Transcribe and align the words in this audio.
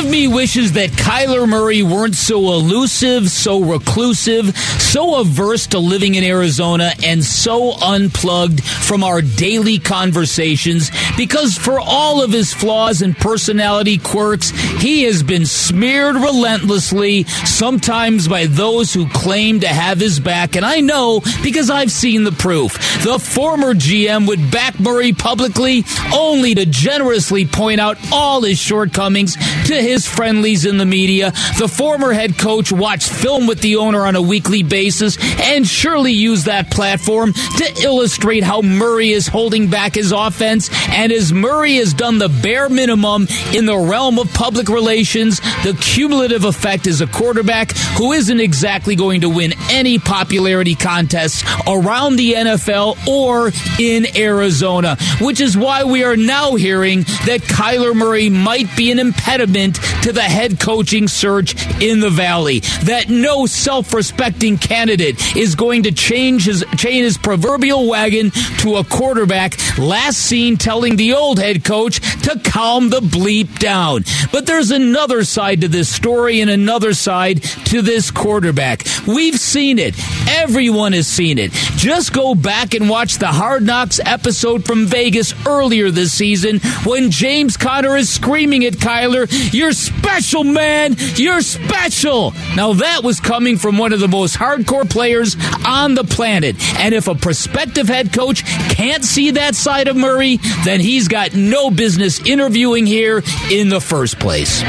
of 0.00 0.10
me 0.10 0.26
wishes 0.26 0.72
that 0.72 0.88
Kyler 0.90 1.46
Murray 1.46 1.82
weren't 1.82 2.14
so 2.14 2.38
elusive, 2.54 3.28
so 3.28 3.60
reclusive, 3.60 4.56
so 4.56 5.20
averse 5.20 5.66
to 5.68 5.78
living 5.78 6.14
in 6.14 6.24
Arizona, 6.24 6.92
and 7.04 7.22
so 7.22 7.74
unplugged 7.82 8.64
from 8.64 9.04
our 9.04 9.20
daily 9.20 9.78
conversations 9.78 10.90
because 11.18 11.58
for 11.58 11.78
all 11.78 12.22
of 12.22 12.32
his 12.32 12.52
flaws 12.54 13.02
and 13.02 13.14
personality 13.16 13.98
quirks, 13.98 14.50
he 14.80 15.02
has 15.02 15.22
been 15.22 15.44
smeared 15.44 16.16
relentlessly, 16.16 17.24
sometimes 17.24 18.26
by 18.26 18.46
those 18.46 18.94
who 18.94 19.06
claim 19.10 19.60
to 19.60 19.68
have 19.68 19.98
his 19.98 20.18
back. 20.18 20.56
And 20.56 20.64
I 20.64 20.80
know 20.80 21.20
because 21.42 21.68
I've 21.68 21.92
seen 21.92 22.24
the 22.24 22.32
proof. 22.32 22.72
The 23.04 23.18
former 23.18 23.74
GM 23.74 24.26
would 24.28 24.50
back 24.50 24.80
Murray 24.80 25.12
publicly 25.12 25.84
only 26.14 26.54
to 26.54 26.64
generously 26.64 27.44
point 27.44 27.80
out 27.80 27.98
all 28.10 28.42
his 28.42 28.58
shortcomings 28.58 29.36
to 29.66 29.74
his 29.74 29.89
friendlies 30.06 30.64
in 30.64 30.78
the 30.78 30.84
media. 30.84 31.32
The 31.58 31.68
former 31.68 32.12
head 32.12 32.38
coach 32.38 32.72
watched 32.72 33.10
film 33.10 33.46
with 33.46 33.60
the 33.60 33.76
owner 33.76 34.06
on 34.06 34.16
a 34.16 34.22
weekly 34.22 34.62
basis 34.62 35.18
and 35.40 35.66
surely 35.66 36.12
used 36.12 36.46
that 36.46 36.70
platform 36.70 37.32
to 37.32 37.82
illustrate 37.82 38.42
how 38.42 38.62
Murray 38.62 39.10
is 39.10 39.26
holding 39.26 39.68
back 39.68 39.94
his 39.94 40.12
offense. 40.12 40.70
And 40.90 41.12
as 41.12 41.32
Murray 41.32 41.74
has 41.76 41.94
done 41.94 42.18
the 42.18 42.28
bare 42.28 42.68
minimum 42.68 43.26
in 43.54 43.66
the 43.66 43.76
realm 43.76 44.18
of 44.18 44.32
public 44.32 44.68
relations, 44.68 45.40
the 45.64 45.76
cumulative 45.80 46.44
effect 46.44 46.86
is 46.86 47.00
a 47.00 47.06
quarterback 47.06 47.72
who 47.96 48.12
isn't 48.12 48.40
exactly 48.40 48.96
going 48.96 49.22
to 49.22 49.28
win 49.28 49.52
any 49.70 49.98
popularity 49.98 50.74
contests 50.74 51.42
around 51.66 52.16
the 52.16 52.34
NFL 52.34 53.06
or 53.06 53.52
in 53.78 54.06
Arizona, 54.16 54.96
which 55.20 55.40
is 55.40 55.56
why 55.56 55.84
we 55.84 56.04
are 56.04 56.16
now 56.16 56.54
hearing 56.54 57.00
that 57.26 57.40
Kyler 57.42 57.94
Murray 57.94 58.28
might 58.28 58.74
be 58.76 58.90
an 58.90 58.98
impediment 58.98 59.79
to 60.02 60.12
the 60.12 60.22
head 60.22 60.60
coaching 60.60 61.08
search 61.08 61.54
in 61.80 62.00
the 62.00 62.10
Valley. 62.10 62.60
That 62.84 63.08
no 63.08 63.46
self-respecting 63.46 64.58
candidate 64.58 65.36
is 65.36 65.54
going 65.54 65.84
to 65.84 65.92
change 65.92 66.46
his 66.46 66.64
chain 66.76 67.04
his 67.04 67.18
proverbial 67.18 67.88
wagon 67.88 68.30
to 68.58 68.76
a 68.76 68.84
quarterback 68.84 69.56
last 69.78 70.18
seen 70.18 70.56
telling 70.56 70.96
the 70.96 71.14
old 71.14 71.38
head 71.38 71.64
coach 71.64 72.00
to 72.22 72.40
calm 72.44 72.90
the 72.90 73.00
bleep 73.00 73.58
down. 73.58 74.04
But 74.32 74.46
there's 74.46 74.70
another 74.70 75.24
side 75.24 75.62
to 75.62 75.68
this 75.68 75.88
story 75.88 76.40
and 76.40 76.50
another 76.50 76.94
side 76.94 77.42
to 77.42 77.82
this 77.82 78.10
quarterback. 78.10 78.84
We've 79.06 79.38
seen 79.38 79.78
it. 79.78 79.94
Everyone 80.28 80.92
has 80.92 81.06
seen 81.06 81.38
it. 81.38 81.52
Just 81.52 82.12
go 82.12 82.34
back 82.34 82.74
and 82.74 82.88
watch 82.88 83.18
the 83.18 83.28
Hard 83.28 83.64
Knocks 83.64 84.00
episode 84.04 84.64
from 84.64 84.86
Vegas 84.86 85.34
earlier 85.46 85.90
this 85.90 86.12
season 86.12 86.60
when 86.84 87.10
James 87.10 87.56
Conner 87.56 87.96
is 87.96 88.08
screaming 88.10 88.64
at 88.64 88.74
Kyler, 88.74 89.28
You're 89.60 89.72
special, 89.74 90.42
man! 90.42 90.96
You're 91.16 91.42
special! 91.42 92.32
Now 92.56 92.72
that 92.72 93.04
was 93.04 93.20
coming 93.20 93.58
from 93.58 93.76
one 93.76 93.92
of 93.92 94.00
the 94.00 94.08
most 94.08 94.34
hardcore 94.34 94.88
players 94.88 95.36
on 95.66 95.94
the 95.94 96.02
planet. 96.02 96.56
And 96.78 96.94
if 96.94 97.08
a 97.08 97.14
prospective 97.14 97.86
head 97.86 98.10
coach 98.10 98.42
can't 98.70 99.04
see 99.04 99.32
that 99.32 99.54
side 99.54 99.88
of 99.88 99.98
Murray, 99.98 100.38
then 100.64 100.80
he's 100.80 101.08
got 101.08 101.34
no 101.34 101.70
business 101.70 102.20
interviewing 102.20 102.86
here 102.86 103.22
in 103.50 103.68
the 103.68 103.82
first 103.82 104.18
place. 104.18 104.62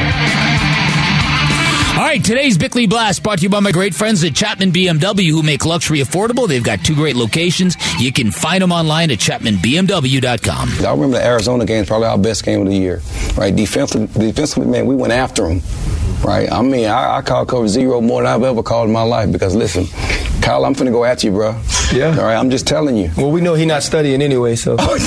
All 1.92 2.08
right, 2.08 2.24
today's 2.24 2.58
Bickley 2.58 2.88
Blast 2.88 3.22
brought 3.22 3.40
to 3.40 3.44
you 3.44 3.50
by 3.50 3.60
my 3.60 3.72
great 3.72 3.94
friends 3.94 4.24
at 4.24 4.34
Chapman 4.34 4.72
BMW 4.72 5.30
who 5.30 5.44
make 5.44 5.66
luxury 5.66 6.00
affordable. 6.00 6.48
They've 6.48 6.64
got 6.64 6.84
two 6.84 6.96
great 6.96 7.16
locations. 7.18 7.76
You 8.00 8.12
can 8.14 8.32
find 8.32 8.62
them 8.64 8.72
online 8.72 9.12
at 9.12 9.20
chapmanbmw.com. 9.20 10.86
I 10.86 10.92
remember 10.92 11.18
the 11.18 11.26
Arizona 11.26 11.66
game, 11.66 11.84
is 11.84 11.88
probably 11.90 12.08
our 12.08 12.18
best 12.18 12.44
game 12.46 12.62
of 12.62 12.68
the 12.68 12.76
year, 12.76 13.02
right? 13.36 13.54
Defensively, 13.56 14.08
defensively 14.32 14.70
man, 14.72 14.88
we 14.88 14.96
went 14.96 15.12
after 15.14 15.48
them, 15.48 15.62
right? 16.24 16.50
I 16.52 16.62
mean, 16.62 16.88
I, 16.88 17.18
I 17.18 17.22
call 17.22 17.46
cover 17.46 17.68
zero 17.68 18.00
more 18.02 18.24
than 18.24 18.32
I've 18.32 18.44
ever 18.44 18.64
called 18.64 18.88
in 18.88 18.94
my 18.94 19.04
life 19.04 19.32
because 19.32 19.54
listen, 19.54 19.86
Kyle, 20.42 20.66
I'm 20.66 20.74
finna 20.76 20.92
go 20.92 21.06
at 21.06 21.24
you, 21.24 21.32
bro. 21.32 21.60
Yeah. 21.94 22.18
All 22.18 22.24
right, 22.24 22.36
I'm 22.36 22.50
just 22.50 22.68
telling 22.68 22.98
you. 22.98 23.12
Well, 23.16 23.32
we 23.32 23.42
know 23.42 23.54
he's 23.54 23.68
not 23.68 23.84
studying 23.84 24.22
anyway, 24.22 24.56
so. 24.56 24.76
Oh, 24.80 24.98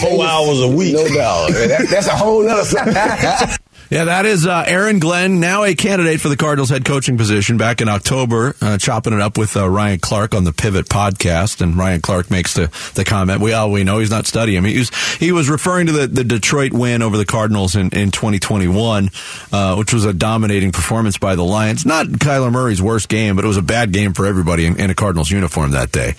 four 0.00 0.24
hours, 0.26 0.60
a 0.60 0.68
week. 0.68 0.94
No 0.94 1.08
doubt. 1.08 1.50
That, 1.52 1.86
that's 1.90 2.06
a 2.08 2.16
whole 2.16 2.48
other 2.48 2.64
side. 2.64 3.58
Yeah, 3.88 4.04
that 4.04 4.26
is 4.26 4.46
uh, 4.46 4.64
Aaron 4.66 4.98
Glenn, 4.98 5.38
now 5.38 5.62
a 5.62 5.74
candidate 5.76 6.20
for 6.20 6.28
the 6.28 6.36
Cardinals 6.36 6.70
head 6.70 6.84
coaching 6.84 7.16
position 7.16 7.56
back 7.56 7.80
in 7.80 7.88
October, 7.88 8.56
uh, 8.60 8.78
chopping 8.78 9.12
it 9.12 9.20
up 9.20 9.38
with 9.38 9.56
uh, 9.56 9.68
Ryan 9.68 10.00
Clark 10.00 10.34
on 10.34 10.42
the 10.42 10.52
Pivot 10.52 10.86
podcast. 10.86 11.60
And 11.60 11.76
Ryan 11.76 12.00
Clark 12.00 12.28
makes 12.30 12.54
the, 12.54 12.70
the 12.94 13.04
comment, 13.04 13.40
we 13.40 13.52
all 13.52 13.70
we 13.70 13.84
know 13.84 13.98
he's 14.00 14.10
not 14.10 14.26
studying. 14.26 14.64
He 14.64 14.78
was, 14.78 14.90
he 15.16 15.30
was 15.30 15.48
referring 15.48 15.86
to 15.86 15.92
the, 15.92 16.06
the 16.08 16.24
Detroit 16.24 16.72
win 16.72 17.00
over 17.00 17.16
the 17.16 17.24
Cardinals 17.24 17.76
in, 17.76 17.90
in 17.90 18.10
2021, 18.10 19.10
uh, 19.52 19.76
which 19.76 19.92
was 19.94 20.04
a 20.04 20.12
dominating 20.12 20.72
performance 20.72 21.16
by 21.16 21.36
the 21.36 21.44
Lions. 21.44 21.86
Not 21.86 22.06
Kyler 22.06 22.50
Murray's 22.50 22.82
worst 22.82 23.08
game, 23.08 23.36
but 23.36 23.44
it 23.44 23.48
was 23.48 23.56
a 23.56 23.62
bad 23.62 23.92
game 23.92 24.14
for 24.14 24.26
everybody 24.26 24.66
in, 24.66 24.80
in 24.80 24.90
a 24.90 24.94
Cardinals 24.94 25.30
uniform 25.30 25.70
that 25.70 25.92
day. 25.92 26.14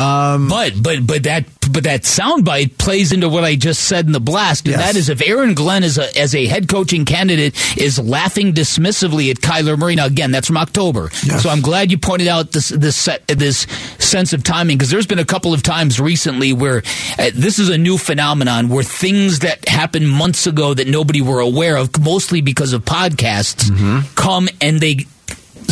Um, 0.00 0.48
But 0.48 0.74
but 0.80 1.04
but 1.06 1.22
that 1.24 1.59
but 1.72 1.84
that 1.84 2.02
soundbite 2.02 2.78
plays 2.78 3.12
into 3.12 3.28
what 3.28 3.44
I 3.44 3.56
just 3.56 3.84
said 3.84 4.06
in 4.06 4.12
the 4.12 4.20
blast, 4.20 4.66
and 4.66 4.72
Yes. 4.76 4.80
that 4.92 4.96
is 4.98 5.08
if 5.08 5.26
Aaron 5.26 5.54
Glenn 5.54 5.82
is 5.84 5.98
a, 5.98 6.16
as 6.18 6.34
a 6.34 6.46
head 6.46 6.68
coaching 6.68 7.04
candidate 7.04 7.54
is 7.78 7.98
laughing 7.98 8.52
dismissively 8.52 9.30
at 9.30 9.38
Kyler 9.38 9.78
Murray. 9.78 9.94
Now 9.94 10.06
again, 10.06 10.30
that's 10.30 10.46
from 10.46 10.56
October, 10.56 11.10
Yes. 11.24 11.42
so 11.42 11.50
I'm 11.50 11.60
glad 11.60 11.90
you 11.90 11.98
pointed 11.98 12.28
out 12.28 12.52
this 12.52 12.68
this 12.70 12.96
se- 12.96 13.20
this 13.28 13.66
sense 13.98 14.32
of 14.32 14.42
timing 14.42 14.76
because 14.78 14.90
there's 14.90 15.06
been 15.06 15.18
a 15.18 15.24
couple 15.24 15.52
of 15.54 15.62
times 15.62 16.00
recently 16.00 16.52
where 16.52 16.82
uh, 17.18 17.30
this 17.34 17.58
is 17.58 17.68
a 17.68 17.78
new 17.78 17.96
phenomenon 17.98 18.68
where 18.68 18.82
things 18.84 19.40
that 19.40 19.68
happened 19.68 20.08
months 20.08 20.46
ago 20.46 20.74
that 20.74 20.88
nobody 20.88 21.20
were 21.22 21.40
aware 21.40 21.76
of, 21.76 21.90
mostly 22.00 22.40
because 22.40 22.72
of 22.72 22.84
podcasts, 22.84 23.70
come 24.16 24.48
and 24.60 24.80
they 24.80 25.06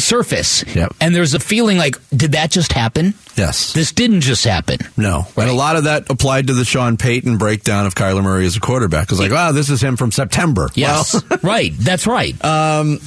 surface, 0.01 0.65
Yep. 0.75 0.95
and 1.01 1.15
there's 1.15 1.35
a 1.35 1.41
feeling 1.41 1.79
like, 1.79 1.97
did 2.17 2.33
that 2.33 2.51
just 2.51 2.73
happen? 2.73 3.15
yes. 3.37 3.73
This 3.73 3.93
didn't 3.93 4.21
just 4.23 4.45
happen. 4.45 4.79
No. 4.97 5.27
And 5.37 5.49
a 5.49 5.53
lot 5.53 5.77
of 5.77 5.85
that 5.85 6.11
applied 6.11 6.49
to 6.49 6.55
the 6.55 6.65
Sean 6.65 6.97
Payton 6.97 7.39
breakdown 7.39 7.87
of 7.87 7.95
Kyler 7.95 8.23
Murray 8.23 8.47
as 8.47 8.57
a 8.57 8.61
quarterback. 8.61 9.05
It 9.05 9.11
was 9.13 9.21
like, 9.21 9.31
wow, 9.33 9.53
this 9.53 9.71
is 9.71 9.81
him 9.83 9.97
from 9.97 10.11
September. 10.13 10.69
Yes, 10.75 11.15
Well, 11.15 11.39
right. 11.43 11.73
That's 11.79 12.07
right. 12.07 12.35
Um, 12.45 12.99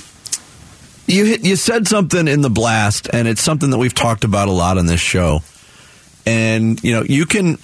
you 1.07 1.25
hit, 1.25 1.43
you 1.45 1.55
said 1.57 1.87
something 1.87 2.27
in 2.27 2.41
the 2.41 2.49
blast, 2.49 3.09
and 3.11 3.27
it's 3.27 3.41
something 3.41 3.69
that 3.71 3.77
we've 3.77 3.93
talked 3.93 4.23
about 4.23 4.47
a 4.47 4.51
lot 4.51 4.77
on 4.77 4.85
this 4.85 5.01
show. 5.01 5.41
And 6.25 6.81
you 6.83 6.93
know, 6.93 7.03
you 7.03 7.25
can 7.25 7.57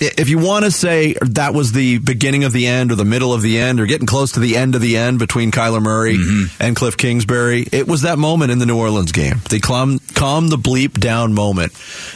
if 0.00 0.28
you 0.28 0.38
want 0.38 0.64
to 0.64 0.70
say 0.70 1.14
that 1.20 1.54
was 1.54 1.72
the 1.72 1.98
beginning 1.98 2.44
of 2.44 2.52
the 2.52 2.66
end 2.66 2.90
or 2.90 2.96
the 2.96 3.04
middle 3.04 3.32
of 3.32 3.42
the 3.42 3.58
end 3.58 3.80
or 3.80 3.86
getting 3.86 4.06
close 4.06 4.32
to 4.32 4.40
the 4.40 4.56
end 4.56 4.74
of 4.74 4.80
the 4.80 4.96
end 4.96 5.18
between 5.18 5.50
Kyler 5.50 5.82
Murray 5.82 6.16
mm-hmm. 6.16 6.62
and 6.62 6.74
Cliff 6.74 6.96
Kingsbury, 6.96 7.66
it 7.70 7.86
was 7.86 8.02
that 8.02 8.18
moment 8.18 8.50
in 8.50 8.58
the 8.58 8.66
New 8.66 8.78
Orleans 8.78 9.12
game. 9.12 9.36
The 9.48 9.60
calm, 9.60 10.00
calm 10.14 10.48
the 10.48 10.56
bleep 10.56 10.98
down 10.98 11.32
moment 11.32 11.72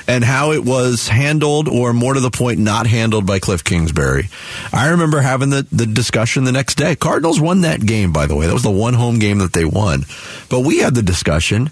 and 0.07 0.25
how 0.25 0.53
it 0.53 0.65
was 0.65 1.09
handled 1.09 1.69
or 1.69 1.93
more 1.93 2.15
to 2.15 2.21
the 2.21 2.31
point, 2.31 2.59
not 2.59 2.87
handled 2.87 3.27
by 3.27 3.39
Cliff 3.39 3.63
Kingsbury. 3.63 4.29
I 4.73 4.89
remember 4.89 5.21
having 5.21 5.51
the, 5.51 5.67
the 5.71 5.87
discussion 5.87 6.45
the 6.45 6.53
next 6.53 6.77
day. 6.77 6.97
Cardinals 6.97 7.41
won 7.41 7.61
that 7.61 7.85
game, 7.85 8.13
by 8.13 8.27
the 8.27 8.35
way. 8.35 8.47
That 8.47 8.55
was 8.55 8.63
the 8.63 8.71
one 8.71 8.95
home 8.95 9.19
game 9.19 9.39
that 9.39 9.53
they 9.53 9.65
won. 9.65 10.05
But 10.49 10.61
we 10.61 10.79
had 10.79 10.95
the 10.95 11.03
discussion. 11.03 11.71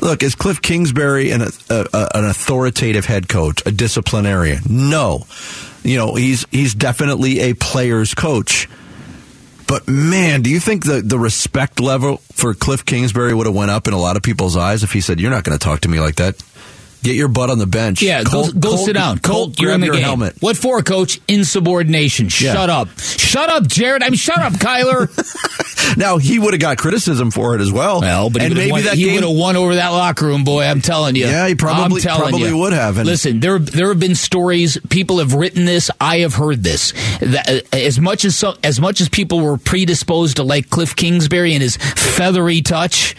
Look, 0.00 0.22
is 0.22 0.34
Cliff 0.34 0.62
Kingsbury 0.62 1.30
an, 1.30 1.42
a, 1.42 1.48
a, 1.70 2.08
an 2.14 2.24
authoritative 2.24 3.04
head 3.04 3.28
coach, 3.28 3.62
a 3.66 3.72
disciplinarian? 3.72 4.62
No. 4.68 5.26
You 5.82 5.96
know, 5.96 6.14
he's 6.14 6.46
he's 6.50 6.74
definitely 6.74 7.40
a 7.40 7.54
player's 7.54 8.14
coach. 8.14 8.68
But 9.66 9.86
man, 9.86 10.42
do 10.42 10.50
you 10.50 10.60
think 10.60 10.84
the, 10.84 11.02
the 11.02 11.18
respect 11.18 11.78
level 11.78 12.18
for 12.32 12.54
Cliff 12.54 12.84
Kingsbury 12.84 13.34
would 13.34 13.46
have 13.46 13.54
went 13.54 13.70
up 13.70 13.86
in 13.86 13.92
a 13.92 13.98
lot 13.98 14.16
of 14.16 14.22
people's 14.22 14.56
eyes 14.56 14.82
if 14.82 14.92
he 14.92 15.00
said, 15.00 15.20
"You're 15.20 15.30
not 15.30 15.44
going 15.44 15.58
to 15.58 15.62
talk 15.62 15.80
to 15.80 15.88
me 15.88 16.00
like 16.00 16.16
that. 16.16 16.42
Get 17.02 17.14
your 17.14 17.28
butt 17.28 17.48
on 17.50 17.58
the 17.58 17.66
bench. 17.66 18.02
Yeah, 18.02 18.22
Colt- 18.24 18.54
go, 18.54 18.60
go 18.60 18.68
Colt- 18.70 18.86
sit 18.86 18.92
down. 18.94 19.18
Colt, 19.18 19.36
Colt, 19.56 19.60
you're 19.60 19.70
in 19.72 19.80
grab 19.80 19.80
the 19.80 19.86
your 19.86 19.94
game. 19.96 20.04
helmet. 20.04 20.36
What 20.40 20.56
for, 20.56 20.82
Coach? 20.82 21.20
Insubordination. 21.28 22.26
Yeah. 22.26 22.52
Shut 22.54 22.70
up. 22.70 22.88
Shut 22.98 23.48
up, 23.48 23.66
Jared. 23.66 24.02
I 24.02 24.08
mean, 24.10 24.16
shut 24.18 24.38
up, 24.38 24.52
Kyler. 24.54 25.08
Now 25.96 26.18
he 26.18 26.38
would 26.38 26.52
have 26.52 26.60
got 26.60 26.76
criticism 26.76 27.30
for 27.30 27.54
it 27.54 27.62
as 27.62 27.72
well. 27.72 28.02
well, 28.02 28.28
but 28.28 28.42
and 28.42 28.54
maybe 28.54 28.70
won, 28.70 28.84
that 28.84 28.94
he 28.96 29.04
game 29.04 29.14
would 29.14 29.22
have 29.24 29.32
won 29.34 29.56
over 29.56 29.76
that 29.76 29.88
locker 29.88 30.26
room, 30.26 30.44
boy. 30.44 30.64
I'm 30.64 30.82
telling 30.82 31.16
you. 31.16 31.24
Yeah, 31.26 31.48
he 31.48 31.54
probably- 31.54 31.96
I'm 31.96 32.02
telling 32.02 32.28
probably 32.28 32.48
you. 32.50 32.58
would 32.58 32.74
have, 32.74 32.98
and- 32.98 33.06
Listen, 33.06 33.40
there 33.40 33.58
there 33.58 33.88
have 33.88 33.98
been 33.98 34.14
stories. 34.14 34.76
People 34.90 35.18
have 35.18 35.32
written 35.32 35.64
this. 35.64 35.90
I 35.98 36.18
have 36.18 36.34
heard 36.34 36.62
this. 36.62 36.92
That, 37.20 37.64
uh, 37.72 37.76
as 37.76 37.98
much 37.98 38.26
as 38.26 38.36
so, 38.36 38.54
as 38.62 38.78
much 38.78 39.00
as 39.00 39.08
people 39.08 39.40
were 39.40 39.56
predisposed 39.56 40.36
to 40.36 40.42
like 40.42 40.68
Cliff 40.68 40.94
Kingsbury 40.94 41.54
and 41.54 41.62
his 41.62 41.76
feathery 41.78 42.60
touch, 42.60 43.16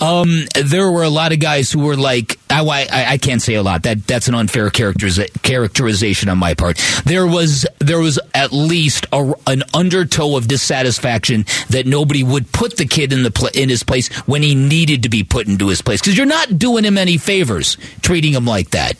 um, 0.00 0.44
there 0.54 0.90
were 0.92 1.02
a 1.02 1.10
lot 1.10 1.32
of 1.32 1.40
guys 1.40 1.72
who 1.72 1.80
were 1.80 1.96
like, 1.96 2.38
I, 2.48 2.60
I, 2.62 2.86
I 3.14 3.18
can't 3.22 3.40
say 3.40 3.54
a 3.54 3.62
lot. 3.62 3.84
That 3.84 4.06
that's 4.06 4.28
an 4.28 4.34
unfair 4.34 4.68
characteriza- 4.70 5.42
characterization 5.42 6.28
on 6.28 6.38
my 6.38 6.54
part. 6.54 6.78
There 7.04 7.26
was 7.26 7.66
there 7.78 7.98
was 7.98 8.18
at 8.34 8.52
least 8.52 9.06
a, 9.12 9.32
an 9.46 9.62
undertow 9.72 10.36
of 10.36 10.48
dissatisfaction 10.48 11.46
that 11.70 11.86
nobody 11.86 12.22
would 12.22 12.52
put 12.52 12.76
the 12.76 12.86
kid 12.86 13.12
in 13.12 13.22
the 13.22 13.30
pla 13.30 13.48
in 13.54 13.68
his 13.68 13.82
place 13.82 14.08
when 14.26 14.42
he 14.42 14.54
needed 14.54 15.04
to 15.04 15.08
be 15.08 15.24
put 15.24 15.46
into 15.46 15.68
his 15.68 15.80
place 15.80 16.00
because 16.00 16.16
you're 16.16 16.26
not 16.26 16.58
doing 16.58 16.84
him 16.84 16.98
any 16.98 17.16
favors 17.16 17.76
treating 18.02 18.32
him 18.34 18.44
like 18.44 18.70
that. 18.70 18.94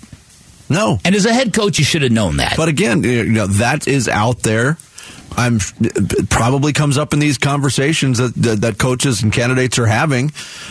No. 0.69 0.99
And 1.05 1.15
as 1.15 1.27
a 1.27 1.35
head 1.35 1.53
coach, 1.53 1.79
you 1.79 1.85
should 1.85 2.03
have 2.03 2.13
known 2.13 2.39
that. 2.39 2.57
But 2.57 2.69
again, 2.69 3.03
you 3.03 3.25
know 3.25 3.47
that 3.47 3.87
is 3.87 4.09
out 4.09 4.41
there. 4.43 4.79
I'm 5.37 5.59
probably 6.29 6.73
comes 6.73 6.99
up 6.99 7.13
in 7.13 7.19
these 7.19 7.39
conversations 7.39 8.19
that, 8.19 8.35
that 8.35 8.61
that 8.63 8.79
coaches 8.79 9.23
and 9.23 9.33
candidates 9.33 9.79
are 9.79 9.87
having. 9.87 10.31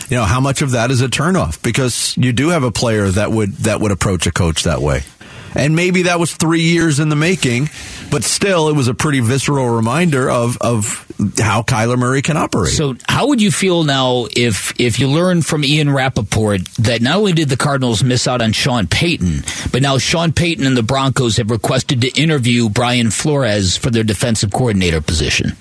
You 0.10 0.18
know, 0.18 0.26
how 0.26 0.40
much 0.40 0.62
of 0.62 0.72
that 0.72 0.92
is 0.92 1.02
a 1.02 1.08
turnoff 1.08 1.62
because 1.62 2.16
you 2.18 2.34
do 2.34 2.50
have 2.50 2.64
a 2.64 2.72
player 2.72 3.08
that 3.10 3.32
would 3.32 3.52
that 3.58 3.80
would 3.82 3.92
approach 3.92 4.28
a 4.28 4.32
coach 4.32 4.64
that 4.64 4.82
way. 4.82 5.04
And 5.54 5.76
maybe 5.76 6.04
that 6.04 6.20
was 6.20 6.34
three 6.34 6.62
years 6.62 7.00
in 7.00 7.10
the 7.10 7.16
making, 7.16 7.70
but 8.10 8.24
still, 8.24 8.70
it 8.70 8.76
was 8.76 8.88
a 8.88 8.94
pretty 8.94 9.20
visceral 9.20 9.70
reminder 9.70 10.30
of, 10.30 10.58
of 10.62 11.06
how 11.38 11.62
Kyler 11.62 11.98
Murray 11.98 12.22
can 12.22 12.38
operate. 12.38 12.74
So, 12.74 12.96
how 13.08 13.28
would 13.28 13.42
you 13.42 13.52
feel 13.52 13.84
now 13.84 14.28
if 14.36 14.74
if 14.80 15.00
you 15.00 15.08
learned 15.10 15.46
from 15.46 15.64
Ian 15.64 15.92
Rapoport 15.92 16.66
that 16.76 17.02
not 17.02 17.18
only 17.18 17.34
did 17.34 17.50
the 17.50 17.58
Cardinals 17.58 18.04
miss 18.04 18.28
out 18.28 18.42
on 18.42 18.54
Sean 18.54 18.88
Payton, 18.88 19.44
but 19.72 19.82
now 19.82 19.98
Sean 19.98 20.32
Payton 20.32 20.66
and 20.66 20.76
the 20.76 20.84
Broncos 20.84 21.38
have 21.38 21.52
requested 21.52 22.02
to 22.02 22.22
interview 22.22 22.70
Brian 22.70 23.12
Flores 23.12 23.78
for 23.78 23.90
their 23.90 24.04
defensive 24.04 24.52
coordinator 24.52 25.02
position? 25.02 25.58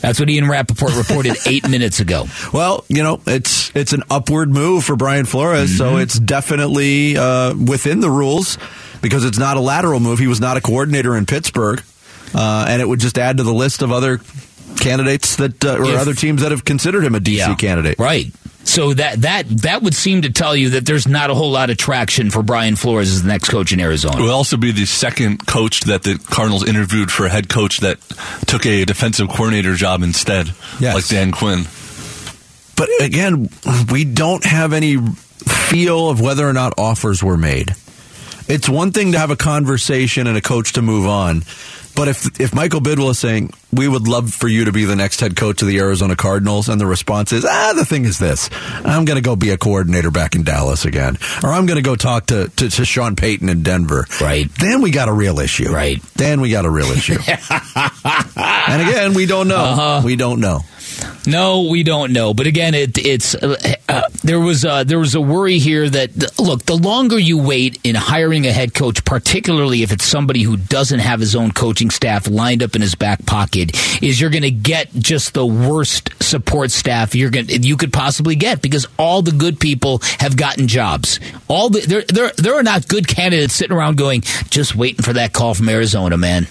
That's 0.00 0.20
what 0.20 0.30
Ian 0.30 0.48
Rapoport 0.48 0.94
reported 0.96 1.36
eight 1.46 1.68
minutes 1.68 1.98
ago. 2.00 2.26
Well, 2.52 2.84
you 2.88 3.02
know, 3.02 3.20
it's 3.26 3.74
it's 3.74 3.92
an 3.92 4.02
upward 4.10 4.50
move 4.50 4.84
for 4.84 4.94
Brian 4.96 5.26
Flores, 5.26 5.76
so 5.76 5.92
Mm-hmm. 5.92 6.00
it's 6.00 6.18
definitely 6.18 7.16
uh, 7.16 7.54
within 7.56 8.00
the 8.00 8.10
rules 8.10 8.58
because 9.02 9.24
it's 9.24 9.38
not 9.38 9.56
a 9.56 9.60
lateral 9.60 10.00
move. 10.00 10.18
He 10.18 10.26
was 10.28 10.40
not 10.40 10.56
a 10.56 10.60
coordinator 10.60 11.16
in 11.16 11.26
Pittsburgh, 11.26 11.82
uh, 12.34 12.66
and 12.68 12.80
it 12.80 12.86
would 12.88 13.00
just 13.00 13.18
add 13.18 13.38
to 13.38 13.42
the 13.42 13.52
list 13.54 13.82
of 13.82 13.90
other 13.90 14.20
candidates 14.80 15.36
that 15.36 15.64
uh, 15.64 15.78
or 15.78 15.84
If- 15.90 15.98
other 16.00 16.14
teams 16.14 16.42
that 16.42 16.52
have 16.52 16.64
considered 16.64 17.02
him 17.04 17.14
a 17.14 17.20
DC 17.20 17.58
candidate. 17.58 17.98
Right. 17.98 18.26
So 18.64 18.92
that 18.92 19.22
that 19.22 19.48
that 19.62 19.82
would 19.82 19.94
seem 19.94 20.22
to 20.22 20.30
tell 20.30 20.54
you 20.54 20.70
that 20.70 20.84
there's 20.84 21.08
not 21.08 21.30
a 21.30 21.34
whole 21.34 21.50
lot 21.50 21.70
of 21.70 21.78
traction 21.78 22.30
for 22.30 22.42
Brian 22.42 22.76
Flores 22.76 23.10
as 23.10 23.22
the 23.22 23.28
next 23.28 23.48
coach 23.48 23.72
in 23.72 23.80
Arizona. 23.80 24.18
It 24.18 24.22
will 24.22 24.30
also 24.30 24.56
be 24.58 24.72
the 24.72 24.84
second 24.84 25.46
coach 25.46 25.80
that 25.82 26.02
the 26.02 26.18
Cardinals 26.30 26.68
interviewed 26.68 27.10
for 27.10 27.24
a 27.24 27.30
head 27.30 27.48
coach 27.48 27.78
that 27.80 27.98
took 28.46 28.66
a 28.66 28.84
defensive 28.84 29.28
coordinator 29.30 29.74
job 29.74 30.02
instead, 30.02 30.52
Yes. 30.80 30.94
like 30.94 31.06
Dan 31.08 31.32
Quinn. 31.32 31.64
But 32.76 32.90
again, 33.00 33.48
we 33.90 34.04
don't 34.04 34.44
have 34.44 34.72
any 34.72 34.98
feel 34.98 36.10
of 36.10 36.20
whether 36.20 36.46
or 36.46 36.52
not 36.52 36.74
offers 36.78 37.22
were 37.22 37.36
made. 37.38 37.74
It's 38.48 38.68
one 38.68 38.92
thing 38.92 39.12
to 39.12 39.18
have 39.18 39.30
a 39.30 39.36
conversation 39.36 40.26
and 40.26 40.36
a 40.36 40.40
coach 40.42 40.74
to 40.74 40.82
move 40.82 41.06
on. 41.06 41.42
But 41.98 42.06
if 42.06 42.40
if 42.40 42.54
Michael 42.54 42.80
Bidwill 42.80 43.10
is 43.10 43.18
saying 43.18 43.50
we 43.72 43.88
would 43.88 44.06
love 44.06 44.32
for 44.32 44.46
you 44.46 44.66
to 44.66 44.72
be 44.72 44.84
the 44.84 44.94
next 44.94 45.18
head 45.18 45.34
coach 45.34 45.62
of 45.62 45.68
the 45.68 45.80
Arizona 45.80 46.14
Cardinals, 46.14 46.68
and 46.68 46.80
the 46.80 46.86
response 46.86 47.32
is 47.32 47.44
ah, 47.44 47.72
the 47.74 47.84
thing 47.84 48.04
is 48.04 48.20
this: 48.20 48.48
I'm 48.84 49.04
going 49.04 49.16
to 49.16 49.20
go 49.20 49.34
be 49.34 49.50
a 49.50 49.58
coordinator 49.58 50.12
back 50.12 50.36
in 50.36 50.44
Dallas 50.44 50.84
again, 50.84 51.18
or 51.42 51.52
I'm 51.52 51.66
going 51.66 51.74
to 51.76 51.82
go 51.82 51.96
talk 51.96 52.26
to, 52.26 52.50
to 52.54 52.70
to 52.70 52.84
Sean 52.84 53.16
Payton 53.16 53.48
in 53.48 53.64
Denver. 53.64 54.06
Right. 54.20 54.48
Then 54.60 54.80
we 54.80 54.92
got 54.92 55.08
a 55.08 55.12
real 55.12 55.40
issue. 55.40 55.72
Right. 55.72 56.00
Then 56.14 56.40
we 56.40 56.50
got 56.50 56.66
a 56.66 56.70
real 56.70 56.86
issue. 56.86 57.18
and 58.36 58.88
again, 58.88 59.14
we 59.14 59.26
don't 59.26 59.48
know. 59.48 59.56
Uh-huh. 59.56 60.02
We 60.04 60.14
don't 60.14 60.38
know. 60.38 60.60
No, 61.26 61.64
we 61.64 61.82
don't 61.82 62.12
know. 62.12 62.32
But 62.32 62.46
again, 62.46 62.74
it, 62.74 62.96
it's 62.96 63.34
uh, 63.34 63.56
uh, 63.88 64.02
there 64.24 64.40
was 64.40 64.64
uh, 64.64 64.84
there 64.84 64.98
was 64.98 65.14
a 65.14 65.20
worry 65.20 65.58
here 65.58 65.88
that 65.88 66.38
look, 66.38 66.64
the 66.64 66.76
longer 66.76 67.18
you 67.18 67.36
wait 67.36 67.78
in 67.84 67.94
hiring 67.94 68.46
a 68.46 68.52
head 68.52 68.74
coach, 68.74 69.04
particularly 69.04 69.82
if 69.82 69.92
it's 69.92 70.06
somebody 70.06 70.42
who 70.42 70.56
doesn't 70.56 71.00
have 71.00 71.20
his 71.20 71.36
own 71.36 71.52
coaching 71.52 71.90
staff 71.90 72.28
lined 72.28 72.62
up 72.62 72.74
in 72.74 72.80
his 72.80 72.94
back 72.94 73.26
pocket, 73.26 73.76
is 74.02 74.20
you're 74.20 74.30
going 74.30 74.42
to 74.42 74.50
get 74.50 74.92
just 74.94 75.34
the 75.34 75.44
worst 75.44 76.10
support 76.22 76.70
staff 76.70 77.14
you're 77.14 77.30
going 77.30 77.48
you 77.48 77.76
could 77.76 77.92
possibly 77.92 78.34
get 78.34 78.62
because 78.62 78.86
all 78.98 79.22
the 79.22 79.32
good 79.32 79.60
people 79.60 80.00
have 80.20 80.36
gotten 80.36 80.66
jobs. 80.66 81.20
All 81.48 81.68
the 81.68 81.80
there 81.80 82.04
there 82.08 82.32
there 82.36 82.54
are 82.54 82.62
not 82.62 82.88
good 82.88 83.06
candidates 83.06 83.54
sitting 83.54 83.76
around 83.76 83.98
going 83.98 84.22
just 84.50 84.74
waiting 84.74 85.02
for 85.02 85.12
that 85.12 85.32
call 85.32 85.54
from 85.54 85.68
Arizona, 85.68 86.16
man 86.16 86.46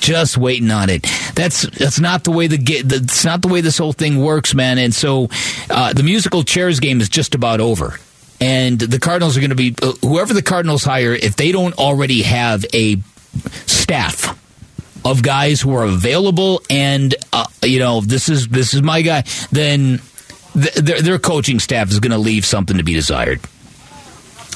just 0.00 0.36
waiting 0.36 0.70
on 0.70 0.90
it. 0.90 1.06
That's 1.34 1.62
that's 1.62 2.00
not 2.00 2.24
the 2.24 2.30
way 2.30 2.46
the 2.46 2.82
that's 2.82 3.24
not 3.24 3.42
the 3.42 3.48
way 3.48 3.60
this 3.60 3.78
whole 3.78 3.92
thing 3.92 4.22
works, 4.22 4.54
man. 4.54 4.78
And 4.78 4.94
so 4.94 5.28
uh, 5.70 5.92
the 5.92 6.02
musical 6.02 6.42
chairs 6.42 6.80
game 6.80 7.00
is 7.00 7.08
just 7.08 7.34
about 7.34 7.60
over. 7.60 7.98
And 8.40 8.80
the 8.80 8.98
Cardinals 8.98 9.36
are 9.36 9.40
going 9.40 9.50
to 9.50 9.56
be 9.56 9.74
uh, 9.80 9.92
whoever 10.02 10.34
the 10.34 10.42
Cardinals 10.42 10.82
hire 10.82 11.14
if 11.14 11.36
they 11.36 11.52
don't 11.52 11.78
already 11.78 12.22
have 12.22 12.64
a 12.74 12.96
staff 13.66 14.38
of 15.04 15.22
guys 15.22 15.60
who 15.60 15.74
are 15.74 15.84
available 15.84 16.62
and 16.70 17.14
uh, 17.32 17.44
you 17.62 17.78
know 17.78 18.00
this 18.00 18.28
is 18.28 18.48
this 18.48 18.72
is 18.74 18.82
my 18.82 19.02
guy 19.02 19.24
then 19.50 20.00
th- 20.54 20.74
their, 20.74 21.02
their 21.02 21.18
coaching 21.18 21.58
staff 21.58 21.90
is 21.90 21.98
going 21.98 22.12
to 22.12 22.18
leave 22.18 22.44
something 22.44 22.76
to 22.76 22.84
be 22.84 22.94
desired 22.94 23.40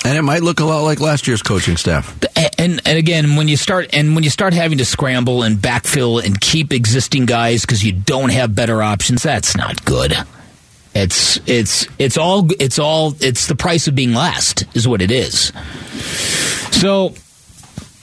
And 0.07 0.17
it 0.17 0.23
might 0.23 0.43
look 0.43 0.61
a 0.61 0.65
lot 0.65 0.83
like 0.83 1.01
last 1.01 1.27
year's 1.27 1.43
coaching 1.43 1.77
staff. 1.77 2.17
and 2.59 2.81
and 2.87 2.97
again 2.97 3.35
when 3.37 3.49
you 3.49 3.57
start 3.57 3.91
and 3.93 4.15
when 4.15 4.23
you 4.23 4.31
start 4.31 4.55
having 4.55 4.79
to 4.79 4.85
scramble 4.85 5.43
and 5.43 5.57
backfill 5.57 6.25
and 6.25 6.41
keep 6.41 6.73
existing 6.73 7.27
guys 7.27 7.63
because 7.63 7.83
you 7.85 7.93
don't 7.93 8.31
have 8.31 8.55
better 8.55 8.83
options 8.83 9.23
that's 9.23 9.57
not 9.57 9.85
good 9.85 10.15
it's 10.95 11.39
it's 11.47 11.87
it's 11.99 12.17
all 12.17 12.49
it's 12.61 12.79
all 12.79 13.15
it's 13.21 13.47
the 13.49 13.55
price 13.57 13.89
of 13.89 13.95
being 13.95 14.15
last 14.15 14.65
is 14.75 14.87
what 14.89 15.03
it 15.03 15.11
is 15.11 15.53
so 16.71 17.15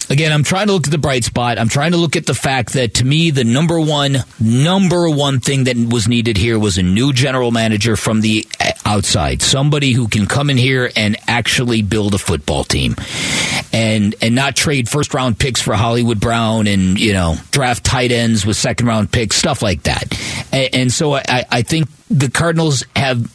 again 0.09 0.31
i'm 0.31 0.43
trying 0.43 0.67
to 0.67 0.73
look 0.73 0.87
at 0.87 0.91
the 0.91 0.97
bright 0.97 1.23
spot. 1.23 1.57
I'm 1.57 1.69
trying 1.69 1.91
to 1.91 1.97
look 1.97 2.15
at 2.15 2.25
the 2.25 2.33
fact 2.33 2.73
that 2.73 2.95
to 2.95 3.05
me 3.05 3.31
the 3.31 3.43
number 3.43 3.79
one 3.79 4.17
number 4.39 5.09
one 5.09 5.39
thing 5.39 5.65
that 5.65 5.75
was 5.77 6.07
needed 6.07 6.37
here 6.37 6.57
was 6.59 6.77
a 6.77 6.83
new 6.83 7.13
general 7.13 7.51
manager 7.51 7.95
from 7.95 8.21
the 8.21 8.47
outside. 8.85 9.41
Somebody 9.41 9.91
who 9.93 10.07
can 10.07 10.27
come 10.27 10.49
in 10.49 10.57
here 10.57 10.91
and 10.95 11.17
actually 11.27 11.81
build 11.81 12.13
a 12.13 12.17
football 12.17 12.63
team. 12.63 12.95
And 13.71 14.15
and 14.21 14.35
not 14.35 14.55
trade 14.55 14.87
first 14.87 15.13
round 15.13 15.39
picks 15.39 15.61
for 15.61 15.73
hollywood 15.73 16.19
brown 16.19 16.67
and 16.67 16.99
you 16.99 17.13
know 17.13 17.35
draft 17.51 17.83
tight 17.83 18.11
ends 18.11 18.45
with 18.45 18.55
second 18.55 18.87
round 18.87 19.11
picks 19.11 19.35
stuff 19.35 19.61
like 19.61 19.83
that. 19.83 20.05
And, 20.51 20.75
and 20.75 20.91
so 20.91 21.15
I, 21.15 21.45
I 21.49 21.61
think 21.63 21.87
the 22.09 22.29
cardinals 22.29 22.85
have 22.95 23.31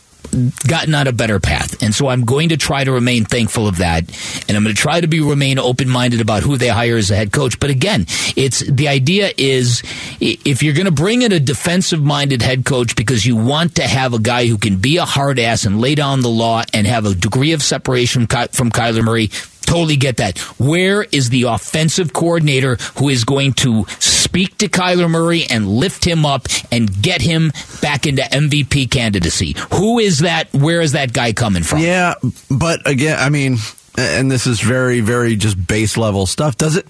gotten 0.66 0.94
on 0.94 1.06
a 1.06 1.12
better 1.12 1.40
path. 1.40 1.82
And 1.82 1.94
so 1.94 2.08
I'm 2.08 2.24
going 2.24 2.50
to 2.50 2.56
try 2.56 2.84
to 2.84 2.92
remain 2.92 3.24
thankful 3.24 3.66
of 3.66 3.78
that. 3.78 4.04
And 4.48 4.56
I'm 4.56 4.62
going 4.62 4.74
to 4.74 4.80
try 4.80 5.00
to 5.00 5.06
be 5.06 5.20
remain 5.20 5.58
open 5.58 5.88
minded 5.88 6.20
about 6.20 6.42
who 6.42 6.56
they 6.56 6.68
hire 6.68 6.96
as 6.96 7.10
a 7.10 7.16
head 7.16 7.32
coach. 7.32 7.58
But 7.60 7.70
again, 7.70 8.06
it's 8.36 8.60
the 8.60 8.88
idea 8.88 9.32
is 9.36 9.82
if 10.20 10.62
you're 10.62 10.74
going 10.74 10.86
to 10.86 10.92
bring 10.92 11.22
in 11.22 11.32
a 11.32 11.40
defensive 11.40 12.02
minded 12.02 12.42
head 12.42 12.64
coach 12.64 12.96
because 12.96 13.26
you 13.26 13.36
want 13.36 13.76
to 13.76 13.82
have 13.82 14.14
a 14.14 14.18
guy 14.18 14.46
who 14.46 14.58
can 14.58 14.78
be 14.78 14.96
a 14.96 15.04
hard 15.04 15.38
ass 15.38 15.64
and 15.64 15.80
lay 15.80 15.94
down 15.94 16.20
the 16.20 16.28
law 16.28 16.62
and 16.72 16.86
have 16.86 17.04
a 17.04 17.14
degree 17.14 17.52
of 17.52 17.62
separation 17.62 18.26
from 18.26 18.70
Kyler 18.70 19.04
Murray, 19.04 19.30
Totally 19.68 19.96
get 19.96 20.16
that. 20.16 20.38
Where 20.58 21.02
is 21.02 21.28
the 21.28 21.42
offensive 21.42 22.14
coordinator 22.14 22.76
who 22.96 23.10
is 23.10 23.24
going 23.24 23.52
to 23.54 23.84
speak 23.98 24.56
to 24.58 24.68
Kyler 24.68 25.10
Murray 25.10 25.44
and 25.50 25.68
lift 25.68 26.06
him 26.06 26.24
up 26.24 26.48
and 26.72 27.02
get 27.02 27.20
him 27.20 27.52
back 27.82 28.06
into 28.06 28.22
MVP 28.22 28.90
candidacy? 28.90 29.54
Who 29.74 29.98
is 29.98 30.20
that? 30.20 30.50
Where 30.54 30.80
is 30.80 30.92
that 30.92 31.12
guy 31.12 31.34
coming 31.34 31.62
from? 31.62 31.80
Yeah, 31.80 32.14
but 32.50 32.88
again, 32.88 33.18
I 33.18 33.28
mean, 33.28 33.58
and 33.98 34.30
this 34.30 34.46
is 34.46 34.58
very, 34.60 35.00
very 35.00 35.36
just 35.36 35.66
base 35.66 35.98
level 35.98 36.24
stuff. 36.24 36.56
Does 36.56 36.76
it? 36.76 36.86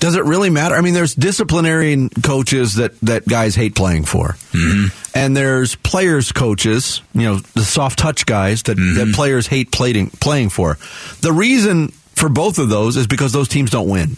Does 0.00 0.14
it 0.14 0.24
really 0.24 0.48
matter? 0.48 0.76
I 0.76 0.80
mean, 0.80 0.94
there's 0.94 1.14
disciplinarian 1.14 2.08
coaches 2.08 2.76
that, 2.76 2.98
that 3.00 3.26
guys 3.26 3.56
hate 3.56 3.74
playing 3.74 4.04
for, 4.04 4.28
mm-hmm. 4.52 4.86
and 5.18 5.36
there's 5.36 5.74
players 5.74 6.30
coaches, 6.30 7.02
you 7.14 7.22
know, 7.22 7.36
the 7.36 7.64
soft 7.64 7.98
touch 7.98 8.24
guys 8.24 8.62
that, 8.64 8.76
that 8.76 9.12
players 9.14 9.48
hate 9.48 9.72
playing 9.72 10.10
playing 10.10 10.50
for. 10.50 10.78
The 11.20 11.32
reason 11.32 11.92
for 12.18 12.28
both 12.28 12.58
of 12.58 12.68
those 12.68 12.96
is 12.96 13.06
because 13.06 13.32
those 13.32 13.48
teams 13.48 13.70
don't 13.70 13.88
win. 13.88 14.16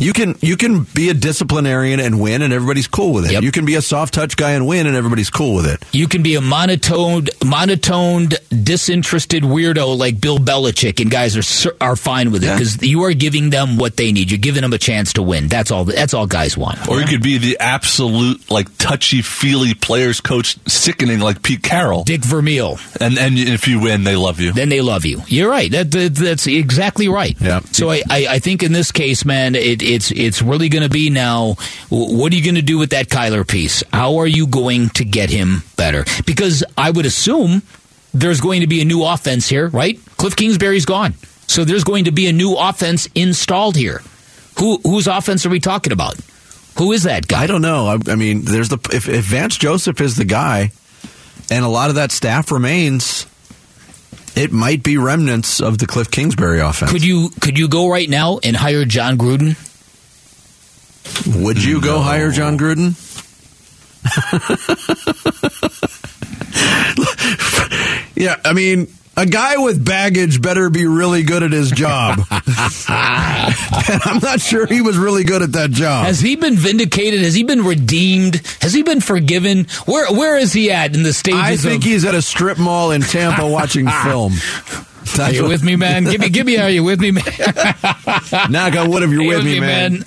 You 0.00 0.12
can 0.12 0.34
you 0.40 0.56
can 0.56 0.82
be 0.94 1.10
a 1.10 1.14
disciplinarian 1.14 2.00
and 2.00 2.20
win, 2.20 2.42
and 2.42 2.52
everybody's 2.52 2.88
cool 2.88 3.12
with 3.12 3.26
it. 3.26 3.32
Yep. 3.32 3.42
You 3.42 3.52
can 3.52 3.64
be 3.66 3.74
a 3.76 3.82
soft 3.82 4.14
touch 4.14 4.36
guy 4.36 4.52
and 4.52 4.66
win, 4.66 4.86
and 4.86 4.96
everybody's 4.96 5.30
cool 5.30 5.54
with 5.54 5.66
it. 5.66 5.84
You 5.92 6.08
can 6.08 6.22
be 6.22 6.34
a 6.36 6.40
monotoned, 6.40 7.30
monotoned, 7.44 8.34
disinterested 8.50 9.42
weirdo 9.42 9.96
like 9.98 10.20
Bill 10.20 10.38
Belichick, 10.38 11.00
and 11.00 11.10
guys 11.10 11.36
are 11.36 11.76
are 11.80 11.96
fine 11.96 12.30
with 12.32 12.42
it 12.42 12.46
Yeah. 12.46 12.54
because 12.54 12.82
you 12.82 13.02
are 13.04 13.12
giving 13.12 13.50
them 13.50 13.76
what 13.76 13.96
they 13.96 14.10
need. 14.12 14.30
You're 14.30 14.38
giving 14.38 14.62
them 14.62 14.72
a 14.72 14.78
chance 14.78 15.12
to 15.14 15.22
win. 15.22 15.48
That's 15.48 15.70
all. 15.70 15.84
That's 15.84 16.14
all 16.14 16.26
guys 16.26 16.56
want. 16.56 16.88
Or 16.88 17.00
you 17.00 17.06
could 17.06 17.22
be 17.22 17.38
the 17.38 17.58
absolute 17.60 18.50
like 18.50 18.74
touchy 18.78 19.22
feely 19.22 19.74
players 19.74 20.20
coach, 20.20 20.56
sickening 20.66 21.20
like 21.20 21.42
Pete 21.42 21.62
Carroll, 21.62 22.04
Dick 22.04 22.24
Vermeil. 22.24 22.78
and 23.00 23.18
and 23.18 23.38
if 23.38 23.68
you 23.68 23.80
win, 23.80 24.04
they 24.04 24.16
love 24.16 24.40
you. 24.40 24.52
then 24.52 24.68
they 24.70 24.80
love 24.80 25.04
you. 25.04 25.22
You're 25.26 25.50
right. 25.50 25.70
That, 25.70 25.90
that 25.90 26.14
that's 26.14 26.46
exactly 26.46 27.08
right. 27.08 27.36
Yeah. 27.40 27.60
So 27.72 27.90
I, 27.90 28.02
I, 28.08 28.26
I 28.30 28.38
think 28.38 28.62
in 28.62 28.72
this 28.72 28.92
case, 28.92 29.24
man, 29.24 29.54
it, 29.54 29.82
it's 29.94 30.10
it's 30.10 30.42
really 30.42 30.68
going 30.68 30.82
to 30.82 30.88
be 30.88 31.10
now. 31.10 31.56
What 31.88 32.32
are 32.32 32.36
you 32.36 32.44
going 32.44 32.54
to 32.56 32.62
do 32.62 32.78
with 32.78 32.90
that 32.90 33.08
Kyler 33.08 33.46
piece? 33.46 33.82
How 33.92 34.18
are 34.18 34.26
you 34.26 34.46
going 34.46 34.90
to 34.90 35.04
get 35.04 35.30
him 35.30 35.62
better? 35.76 36.04
Because 36.26 36.64
I 36.76 36.90
would 36.90 37.06
assume 37.06 37.62
there's 38.12 38.40
going 38.40 38.60
to 38.60 38.66
be 38.66 38.80
a 38.80 38.84
new 38.84 39.04
offense 39.04 39.48
here, 39.48 39.68
right? 39.68 39.98
Cliff 40.16 40.36
Kingsbury's 40.36 40.84
gone. 40.84 41.14
So 41.46 41.64
there's 41.64 41.84
going 41.84 42.04
to 42.04 42.12
be 42.12 42.28
a 42.28 42.32
new 42.32 42.56
offense 42.56 43.08
installed 43.14 43.76
here. 43.76 44.02
Who 44.58 44.78
whose 44.84 45.06
offense 45.06 45.46
are 45.46 45.50
we 45.50 45.60
talking 45.60 45.92
about? 45.92 46.16
Who 46.78 46.92
is 46.92 47.02
that 47.04 47.26
guy? 47.26 47.42
I 47.42 47.46
don't 47.46 47.62
know. 47.62 47.86
I, 47.86 48.12
I 48.12 48.14
mean, 48.14 48.42
there's 48.42 48.68
the 48.68 48.78
if, 48.92 49.08
if 49.08 49.24
Vance 49.24 49.56
Joseph 49.56 50.00
is 50.00 50.16
the 50.16 50.24
guy, 50.24 50.70
and 51.50 51.64
a 51.64 51.68
lot 51.68 51.88
of 51.88 51.96
that 51.96 52.12
staff 52.12 52.52
remains, 52.52 53.26
it 54.36 54.52
might 54.52 54.82
be 54.82 54.96
remnants 54.96 55.60
of 55.60 55.78
the 55.78 55.86
Cliff 55.86 56.10
Kingsbury 56.10 56.60
offense. 56.60 56.90
Could 56.92 57.04
you 57.04 57.30
could 57.40 57.58
you 57.58 57.68
go 57.68 57.88
right 57.90 58.08
now 58.08 58.38
and 58.42 58.56
hire 58.56 58.84
Jon 58.84 59.18
Gruden? 59.18 59.56
Would 61.26 61.62
you 61.62 61.80
go 61.80 62.00
hire 62.00 62.30
Jon 62.30 62.58
Gruden? 62.58 62.94
yeah, 68.16 68.36
I 68.44 68.52
mean, 68.52 68.88
a 69.16 69.26
guy 69.26 69.56
with 69.58 69.84
baggage 69.84 70.40
better 70.40 70.70
be 70.70 70.86
really 70.86 71.22
good 71.22 71.42
at 71.42 71.52
his 71.52 71.70
job. 71.70 72.20
and 72.30 72.44
I'm 72.88 74.20
not 74.22 74.40
sure 74.40 74.66
he 74.66 74.80
was 74.80 74.96
really 74.96 75.24
good 75.24 75.42
at 75.42 75.52
that 75.52 75.70
job. 75.70 76.06
Has 76.06 76.20
he 76.20 76.36
been 76.36 76.56
vindicated? 76.56 77.20
Has 77.20 77.34
he 77.34 77.44
been 77.44 77.64
redeemed? 77.64 78.36
Has 78.60 78.72
he 78.72 78.82
been 78.82 79.00
forgiven? 79.00 79.66
Where 79.84 80.10
where 80.12 80.38
is 80.38 80.52
he 80.52 80.70
at 80.70 80.94
in 80.94 81.02
the 81.02 81.12
stages? 81.12 81.40
I 81.40 81.56
think 81.56 81.82
of, 81.82 81.90
he's 81.90 82.04
at 82.04 82.14
a 82.14 82.22
strip 82.22 82.58
mall 82.58 82.92
in 82.92 83.02
Tampa 83.02 83.46
watching 83.46 83.88
film. 84.04 84.34
Are 85.18 85.32
you 85.32 85.48
with 85.48 85.62
me, 85.62 85.76
man? 85.76 86.04
Give 86.04 86.20
me, 86.20 86.30
give 86.30 86.46
me. 86.46 86.56
Are 86.58 86.70
you 86.70 86.84
with 86.84 87.00
me, 87.00 87.10
man? 87.10 87.24
Knock 88.48 88.76
on 88.76 88.90
wood 88.90 89.02
if 89.02 89.10
you're 89.10 89.20
Are 89.20 89.24
you 89.24 89.28
with 89.28 89.44
me, 89.44 89.60
man. 89.60 90.04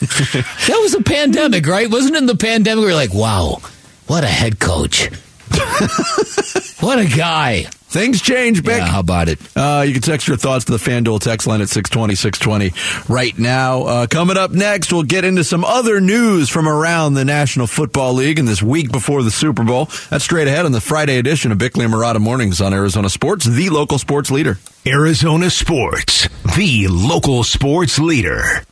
that 0.00 0.78
was 0.80 0.94
a 0.94 1.02
pandemic, 1.02 1.66
right? 1.66 1.90
Wasn't 1.90 2.14
it 2.14 2.18
in 2.18 2.26
the 2.26 2.36
pandemic? 2.36 2.82
We 2.82 2.90
were 2.90 2.94
like, 2.94 3.14
wow, 3.14 3.60
what 4.06 4.24
a 4.24 4.28
head 4.28 4.58
coach. 4.58 5.08
what 6.80 6.98
a 6.98 7.06
guy. 7.06 7.66
Things 7.88 8.20
change, 8.20 8.62
Bick. 8.62 8.78
Yeah, 8.78 8.86
how 8.86 9.00
about 9.00 9.28
it? 9.28 9.38
Uh, 9.56 9.82
you 9.86 9.94
can 9.94 10.02
text 10.02 10.28
your 10.28 10.36
thoughts 10.36 10.66
to 10.66 10.72
the 10.72 10.78
FanDuel 10.78 11.20
text 11.20 11.46
line 11.46 11.62
at 11.62 11.68
620, 11.68 12.14
620 12.14 12.72
right 13.08 13.38
now. 13.38 13.82
Uh, 13.84 14.06
coming 14.06 14.36
up 14.36 14.50
next, 14.50 14.92
we'll 14.92 15.04
get 15.04 15.24
into 15.24 15.44
some 15.44 15.64
other 15.64 16.00
news 16.00 16.50
from 16.50 16.68
around 16.68 17.14
the 17.14 17.24
National 17.24 17.66
Football 17.66 18.14
League 18.14 18.38
in 18.38 18.44
this 18.44 18.62
week 18.62 18.92
before 18.92 19.22
the 19.22 19.30
Super 19.30 19.64
Bowl. 19.64 19.86
That's 20.10 20.24
straight 20.24 20.46
ahead 20.46 20.66
on 20.66 20.72
the 20.72 20.80
Friday 20.80 21.16
edition 21.16 21.52
of 21.52 21.58
Bickley 21.58 21.86
and 21.86 21.94
Marotta 21.94 22.20
Mornings 22.20 22.60
on 22.60 22.74
Arizona 22.74 23.08
Sports, 23.08 23.46
the 23.46 23.70
local 23.70 23.98
sports 23.98 24.30
leader. 24.30 24.58
Arizona 24.86 25.48
Sports, 25.48 26.28
the 26.56 26.88
local 26.88 27.44
sports 27.44 27.98
leader. 27.98 28.62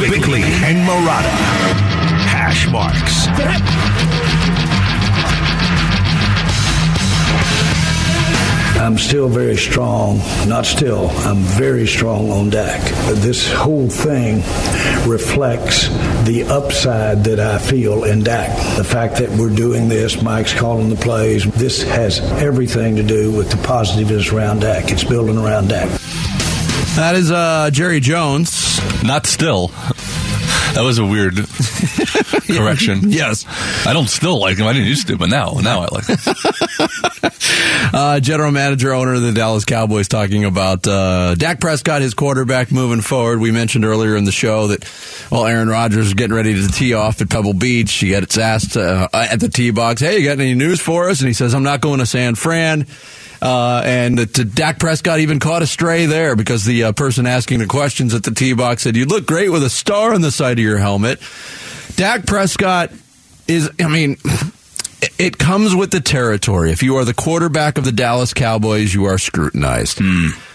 Bickley 0.00 0.42
and 0.42 0.86
Marotta. 0.86 1.30
Hash 2.26 2.68
marks. 2.70 3.28
I'm 8.76 8.98
still 8.98 9.28
very 9.28 9.56
strong, 9.56 10.18
not 10.46 10.66
still, 10.66 11.08
I'm 11.20 11.38
very 11.38 11.86
strong 11.86 12.30
on 12.30 12.50
Dak. 12.50 12.82
This 13.14 13.50
whole 13.50 13.88
thing 13.88 14.36
reflects 15.08 15.88
the 16.26 16.44
upside 16.50 17.24
that 17.24 17.40
I 17.40 17.58
feel 17.58 18.04
in 18.04 18.22
Dak. 18.24 18.76
The 18.76 18.84
fact 18.84 19.16
that 19.18 19.30
we're 19.30 19.54
doing 19.54 19.88
this, 19.88 20.20
Mike's 20.20 20.52
calling 20.52 20.90
the 20.90 20.96
plays, 20.96 21.50
this 21.52 21.82
has 21.84 22.20
everything 22.42 22.96
to 22.96 23.02
do 23.02 23.32
with 23.32 23.50
the 23.50 23.56
positiveness 23.66 24.30
around 24.32 24.60
Dak. 24.60 24.90
It's 24.90 25.04
building 25.04 25.38
around 25.38 25.68
Dak. 25.68 25.88
That 26.96 27.14
is 27.16 27.30
uh, 27.30 27.70
Jerry 27.72 28.00
Jones. 28.00 28.80
Not 29.02 29.26
still. 29.26 29.68
That 30.74 30.82
was 30.82 30.98
a 30.98 31.04
weird 31.04 31.34
correction. 32.56 33.10
Yes. 33.10 33.44
I 33.86 33.92
don't 33.92 34.08
still 34.08 34.38
like 34.40 34.58
him. 34.58 34.66
I 34.66 34.72
didn't 34.72 34.88
used 34.88 35.06
to, 35.08 35.16
but 35.16 35.28
now, 35.28 35.54
now 35.62 35.80
I 35.82 35.88
like 35.90 36.06
him. 36.06 36.16
Uh, 37.92 38.18
general 38.18 38.50
manager, 38.50 38.92
owner 38.92 39.14
of 39.14 39.22
the 39.22 39.30
Dallas 39.32 39.64
Cowboys, 39.64 40.08
talking 40.08 40.44
about 40.44 40.84
uh, 40.88 41.36
Dak 41.36 41.60
Prescott, 41.60 42.02
his 42.02 42.12
quarterback, 42.12 42.72
moving 42.72 43.00
forward. 43.00 43.38
We 43.38 43.52
mentioned 43.52 43.84
earlier 43.84 44.16
in 44.16 44.24
the 44.24 44.32
show 44.32 44.68
that 44.68 44.82
while 45.28 45.46
Aaron 45.46 45.68
Rodgers 45.68 46.06
is 46.08 46.14
getting 46.14 46.34
ready 46.34 46.54
to 46.54 46.68
tee 46.68 46.94
off 46.94 47.20
at 47.20 47.30
Pebble 47.30 47.54
Beach, 47.54 47.92
he 47.92 48.08
gets 48.08 48.36
asked 48.36 48.76
uh, 48.76 49.08
at 49.12 49.38
the 49.38 49.48
tee 49.48 49.70
box, 49.70 50.00
"Hey, 50.00 50.18
you 50.18 50.24
got 50.24 50.40
any 50.40 50.54
news 50.54 50.80
for 50.80 51.08
us?" 51.08 51.20
And 51.20 51.28
he 51.28 51.34
says, 51.34 51.54
"I'm 51.54 51.62
not 51.62 51.80
going 51.80 52.00
to 52.00 52.06
San 52.06 52.34
Fran." 52.34 52.86
Uh, 53.44 53.82
and 53.84 54.34
to 54.34 54.44
Dak 54.44 54.78
Prescott 54.78 55.20
even 55.20 55.38
caught 55.38 55.60
a 55.60 55.66
stray 55.66 56.06
there 56.06 56.34
because 56.34 56.64
the 56.64 56.84
uh, 56.84 56.92
person 56.92 57.26
asking 57.26 57.58
the 57.58 57.66
questions 57.66 58.14
at 58.14 58.22
the 58.22 58.30
tee 58.30 58.54
box 58.54 58.82
said, 58.82 58.96
"You 58.96 59.04
look 59.04 59.26
great 59.26 59.50
with 59.50 59.62
a 59.62 59.68
star 59.68 60.14
on 60.14 60.22
the 60.22 60.32
side 60.32 60.58
of 60.58 60.64
your 60.64 60.78
helmet." 60.78 61.20
Dak 61.96 62.24
Prescott 62.24 62.90
is, 63.46 63.70
I 63.78 63.88
mean, 63.88 64.16
it 65.18 65.36
comes 65.36 65.74
with 65.74 65.90
the 65.90 66.00
territory. 66.00 66.72
If 66.72 66.82
you 66.82 66.96
are 66.96 67.04
the 67.04 67.14
quarterback 67.14 67.76
of 67.76 67.84
the 67.84 67.92
Dallas 67.92 68.32
Cowboys, 68.32 68.94
you 68.94 69.04
are 69.04 69.18
scrutinized. 69.18 70.00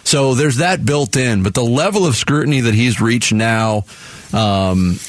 So 0.04 0.34
there's 0.34 0.58
that 0.58 0.84
built 0.84 1.16
in. 1.16 1.44
But 1.44 1.54
the 1.54 1.64
level 1.64 2.06
of 2.06 2.16
scrutiny 2.16 2.62
that 2.62 2.74
he's 2.74 3.00
reached 3.00 3.32
now 3.32 3.86
um, 4.34 5.00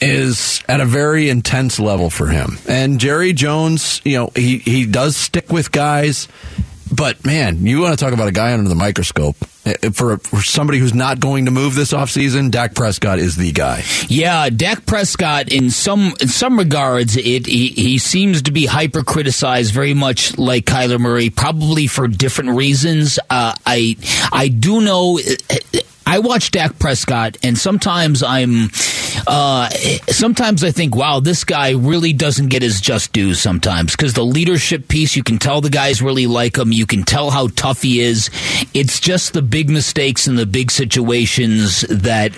is 0.00 0.62
at 0.68 0.80
a 0.80 0.84
very 0.84 1.30
intense 1.30 1.78
level 1.78 2.10
for 2.10 2.26
him. 2.26 2.58
And 2.66 2.98
Jerry 2.98 3.32
Jones, 3.32 4.00
you 4.04 4.18
know, 4.18 4.32
he, 4.34 4.58
he 4.58 4.86
does 4.86 5.16
stick 5.16 5.50
with 5.50 5.70
guys. 5.70 6.26
But 6.92 7.24
man, 7.24 7.66
you 7.66 7.80
want 7.80 7.98
to 7.98 8.04
talk 8.04 8.12
about 8.12 8.28
a 8.28 8.32
guy 8.32 8.52
under 8.52 8.68
the 8.68 8.74
microscope. 8.74 9.36
Eh, 9.64 9.90
For, 9.90 10.18
for 10.18 10.42
somebody 10.42 10.78
who's 10.78 10.94
not 10.94 11.20
going 11.20 11.44
to 11.44 11.50
move 11.50 11.74
this 11.74 11.92
offseason, 11.92 12.50
Dak 12.50 12.74
Prescott 12.74 13.18
is 13.18 13.36
the 13.36 13.52
guy. 13.52 13.84
Yeah, 14.08 14.48
Dak 14.50 14.86
Prescott. 14.86 15.52
In 15.52 15.70
some 15.70 16.14
in 16.20 16.28
some 16.28 16.58
regards, 16.58 17.16
it 17.16 17.46
he, 17.46 17.68
he 17.68 17.98
seems 17.98 18.42
to 18.42 18.52
be 18.52 18.66
hyper 18.66 19.02
criticized, 19.02 19.72
very 19.72 19.94
much 19.94 20.36
like 20.38 20.64
Kyler 20.64 20.98
Murray, 20.98 21.30
probably 21.30 21.86
for 21.86 22.08
different 22.08 22.50
reasons. 22.50 23.18
Uh, 23.28 23.54
I 23.66 23.96
I 24.32 24.48
do 24.48 24.80
know. 24.80 25.20
I 26.06 26.18
watch 26.18 26.50
Dak 26.50 26.76
Prescott, 26.80 27.36
and 27.44 27.56
sometimes 27.56 28.24
I'm, 28.24 28.70
uh, 29.26 29.68
sometimes 30.08 30.64
I 30.64 30.70
think, 30.70 30.94
wow, 30.94 31.20
this 31.20 31.44
guy 31.44 31.70
really 31.70 32.12
doesn't 32.12 32.48
get 32.48 32.62
his 32.62 32.80
just 32.80 33.12
dues 33.12 33.40
sometimes 33.40 33.96
because 33.96 34.14
the 34.14 34.24
leadership 34.24 34.88
piece, 34.88 35.16
you 35.16 35.22
can 35.22 35.38
tell 35.38 35.60
the 35.60 35.70
guys 35.70 36.02
really 36.02 36.26
like 36.26 36.56
him. 36.56 36.72
You 36.72 36.86
can 36.86 37.04
tell 37.04 37.30
how 37.30 37.48
tough 37.48 37.82
he 37.82 38.00
is. 38.00 38.30
It's 38.74 39.00
just 39.00 39.32
the 39.32 39.42
big 39.42 39.70
mistakes 39.70 40.26
and 40.26 40.38
the 40.38 40.46
big 40.46 40.70
situations 40.70 41.82
that, 41.82 42.32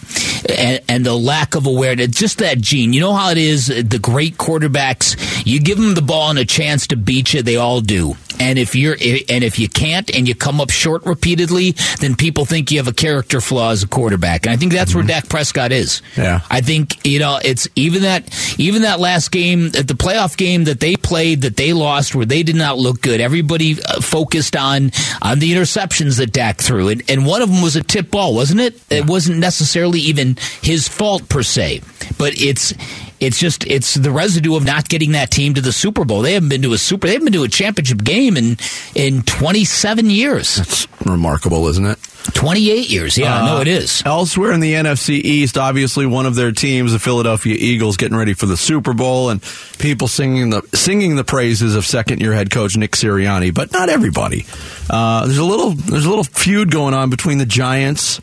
and, 0.49 0.81
and 0.89 1.07
the 1.07 1.15
lack 1.15 1.55
of 1.55 1.67
awareness. 1.67 2.09
Just 2.09 2.39
that 2.39 2.61
gene. 2.61 2.93
You 2.93 3.01
know 3.01 3.13
how 3.13 3.31
it 3.31 3.39
is. 3.39 3.67
The 3.67 3.99
great 4.01 4.37
quarterbacks, 4.37 5.47
you 5.47 5.61
give 5.61 5.79
them 5.79 5.95
the 5.95 6.03
ball 6.03 6.31
and 6.31 6.39
a 6.39 6.45
chance 6.45 6.87
to 6.89 6.97
beat 6.97 7.35
you. 7.35 7.43
They 7.43 7.57
all 7.57 7.81
do. 7.81 8.17
And 8.41 8.59
if 8.59 8.75
you're 8.75 8.95
and 8.95 9.45
if 9.45 9.59
you 9.59 9.69
can't 9.69 10.13
and 10.15 10.27
you 10.27 10.35
come 10.35 10.61
up 10.61 10.71
short 10.71 11.07
repeatedly, 11.07 11.77
then 12.01 12.17
people 12.17 12.45
think 12.45 12.71
you 12.71 12.79
have 12.79 12.89
a 12.89 12.93
character 12.93 13.41
flaw 13.41 13.71
as 13.71 13.83
a 13.85 13.89
quarterback. 13.89 14.47
And 14.47 14.53
I 14.53 14.57
think 14.57 14.73
that's 14.73 14.95
where 14.95 15.05
Dak 15.05 15.29
Prescott 15.29 15.71
is. 15.71 16.03
Yeah. 16.17 16.41
I 16.51 16.61
think 16.61 16.72
you 17.05 17.19
know 17.19 17.39
it's 17.43 17.69
even 17.77 18.03
that 18.03 18.29
even 18.59 18.83
that 18.83 19.01
last 19.01 19.31
game, 19.31 19.71
the 19.71 19.95
playoff 19.95 20.37
game 20.37 20.65
that 20.65 20.81
they 20.81 20.97
played 20.97 21.43
that 21.43 21.57
they 21.57 21.73
lost, 21.73 22.15
where 22.15 22.27
they 22.27 22.43
did 22.43 22.57
not 22.57 22.79
look 22.79 23.01
good. 23.01 23.21
Everybody 23.21 23.77
uh, 23.83 24.01
focused 24.01 24.57
on 24.57 24.91
on 25.21 25.39
the 25.39 25.53
interceptions 25.53 26.19
that 26.19 26.33
Dak 26.33 26.61
threw, 26.61 26.89
and, 26.89 27.03
and 27.09 27.27
one 27.27 27.43
of 27.43 27.51
them 27.51 27.63
was 27.63 27.77
a 27.77 27.83
tip 27.83 28.11
ball, 28.11 28.35
wasn't 28.35 28.61
it? 28.61 28.81
It 28.91 29.07
wasn't 29.07 29.39
necessarily 29.39 30.01
even 30.01 30.37
his 30.63 30.89
fault 30.89 31.29
per 31.29 31.43
se, 31.43 31.83
but 32.19 32.33
it's 32.41 32.75
it's 33.23 33.39
just 33.39 33.67
it's 33.67 33.95
the 33.95 34.11
residue 34.11 34.57
of 34.57 34.65
not 34.65 34.89
getting 34.89 35.13
that 35.13 35.31
team 35.31 35.55
to 35.55 35.61
the 35.61 35.73
Super 35.73 36.05
Bowl. 36.05 36.23
They 36.23 36.35
haven't 36.35 36.49
been 36.49 36.63
to 36.63 36.73
a 36.73 36.79
super. 36.79 37.07
They 37.07 37.15
haven't 37.15 37.27
been 37.27 37.35
to 37.35 37.45
a 37.45 37.49
championship 37.49 38.03
game 38.03 38.37
in 38.37 38.57
in 38.95 39.23
27 39.23 40.11
years. 40.11 40.59
It's 40.59 40.89
remarkable, 41.07 41.69
isn't 41.69 41.87
it? 41.87 41.99
28 42.35 42.89
years. 42.89 43.19
Yeah, 43.19 43.45
no, 43.45 43.61
it 43.61 43.69
is. 43.69 44.03
Elsewhere 44.07 44.53
in 44.53 44.61
the 44.61 44.75
NFC 44.75 45.11
East, 45.11 45.59
obviously 45.59 46.07
one 46.07 46.27
of 46.27 46.35
their 46.37 46.53
teams, 46.53 46.93
the 46.93 46.99
Philadelphia 46.99 47.57
Eagles, 47.59 47.97
getting 47.97 48.17
ready 48.17 48.35
for 48.35 48.47
the 48.47 48.57
Super 48.57 48.93
Bowl, 48.93 49.31
and 49.31 49.43
people 49.79 50.09
singing 50.09 50.51
the 50.51 50.63
singing 50.75 51.17
the 51.17 51.25
praises 51.25 51.75
of 51.75 51.85
second 51.87 52.21
year 52.21 52.33
head 52.33 52.51
coach 52.51 52.77
Nick 52.77 52.93
Sirianni, 52.93 53.53
but 53.55 53.73
not 53.73 53.89
everybody. 53.89 54.47
Uh, 54.91 55.27
there's 55.27 55.39
a 55.39 55.45
little 55.45 55.71
there's 55.71 56.05
a 56.05 56.09
little 56.09 56.25
feud 56.25 56.71
going 56.71 56.95
on 56.95 57.11
between 57.11 57.39
the 57.39 57.47
Giants 57.47 58.21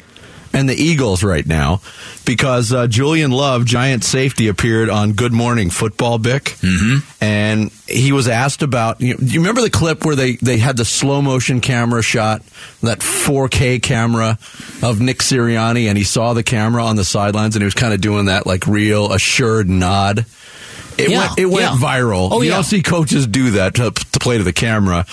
and 0.54 0.68
the 0.68 0.76
Eagles 0.76 1.24
right 1.24 1.46
now 1.46 1.82
because 2.26 2.72
uh, 2.72 2.86
Julian 2.88 3.32
Love, 3.32 3.66
Giant 3.66 4.04
safety, 4.04 4.48
appeared 4.48 4.90
on 4.90 5.14
Good 5.14 5.34
Morning 5.34 5.70
Football, 5.70 6.20
Bick, 6.20 6.44
mm-hmm. 6.44 6.98
and 7.24 7.72
he 7.88 8.12
was 8.12 8.28
asked 8.28 8.62
about. 8.62 9.02
You, 9.02 9.16
you 9.20 9.40
remember 9.40 9.62
the 9.62 9.70
clip 9.70 10.06
where 10.06 10.16
they 10.16 10.36
they 10.36 10.58
had 10.58 10.78
the 10.78 10.86
slow 10.86 11.22
motion 11.22 11.60
camera 11.60 12.02
shot, 12.02 12.44
that 12.82 13.00
4K 13.00 13.82
camera 13.82 14.38
of 14.84 15.02
Nick 15.02 15.20
Sirianni, 15.20 15.88
and 15.88 15.98
he 15.98 16.04
saw 16.04 16.34
the 16.34 16.44
camera 16.44 16.84
on 16.84 16.96
the 16.96 17.06
sidelines, 17.06 17.56
and 17.56 17.64
he 17.64 17.66
was 17.66 17.74
kind 17.74 17.94
of 17.94 18.02
doing 18.02 18.26
that 18.26 18.46
like 18.46 18.68
real 18.68 19.12
assured 19.12 19.70
nod. 19.70 20.26
It 21.00 21.10
Yeah, 21.10 21.28
went, 21.28 21.40
it 21.40 21.46
went 21.46 21.72
yeah. 21.74 21.78
viral. 21.78 22.30
Oh, 22.32 22.42
you 22.42 22.50
yeah. 22.50 22.56
don't 22.56 22.64
see 22.64 22.82
coaches 22.82 23.28
do 23.28 23.52
that 23.52 23.76
to, 23.76 23.92
to 23.92 24.20
play 24.20 24.38
to 24.38 24.44
the 24.44 24.54
camera. 24.54 25.06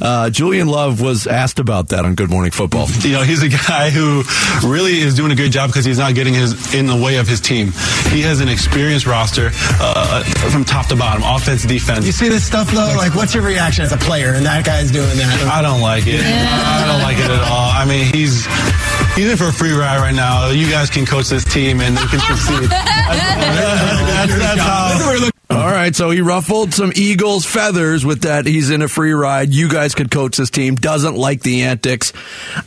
Uh, 0.00 0.30
Julian 0.30 0.68
Love 0.68 1.00
was 1.00 1.26
asked 1.26 1.58
about 1.58 1.88
that 1.88 2.04
on 2.04 2.14
Good 2.14 2.30
Morning 2.30 2.50
Football. 2.50 2.86
You 3.00 3.12
know, 3.12 3.22
he's 3.22 3.42
a 3.42 3.48
guy 3.48 3.90
who 3.90 4.22
really 4.66 4.98
is 5.00 5.14
doing 5.14 5.32
a 5.32 5.34
good 5.34 5.52
job 5.52 5.68
because 5.70 5.84
he's 5.84 5.98
not 5.98 6.14
getting 6.14 6.34
his 6.34 6.74
in 6.74 6.86
the 6.86 6.96
way 6.96 7.16
of 7.18 7.28
his 7.28 7.40
team. 7.40 7.72
He 8.10 8.22
has 8.22 8.40
an 8.40 8.48
experienced 8.48 9.06
roster 9.06 9.50
uh, 9.80 10.22
from 10.50 10.64
top 10.64 10.86
to 10.86 10.96
bottom, 10.96 11.22
offense, 11.22 11.64
defense. 11.64 12.06
You 12.06 12.12
see 12.12 12.28
this 12.28 12.44
stuff 12.44 12.70
though? 12.70 12.94
Like, 12.96 13.14
what's 13.14 13.34
your 13.34 13.42
reaction 13.44 13.84
as 13.84 13.92
a 13.92 13.98
player? 13.98 14.32
And 14.34 14.46
that 14.46 14.64
guy's 14.64 14.90
doing 14.90 15.16
that. 15.18 15.48
I 15.52 15.62
don't 15.62 15.80
like 15.80 16.04
it. 16.06 16.20
I 16.20 16.86
don't 16.86 17.02
like 17.02 17.18
it 17.18 17.30
at 17.30 17.42
all. 17.50 17.70
I 17.70 17.84
mean, 17.84 18.12
he's 18.14 18.46
he's 19.14 19.30
in 19.30 19.36
for 19.36 19.48
a 19.48 19.52
free 19.52 19.72
ride 19.72 19.98
right 20.00 20.14
now. 20.14 20.50
You 20.50 20.68
guys 20.70 20.90
can 20.90 21.04
coach 21.06 21.28
this 21.28 21.44
team 21.44 21.80
and 21.80 21.96
they 21.96 22.06
can 22.06 22.20
succeed. 22.20 22.70
That's, 23.04 24.38
that's 24.38 24.60
how. 24.60 24.83
All 25.50 25.70
right, 25.70 25.94
so 25.94 26.10
he 26.10 26.20
ruffled 26.20 26.72
some 26.74 26.90
Eagles 26.96 27.44
feathers 27.44 28.04
with 28.04 28.22
that. 28.22 28.46
He's 28.46 28.70
in 28.70 28.82
a 28.82 28.88
free 28.88 29.12
ride. 29.12 29.50
You 29.52 29.68
guys 29.68 29.94
could 29.94 30.10
coach 30.10 30.36
this 30.36 30.50
team. 30.50 30.74
Doesn't 30.74 31.16
like 31.16 31.42
the 31.42 31.62
antics. 31.64 32.12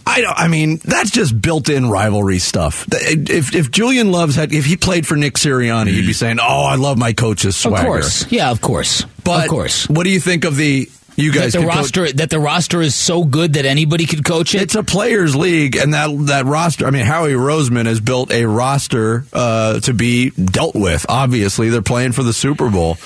I 0.06 0.22
don't. 0.22 0.38
I 0.38 0.48
mean, 0.48 0.78
that's 0.84 1.10
just 1.12 1.40
built-in 1.42 1.90
rivalry 1.90 2.40
stuff. 2.40 2.86
If 2.92 3.54
if 3.56 3.72
Julian 3.72 4.12
Loves 4.12 4.36
had, 4.36 4.54
if 4.54 4.66
he 4.66 4.78
played 4.78 5.06
for 5.08 5.16
Nick 5.18 5.34
Sirianni, 5.34 5.88
he'd 5.92 6.06
be 6.08 6.14
saying, 6.14 6.38
"Oh, 6.40 6.64
I 6.64 6.76
love 6.76 6.98
my 6.98 7.14
coach's 7.14 7.56
Of 7.66 7.72
swagger." 7.72 7.84
course, 7.88 8.32
yeah, 8.32 8.52
of 8.52 8.62
course, 8.62 9.04
But 9.24 9.46
of 9.46 9.50
course. 9.50 9.90
what 9.90 10.04
do 10.04 10.10
you 10.12 10.20
think 10.20 10.46
of 10.46 10.56
the? 10.56 10.90
You 11.20 11.32
guys 11.32 11.54
that 11.54 11.60
the 11.60 11.66
could 11.66 11.72
coach- 11.72 11.76
roster 11.78 12.12
that 12.14 12.30
the 12.30 12.40
roster 12.40 12.80
is 12.80 12.94
so 12.94 13.24
good 13.24 13.54
that 13.54 13.66
anybody 13.66 14.06
could 14.06 14.24
coach 14.24 14.54
it. 14.54 14.62
It's 14.62 14.76
a 14.76 14.84
players' 14.84 15.36
league, 15.36 15.76
and 15.76 15.94
that 15.96 16.10
that 16.28 16.46
roster. 16.46 16.86
I 16.86 16.92
mean, 16.92 17.08
Howie 17.08 17.32
Roseman 17.32 17.88
has 17.88 18.00
built 18.00 18.32
a 18.32 18.46
roster 18.46 19.26
uh, 19.34 19.80
to 19.80 19.94
be 19.96 20.30
dealt 20.30 20.76
with. 20.76 21.08
Obviously, 21.10 21.70
they're 21.70 21.82
playing 21.82 22.12
for 22.12 22.22
the 22.22 22.34
Super 22.34 22.70
Bowl, 22.70 22.98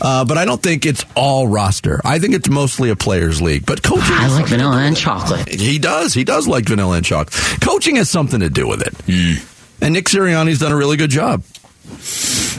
uh, 0.00 0.24
but 0.24 0.38
I 0.38 0.44
don't 0.44 0.60
think 0.60 0.84
it's 0.84 1.04
all 1.14 1.46
roster. 1.46 2.00
I 2.04 2.18
think 2.18 2.34
it's 2.34 2.48
mostly 2.48 2.90
a 2.90 2.96
players' 2.96 3.40
league. 3.40 3.64
But 3.64 3.80
coaching, 3.84 4.02
I 4.16 4.26
like 4.26 4.48
vanilla 4.48 4.78
and 4.78 4.96
chocolate. 4.96 5.48
he 5.48 5.78
does. 5.78 6.12
He 6.14 6.24
does 6.24 6.48
like 6.48 6.64
vanilla 6.68 6.96
and 6.96 7.06
chocolate. 7.06 7.60
Coaching 7.60 7.94
has 7.94 8.10
something 8.10 8.40
to 8.40 8.50
do 8.50 8.66
with 8.66 8.82
it. 8.82 8.92
Hmm. 9.06 9.84
And 9.84 9.94
Nick 9.94 10.06
Sirianni's 10.06 10.58
done 10.58 10.72
a 10.72 10.76
really 10.76 10.96
good 10.96 11.10
job. 11.10 11.44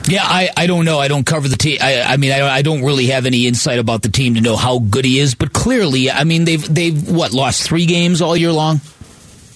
Yeah, 0.07 0.23
I, 0.23 0.50
I 0.55 0.67
don't 0.67 0.85
know. 0.85 1.00
I 1.00 1.07
don't 1.07 1.25
cover 1.25 1.47
the 1.47 1.57
team. 1.57 1.77
I, 1.81 2.01
I 2.01 2.17
mean, 2.17 2.31
I, 2.31 2.47
I 2.47 2.62
don't 2.62 2.83
really 2.83 3.07
have 3.07 3.25
any 3.25 3.47
insight 3.47 3.79
about 3.79 4.01
the 4.01 4.09
team 4.09 4.35
to 4.35 4.41
know 4.41 4.55
how 4.55 4.79
good 4.79 5.05
he 5.05 5.19
is. 5.19 5.35
But 5.35 5.53
clearly, 5.53 6.12
I 6.12 6.23
mean, 6.23 6.45
they've 6.45 6.73
they've 6.73 7.09
what 7.09 7.31
lost 7.31 7.63
three 7.63 7.85
games 7.85 8.21
all 8.21 8.35
year 8.35 8.51
long. 8.51 8.81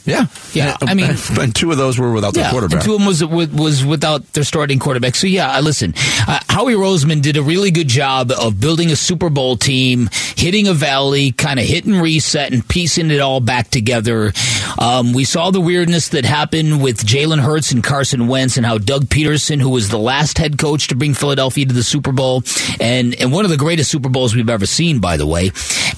Yeah, 0.08 0.26
Yeah, 0.54 0.76
I 0.82 0.94
mean- 0.96 1.12
and 1.40 1.54
two 1.54 1.70
of 1.72 1.78
those 1.78 2.00
were 2.00 2.12
without 2.12 2.34
their 2.34 2.46
yeah, 2.46 2.52
quarterback. 2.52 2.78
and 2.80 2.84
two 2.84 2.94
of 2.96 3.00
them 3.00 3.08
was 3.08 3.24
was 3.54 3.86
without 3.86 4.26
their 4.34 4.44
starting 4.44 4.80
quarterback. 4.80 5.14
So 5.16 5.28
yeah, 5.28 5.52
I- 5.52 5.60
listen, 5.60 5.94
uh, 6.28 6.40
Howie 6.50 6.74
Roseman 6.74 7.22
did 7.22 7.38
a 7.38 7.44
really 7.44 7.70
good 7.72 7.88
job 7.90 8.32
of 8.32 8.60
building 8.60 8.90
a 8.90 8.96
Super 8.96 9.30
Bowl 9.30 9.58
team, 9.58 10.10
hitting 10.36 10.68
a 10.68 10.74
valley, 10.74 11.32
kind 11.34 11.60
of 11.60 11.66
hit 11.66 11.86
and 11.86 12.02
reset, 12.02 12.54
and 12.54 12.68
piecing 12.68 13.12
it 13.12 13.20
all 13.20 13.40
back 13.42 13.70
together. 13.70 14.32
Um, 14.80 15.12
we 15.14 15.24
saw 15.26 15.52
the 15.52 15.62
weirdness 15.62 16.10
that 16.10 16.24
happened 16.26 16.82
with 16.82 17.06
Jalen 17.06 17.40
Hurts 17.40 17.72
and 17.72 17.84
Carson 17.84 18.28
Wentz, 18.28 18.58
and 18.58 18.66
how 18.66 18.78
Doug 18.78 19.06
Pederson, 19.06 19.60
who 19.62 19.70
was 19.70 19.90
the 19.90 19.98
last 20.00 20.38
head 20.38 20.58
coach 20.58 20.88
to 20.88 20.96
bring 20.96 21.14
Philadelphia 21.14 21.66
to 21.66 21.74
the 21.74 21.84
Super 21.84 22.14
Bowl, 22.14 22.44
and 22.80 23.14
and 23.16 23.32
one 23.34 23.44
of 23.44 23.52
the 23.52 23.58
greatest 23.58 23.92
Super 23.92 24.10
Bowls 24.10 24.34
we've 24.36 24.50
ever 24.50 24.66
seen, 24.66 25.00
by 25.00 25.18
the 25.18 25.28
way, 25.28 25.52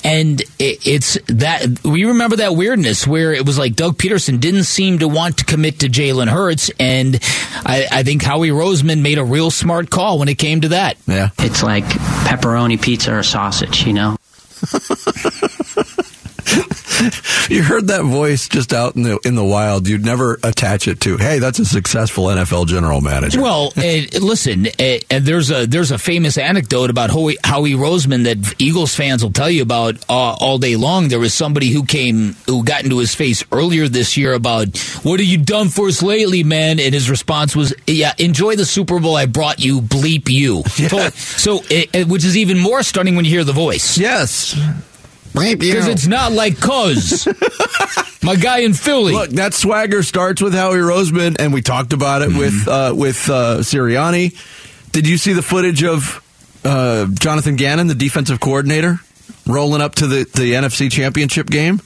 and 0.03 0.41
it, 0.57 0.87
it's 0.87 1.17
that 1.27 1.83
we 1.83 2.05
remember 2.05 2.37
that 2.37 2.55
weirdness 2.55 3.05
where 3.05 3.33
it 3.33 3.45
was 3.45 3.57
like 3.59 3.75
Doug 3.75 3.97
Pederson 3.99 4.39
didn't 4.39 4.63
seem 4.63 4.99
to 4.99 5.07
want 5.07 5.37
to 5.39 5.45
commit 5.45 5.81
to 5.81 5.87
Jalen 5.87 6.29
Hurts, 6.29 6.71
and 6.79 7.19
I, 7.65 7.85
I 7.91 8.03
think 8.03 8.23
Howie 8.23 8.49
Roseman 8.49 9.01
made 9.01 9.17
a 9.17 9.23
real 9.23 9.51
smart 9.51 9.89
call 9.89 10.19
when 10.19 10.29
it 10.29 10.37
came 10.37 10.61
to 10.61 10.69
that. 10.69 10.97
Yeah. 11.05 11.29
It's 11.37 11.61
like 11.61 11.83
pepperoni 11.83 12.81
pizza 12.81 13.13
or 13.13 13.23
sausage, 13.23 13.85
you 13.85 13.93
know? 13.93 14.17
you 17.49 17.63
heard 17.63 17.87
that 17.87 18.03
voice 18.03 18.47
just 18.47 18.73
out 18.73 18.95
in 18.95 19.03
the 19.03 19.19
in 19.25 19.35
the 19.35 19.43
wild. 19.43 19.87
You'd 19.87 20.05
never 20.05 20.39
attach 20.43 20.87
it 20.87 20.99
to, 21.01 21.17
hey, 21.17 21.39
that's 21.39 21.59
a 21.59 21.65
successful 21.65 22.25
NFL 22.25 22.67
general 22.67 23.01
manager. 23.01 23.41
Well, 23.41 23.71
uh, 23.77 23.81
listen, 24.21 24.67
uh, 24.67 24.97
and 25.09 25.25
there's 25.25 25.51
a 25.51 25.65
there's 25.65 25.91
a 25.91 25.97
famous 25.97 26.37
anecdote 26.37 26.89
about 26.89 27.09
Howie, 27.11 27.37
Howie 27.43 27.73
Roseman 27.73 28.23
that 28.25 28.55
Eagles 28.59 28.95
fans 28.95 29.23
will 29.23 29.31
tell 29.31 29.49
you 29.49 29.61
about 29.61 29.95
uh, 30.09 30.13
all 30.39 30.57
day 30.57 30.75
long. 30.75 31.07
There 31.07 31.19
was 31.19 31.33
somebody 31.33 31.69
who 31.69 31.85
came 31.85 32.35
who 32.45 32.63
got 32.63 32.83
into 32.83 32.99
his 32.99 33.15
face 33.15 33.43
earlier 33.51 33.87
this 33.87 34.17
year 34.17 34.33
about 34.33 34.77
what 35.03 35.19
have 35.19 35.27
you 35.29 35.37
done 35.37 35.69
for 35.69 35.87
us 35.87 36.01
lately, 36.01 36.43
man? 36.43 36.79
And 36.79 36.93
his 36.93 37.09
response 37.09 37.55
was, 37.55 37.73
"Yeah, 37.87 38.13
enjoy 38.17 38.55
the 38.55 38.65
Super 38.65 38.99
Bowl 38.99 39.15
I 39.15 39.25
brought 39.25 39.59
you, 39.59 39.81
bleep 39.81 40.29
you." 40.29 40.63
So, 41.39 41.61
it, 41.69 41.89
it- 41.93 42.07
which 42.07 42.25
is 42.25 42.35
even 42.37 42.59
more 42.59 42.81
stunning 42.83 43.15
when 43.15 43.23
you 43.25 43.31
hear 43.31 43.43
the 43.43 43.53
voice. 43.53 43.97
Yes. 43.97 44.57
Because 45.59 45.87
it's 45.87 46.07
not 46.07 46.31
like 46.31 46.59
Cuz, 46.59 47.27
my 48.23 48.35
guy 48.35 48.59
in 48.59 48.73
Philly. 48.73 49.13
Look, 49.13 49.29
that 49.31 49.53
swagger 49.53 50.03
starts 50.03 50.41
with 50.41 50.53
Howie 50.53 50.77
Roseman, 50.77 51.37
and 51.39 51.53
we 51.53 51.61
talked 51.61 51.93
about 51.93 52.21
it 52.21 52.35
with 52.35 52.67
uh, 52.67 52.93
with 52.95 53.29
uh, 53.29 53.59
Sirianni. 53.59 54.35
Did 54.91 55.07
you 55.07 55.17
see 55.17 55.33
the 55.33 55.41
footage 55.41 55.83
of 55.83 56.23
uh, 56.63 57.05
Jonathan 57.13 57.55
Gannon, 57.55 57.87
the 57.87 57.95
defensive 57.95 58.39
coordinator, 58.39 58.99
rolling 59.45 59.81
up 59.81 59.95
to 59.95 60.07
the, 60.07 60.23
the 60.23 60.53
NFC 60.53 60.91
Championship 60.91 61.47
game? 61.47 61.81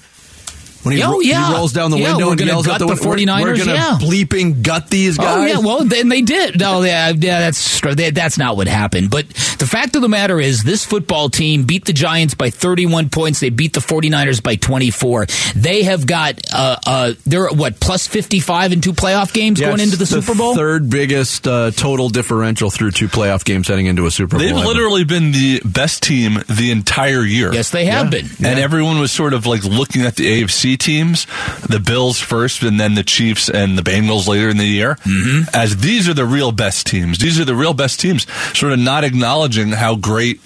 When 0.83 0.95
he, 0.95 1.01
Oh, 1.03 1.11
ro- 1.13 1.19
yeah. 1.21 1.47
he 1.49 1.53
rolls 1.55 1.73
down 1.73 1.91
the 1.91 1.97
Yeah, 1.97 2.11
window 2.11 2.25
we're 2.25 2.31
and 2.33 2.39
gonna 2.39 2.51
yells 2.51 2.65
gut 2.67 2.73
out 2.75 2.79
the, 2.79 2.85
the 2.95 3.09
window, 3.09 3.33
"We're- 3.35 3.43
We're 3.43 3.55
going 3.57 3.67
to 3.69 3.73
yeah. 3.73 3.97
bleeping 3.99 4.61
gut 4.61 4.89
these 4.89 5.17
guys. 5.17 5.27
Oh 5.37 5.45
yeah, 5.45 5.57
well 5.65 5.83
then 5.83 6.09
they 6.09 6.21
did. 6.21 6.59
No, 6.59 6.81
yeah, 6.83 7.09
yeah, 7.09 7.39
that's 7.39 7.81
that's 7.81 8.37
not 8.37 8.55
what 8.57 8.67
happened. 8.67 9.09
But 9.09 9.27
the 9.29 9.65
fact 9.67 9.95
of 9.95 10.01
the 10.01 10.09
matter 10.09 10.39
is, 10.39 10.63
this 10.63 10.85
football 10.85 11.29
team 11.29 11.63
beat 11.63 11.85
the 11.85 11.93
Giants 11.93 12.33
by 12.33 12.49
31 12.49 13.09
points. 13.09 13.39
They 13.39 13.49
beat 13.49 13.73
the 13.73 13.79
49ers 13.79 14.41
by 14.43 14.55
24. 14.55 15.27
They 15.55 15.83
have 15.83 16.05
got 16.05 16.39
uh, 16.53 16.75
uh, 16.85 17.13
they're 17.25 17.47
at 17.47 17.55
what 17.55 17.79
plus 17.79 18.07
55 18.07 18.73
in 18.73 18.81
two 18.81 18.93
playoff 18.93 19.33
games 19.33 19.59
Yeah, 19.59 19.67
going 19.69 19.79
into 19.81 19.97
the, 19.97 20.05
Super 20.05 20.35
Bowl. 20.35 20.55
Third 20.55 20.89
biggest 20.89 21.47
uh, 21.47 21.71
total 21.71 22.09
differential 22.09 22.69
through 22.69 22.91
two 22.91 23.07
playoff 23.07 23.43
games 23.45 23.67
heading 23.67 23.85
into 23.85 24.05
a 24.05 24.11
Super 24.11 24.31
Bowl. 24.37 24.39
They've 24.39 24.51
Bowl. 24.51 24.59
ever. 24.61 24.67
literally 24.67 25.03
been 25.03 25.31
the 25.31 25.61
best 25.65 26.03
team 26.03 26.39
the 26.49 26.71
entire 26.71 27.21
year. 27.23 27.53
Yes, 27.53 27.69
they 27.71 27.85
have 27.85 28.09
been. 28.11 28.25
And 28.43 28.59
everyone 28.59 28.99
was 28.99 29.11
sort 29.11 29.33
of 29.33 29.45
like 29.45 29.63
looking 29.63 30.01
at 30.03 30.15
the 30.15 30.43
AFC 30.43 30.72
teams, 30.77 31.27
the 31.67 31.79
Bills 31.79 32.19
first, 32.19 32.63
and 32.63 32.79
then 32.79 32.95
the 32.95 33.03
Chiefs 33.03 33.49
and 33.49 33.77
the 33.77 33.81
Bengals 33.81 34.27
later 34.27 34.49
in 34.49 34.57
the 34.57 34.65
year, 34.65 34.95
mm-hmm. 34.95 35.49
as 35.53 35.77
these 35.77 36.09
are 36.09 36.13
the 36.13 36.25
real 36.25 36.51
best 36.51 36.87
teams. 36.87 37.19
These 37.19 37.39
are 37.39 37.45
the 37.45 37.55
real 37.55 37.73
best 37.73 37.99
teams, 37.99 38.27
sort 38.57 38.73
of 38.73 38.79
not 38.79 39.03
acknowledging 39.03 39.69
how 39.69 39.95
great 39.95 40.41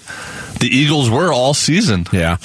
the 0.60 0.68
Eagles 0.68 1.10
were 1.10 1.32
all 1.32 1.54
season. 1.54 2.06
Yeah. 2.12 2.38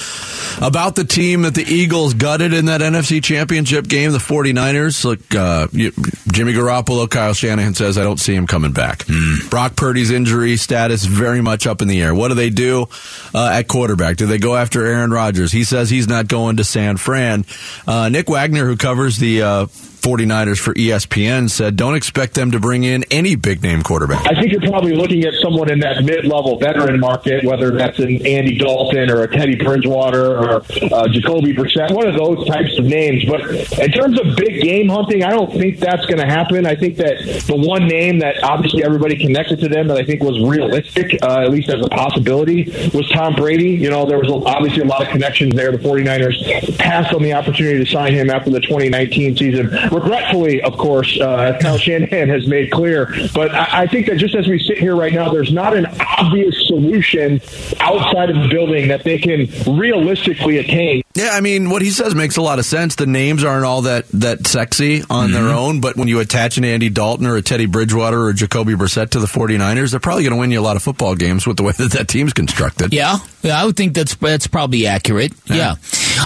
About 0.61 0.95
the 0.95 1.03
team 1.03 1.41
that 1.43 1.55
the 1.55 1.63
Eagles 1.63 2.13
gutted 2.13 2.53
in 2.53 2.65
that 2.65 2.81
NFC 2.81 3.23
Championship 3.23 3.87
game, 3.87 4.11
the 4.11 4.17
49ers. 4.17 5.03
Look, 5.03 5.35
uh, 5.35 5.67
you, 5.71 5.91
Jimmy 6.31 6.53
Garoppolo, 6.53 7.09
Kyle 7.09 7.33
Shanahan 7.33 7.73
says, 7.73 7.97
I 7.97 8.03
don't 8.03 8.19
see 8.19 8.35
him 8.35 8.47
coming 8.47 8.71
back. 8.71 9.05
Brock 9.49 9.75
Purdy's 9.75 10.11
injury 10.11 10.57
status 10.57 11.05
very 11.05 11.41
much 11.41 11.67
up 11.67 11.81
in 11.81 11.87
the 11.87 12.01
air. 12.01 12.13
What 12.13 12.29
do 12.29 12.35
they 12.35 12.49
do 12.49 12.87
uh, 13.33 13.51
at 13.53 13.67
quarterback? 13.67 14.17
Do 14.17 14.25
they 14.27 14.37
go 14.37 14.55
after 14.55 14.85
Aaron 14.85 15.11
Rodgers? 15.11 15.51
He 15.51 15.63
says 15.63 15.89
he's 15.89 16.07
not 16.07 16.27
going 16.27 16.57
to 16.57 16.63
San 16.63 16.97
Fran. 16.97 17.45
Uh, 17.87 18.09
Nick 18.09 18.29
Wagoner, 18.29 18.65
who 18.65 18.77
covers 18.77 19.17
the 19.17 19.41
uh, 19.41 19.65
49ers 20.03 20.59
for 20.59 20.73
ESPN, 20.73 21.49
said, 21.49 21.77
don't 21.77 21.95
expect 21.95 22.33
them 22.33 22.51
to 22.51 22.59
bring 22.59 22.83
in 22.83 23.05
any 23.09 23.35
big 23.35 23.63
name 23.63 23.81
quarterback. 23.83 24.27
I 24.27 24.37
think 24.37 24.51
you're 24.51 24.59
probably 24.59 24.95
looking 24.95 25.23
at 25.23 25.33
someone 25.41 25.71
in 25.71 25.79
that 25.79 26.03
mid-level 26.03 26.59
veteran 26.59 26.99
market, 26.99 27.45
whether 27.45 27.71
that's 27.71 27.99
an 27.99 28.25
Andy 28.27 28.57
Dalton 28.57 29.09
or 29.09 29.23
a 29.23 29.31
Teddy 29.31 29.55
Bridgewater 29.55 30.42
or 30.43 30.55
uh, 30.93 31.07
Jacoby 31.07 31.53
Brissett, 31.53 31.91
one 31.93 32.07
of 32.07 32.15
those 32.15 32.45
types 32.47 32.77
of 32.77 32.85
names. 32.85 33.25
But 33.25 33.41
in 33.79 33.91
terms 33.91 34.19
of 34.19 34.35
big 34.35 34.61
game 34.61 34.89
hunting, 34.89 35.23
I 35.23 35.29
don't 35.29 35.51
think 35.51 35.79
that's 35.79 36.05
going 36.05 36.19
to 36.19 36.25
happen. 36.25 36.65
I 36.65 36.75
think 36.75 36.97
that 36.97 37.17
the 37.47 37.55
one 37.55 37.87
name 37.87 38.19
that 38.19 38.43
obviously 38.43 38.83
everybody 38.83 39.15
connected 39.15 39.59
to 39.59 39.69
them 39.69 39.87
that 39.87 39.97
I 39.97 40.03
think 40.03 40.21
was 40.21 40.39
realistic, 40.39 41.17
uh, 41.21 41.41
at 41.41 41.51
least 41.51 41.69
as 41.69 41.85
a 41.85 41.89
possibility, 41.89 42.65
was 42.93 43.09
Tom 43.11 43.35
Brady. 43.35 43.69
You 43.69 43.89
know, 43.89 44.05
there 44.05 44.19
was 44.19 44.29
obviously 44.45 44.81
a 44.81 44.85
lot 44.85 45.01
of 45.01 45.09
connections 45.09 45.55
there. 45.55 45.71
The 45.71 45.77
49ers 45.77 46.77
passed 46.77 47.13
on 47.13 47.23
the 47.23 47.33
opportunity 47.33 47.83
to 47.83 47.89
sign 47.89 48.13
him 48.13 48.29
after 48.29 48.49
the 48.49 48.59
2019 48.61 49.37
season. 49.37 49.67
Regretfully, 49.91 50.61
of 50.61 50.77
course, 50.77 51.19
uh, 51.19 51.53
as 51.53 51.61
Kyle 51.61 51.77
Shanahan 51.77 52.29
has 52.29 52.47
made 52.47 52.71
clear. 52.71 53.13
But 53.33 53.53
I, 53.53 53.83
I 53.83 53.87
think 53.87 54.07
that 54.07 54.17
just 54.17 54.35
as 54.35 54.47
we 54.47 54.59
sit 54.59 54.77
here 54.77 54.95
right 54.95 55.13
now, 55.13 55.31
there's 55.31 55.53
not 55.53 55.75
an 55.75 55.85
obvious 56.17 56.67
solution 56.67 57.41
outside 57.79 58.29
of 58.29 58.41
the 58.41 58.47
building 58.49 58.87
that 58.89 59.03
they 59.03 59.17
can 59.17 59.47
realistically 59.67 60.32
attain. 60.41 61.03
Yeah, 61.15 61.29
I 61.33 61.41
mean, 61.41 61.69
what 61.69 61.81
he 61.81 61.89
says 61.91 62.15
makes 62.15 62.37
a 62.37 62.41
lot 62.41 62.59
of 62.59 62.65
sense. 62.65 62.95
The 62.95 63.05
names 63.05 63.43
aren't 63.43 63.65
all 63.65 63.83
that, 63.83 64.07
that 64.09 64.47
sexy 64.47 65.03
on 65.09 65.31
their 65.31 65.49
own, 65.49 65.79
but 65.81 65.95
when 65.95 66.07
you 66.07 66.19
attach 66.19 66.57
an 66.57 66.65
Andy 66.65 66.89
Dalton 66.89 67.27
or 67.27 67.35
a 67.35 67.41
Teddy 67.41 67.65
Bridgewater 67.67 68.19
or 68.19 68.29
a 68.29 68.33
Jacoby 68.33 68.73
Brissett 68.73 69.11
to 69.11 69.19
the 69.19 69.27
49ers, 69.27 69.91
they're 69.91 69.99
probably 69.99 70.23
going 70.23 70.33
to 70.33 70.39
win 70.39 70.51
you 70.51 70.59
a 70.59 70.61
lot 70.61 70.75
of 70.75 70.81
football 70.83 71.15
games 71.15 71.45
with 71.45 71.57
the 71.57 71.63
way 71.63 71.71
that 71.77 71.91
that 71.91 72.07
team's 72.07 72.33
constructed. 72.33 72.93
Yeah, 72.93 73.17
yeah, 73.43 73.61
I 73.61 73.65
would 73.65 73.75
think 73.77 73.93
that's 73.93 74.15
that's 74.15 74.47
probably 74.47 74.87
accurate. 74.87 75.33
Yeah, 75.45 75.75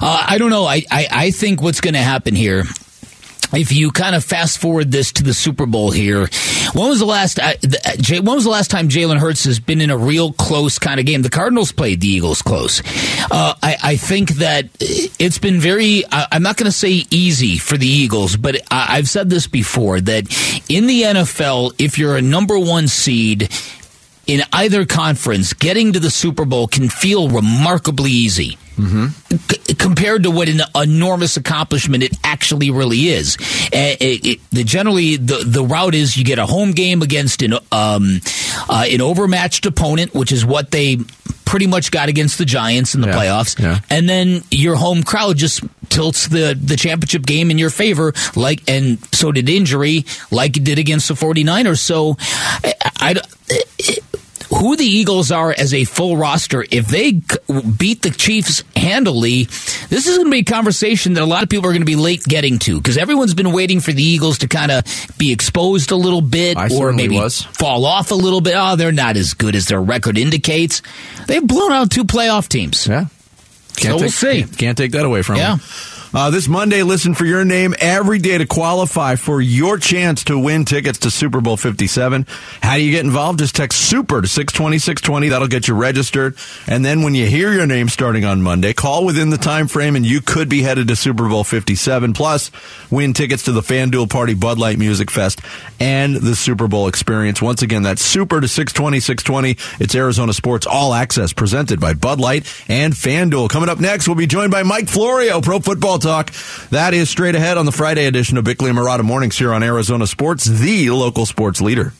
Uh, 0.02 0.26
I 0.28 0.38
don't 0.38 0.50
know. 0.52 0.66
I, 0.66 0.84
I 0.92 1.08
I 1.12 1.32
think 1.32 1.62
what's 1.62 1.82
going 1.82 1.96
to 1.96 2.00
happen 2.02 2.36
here 2.36 2.64
if 3.54 3.72
you 3.72 3.92
kind 3.92 4.16
of 4.16 4.24
fast 4.24 4.58
forward 4.58 4.92
this 4.92 5.12
to 5.14 5.24
the 5.24 5.34
Super 5.34 5.66
Bowl 5.66 5.92
here, 5.92 6.28
when 6.74 6.90
was 6.90 7.00
the 7.00 7.06
last 7.06 7.40
uh, 7.40 7.54
the, 7.62 7.80
uh, 7.86 7.96
Jay- 7.98 8.20
when 8.20 8.36
was 8.36 8.44
the 8.44 8.50
last 8.50 8.70
time 8.70 8.90
Jalen 8.90 9.18
Hurts 9.20 9.46
has 9.46 9.60
been 9.60 9.82
in 9.82 9.90
a 9.90 9.98
real 9.98 10.34
close 10.34 10.80
kind 10.80 11.00
of 11.00 11.06
game? 11.06 11.22
The 11.22 11.30
Cardinals 11.30 11.72
played 11.72 12.02
the 12.02 12.08
Eagles 12.08 12.42
close. 12.42 12.82
Uh, 13.32 13.54
I, 13.62 13.78
I 13.84 13.96
think 13.96 14.32
that 14.36 14.68
it's 14.80 15.38
been 15.38 15.60
very. 15.60 16.04
I, 16.12 16.28
I'm 16.34 16.44
not 16.44 16.58
going 16.58 16.66
to 16.66 16.78
say 16.78 17.06
easy 17.10 17.58
for 17.58 17.78
the 17.78 17.88
Eagles, 17.88 18.36
but 18.36 18.58
I, 18.72 18.98
I've 18.98 19.10
said 19.10 19.30
this 19.30 19.48
before 19.48 20.02
that 20.02 20.26
in 20.70 20.88
the 20.88 21.04
NFL, 21.04 21.74
if 21.80 21.98
you're 21.98 22.18
a 22.18 22.22
number 22.22 22.60
one 22.60 22.88
seed 22.88 23.50
in 24.28 24.42
either 24.52 24.86
conference, 24.86 25.54
getting 25.54 25.94
to 25.94 26.00
the 26.00 26.10
Super 26.12 26.46
Bowl 26.46 26.68
can 26.68 26.90
feel 26.90 27.30
remarkably 27.30 28.12
easy. 28.12 28.58
C- 28.78 29.74
compared 29.76 30.24
to 30.24 30.32
what 30.32 30.48
an 30.50 30.62
enormous 30.76 31.36
accomplishment 31.38 32.04
it 32.04 32.14
actually 32.24 32.70
really 32.72 33.08
is. 33.10 33.38
Uh, 33.74 33.98
it, 34.00 34.26
it, 34.26 34.40
the, 34.52 34.64
generally, 34.64 35.16
the 35.18 35.44
the 35.46 35.64
route 35.64 35.96
is 35.96 36.16
you 36.16 36.24
get 36.24 36.38
a 36.40 36.46
home 36.46 36.72
game 36.72 37.02
against 37.02 37.42
an 37.42 37.54
um, 37.72 38.22
uh, 38.70 38.86
an 38.88 39.02
overmatched 39.02 39.66
opponent, 39.66 40.14
which 40.14 40.32
is 40.32 40.46
what 40.46 40.72
they 40.72 40.98
pretty 41.46 41.66
much 41.68 41.92
got 41.92 42.10
against 42.10 42.38
the 42.38 42.46
Giants 42.46 42.94
in 42.94 43.02
the 43.02 43.08
playoffs, 43.18 43.58
and 43.90 44.08
then 44.08 44.44
your 44.52 44.76
home 44.76 45.02
crowd 45.04 45.38
just 45.38 45.64
tilts 45.90 46.28
the 46.28 46.58
the 46.62 46.76
championship 46.76 47.26
game 47.26 47.50
in 47.50 47.58
your 47.58 47.70
favor 47.70 48.14
like 48.36 48.62
and 48.70 48.98
so 49.16 49.32
did 49.32 49.48
injury 49.50 50.06
like 50.32 50.58
it 50.58 50.64
did 50.66 50.78
against 50.78 51.08
the 51.08 51.14
49ers. 51.14 51.80
So 51.80 52.18
I, 52.64 52.74
I- 53.00 53.22
who 54.50 54.76
the 54.76 54.86
Eagles 54.86 55.32
are 55.32 55.54
as 55.58 55.74
a 55.74 55.84
full 55.84 56.18
roster, 56.18 56.66
if 56.72 56.88
they 56.88 57.14
beat 57.78 58.02
the 58.02 58.14
Chiefs 58.16 58.64
handily, 58.76 59.44
this 59.90 60.08
is 60.08 60.18
going 60.18 60.28
to 60.28 60.32
be 60.32 60.40
a 60.40 60.44
conversation 60.44 61.14
that 61.14 61.24
a 61.24 61.26
lot 61.26 61.44
of 61.44 61.50
people 61.50 61.68
are 61.70 61.74
going 61.74 61.82
to 61.82 61.86
be 61.86 61.96
late 61.96 62.24
getting 62.24 62.60
to 62.60 62.78
because 62.78 62.98
everyone's 62.98 63.34
been 63.34 63.52
waiting 63.52 63.80
for 63.80 63.92
the 63.92 64.04
Eagles 64.04 64.40
to 64.40 64.48
kind 64.48 64.72
of 64.72 64.84
be 65.18 65.32
exposed 65.32 65.92
a 65.92 65.96
little 65.96 66.22
bit 66.22 66.58
I 66.58 66.70
or 66.74 66.94
maybe 66.94 67.18
was. 67.18 67.42
fall 67.42 67.86
off 67.86 68.12
a 68.12 68.16
little 68.16 68.42
bit. 68.42 68.54
Oh, 68.56 68.76
they're 68.76 68.92
not 68.92 69.18
as 69.18 69.34
good 69.34 69.56
as 69.56 69.66
their 69.66 69.82
record 69.82 70.18
indicates. 70.18 70.82
They've 71.28 71.46
blown 71.46 71.72
out 71.72 71.92
two 71.92 72.06
playoff 72.06 72.48
teams. 72.48 72.88
Yeah. 72.88 73.08
so 73.78 73.98
we'll 73.98 74.10
see. 74.10 74.44
Can't, 74.44 74.58
can't 74.58 74.78
take 74.78 74.92
that 74.94 75.06
away 75.06 75.22
from 75.24 75.36
them. 75.36 75.44
Yeah. 75.44 75.56
him. 75.58 75.97
Uh, 76.14 76.30
this 76.30 76.48
Monday, 76.48 76.84
listen 76.84 77.14
for 77.14 77.26
your 77.26 77.44
name 77.44 77.76
every 77.80 78.18
day 78.18 78.38
to 78.38 78.46
qualify 78.46 79.16
for 79.16 79.42
your 79.42 79.78
chance 79.78 80.24
to 80.24 80.40
win 80.40 80.64
tickets 80.64 81.00
to 81.00 81.12
Super 81.12 81.42
Bowl 81.42 81.58
57. 81.58 82.26
How 82.62 82.76
do 82.76 82.82
you 82.82 82.92
get 82.92 83.04
involved? 83.04 83.40
Just 83.40 83.56
text 83.58 83.90
SUPER 83.90 84.22
to 84.22 84.28
620 84.28 84.80
620. 84.80 85.30
That'll 85.30 85.50
get 85.50 85.68
you 85.68 85.76
registered. 85.76 86.38
And 86.66 86.86
then 86.86 87.02
when 87.02 87.14
you 87.14 87.26
hear 87.26 87.52
your 87.52 87.68
name 87.68 87.90
starting 87.90 88.24
on 88.24 88.42
Monday, 88.42 88.72
call 88.72 89.06
within 89.06 89.32
the 89.32 89.38
time 89.38 89.68
frame 89.68 89.98
and 89.98 90.06
you 90.06 90.22
could 90.22 90.48
be 90.48 90.62
headed 90.62 90.88
to 90.88 90.96
Super 90.96 91.28
Bowl 91.28 91.44
57. 91.44 92.14
Plus, 92.14 92.52
win 92.90 93.14
tickets 93.14 93.44
to 93.44 93.52
the 93.52 93.62
FanDuel 93.62 94.10
Party 94.10 94.34
Bud 94.34 94.58
Light 94.58 94.80
Music 94.80 95.12
Fest 95.12 95.42
and 95.78 96.16
the 96.16 96.36
Super 96.36 96.70
Bowl 96.70 96.88
experience. 96.88 97.42
Once 97.42 97.62
again, 97.62 97.84
that's 97.84 98.02
SUPER 98.02 98.40
to 98.40 98.48
620 98.48 99.02
620. 99.02 99.84
It's 99.84 99.94
Arizona 99.94 100.32
Sports 100.32 100.66
All 100.66 100.94
Access 100.94 101.34
presented 101.34 101.82
by 101.82 101.94
Bud 101.94 102.22
Light 102.22 102.46
and 102.70 102.94
FanDuel. 102.94 103.50
Coming 103.50 103.68
up 103.68 103.82
next, 103.82 104.08
we'll 104.08 104.16
be 104.16 104.26
joined 104.26 104.52
by 104.52 104.64
Mike 104.64 104.88
Florio, 104.88 105.42
Pro 105.42 105.60
Football 105.60 105.97
Talk. 106.00 106.32
That 106.70 106.94
is 106.94 107.10
straight 107.10 107.36
ahead 107.36 107.58
on 107.58 107.66
the 107.66 107.72
Friday 107.72 108.06
edition 108.06 108.38
of 108.38 108.44
Bickley 108.44 108.70
and 108.70 108.78
Marotta 108.78 109.04
Mornings 109.04 109.38
here 109.38 109.54
on 109.54 109.64
Arizona 109.64 110.08
Sports, 110.08 110.46
the 110.46 110.90
local 110.92 111.26
sports 111.26 111.62
leader. 111.62 111.94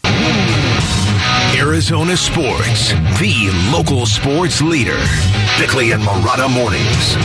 Arizona 1.56 2.16
Sports, 2.16 2.90
the 3.20 3.50
local 3.74 4.06
sports 4.06 4.62
leader. 4.62 4.98
Bickley 5.58 5.92
and 5.92 6.04
Marotta 6.04 6.54
Mornings. 6.54 7.16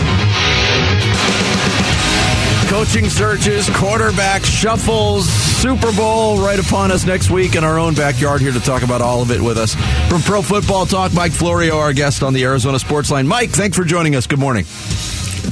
Coaching 2.71 3.11
searches, 3.11 3.69
quarterback 3.77 4.43
shuffles, 4.45 5.29
Super 5.29 5.93
Bowl 5.93 6.39
right 6.41 6.59
upon 6.59 6.91
us 6.91 7.05
next 7.05 7.31
week 7.31 7.55
in 7.55 7.65
our 7.65 7.79
own 7.79 7.95
backyard 7.95 8.41
here 8.41 8.53
to 8.53 8.61
talk 8.61 8.83
about 8.83 9.03
all 9.03 9.21
of 9.21 9.31
it 9.31 9.43
with 9.43 9.59
us. 9.59 9.75
From 10.09 10.23
Pro 10.23 10.41
Football 10.41 10.87
Talk, 10.87 11.13
Mike 11.13 11.33
Florio, 11.33 11.79
our 11.79 11.93
guest 11.93 12.23
on 12.23 12.33
the 12.33 12.45
Arizona 12.45 12.79
Sports 12.79 13.11
Line. 13.11 13.29
Mike, 13.29 13.51
thanks 13.51 13.77
for 13.77 13.85
joining 13.85 14.17
us. 14.17 14.27
Good 14.27 14.39
morning. 14.39 14.65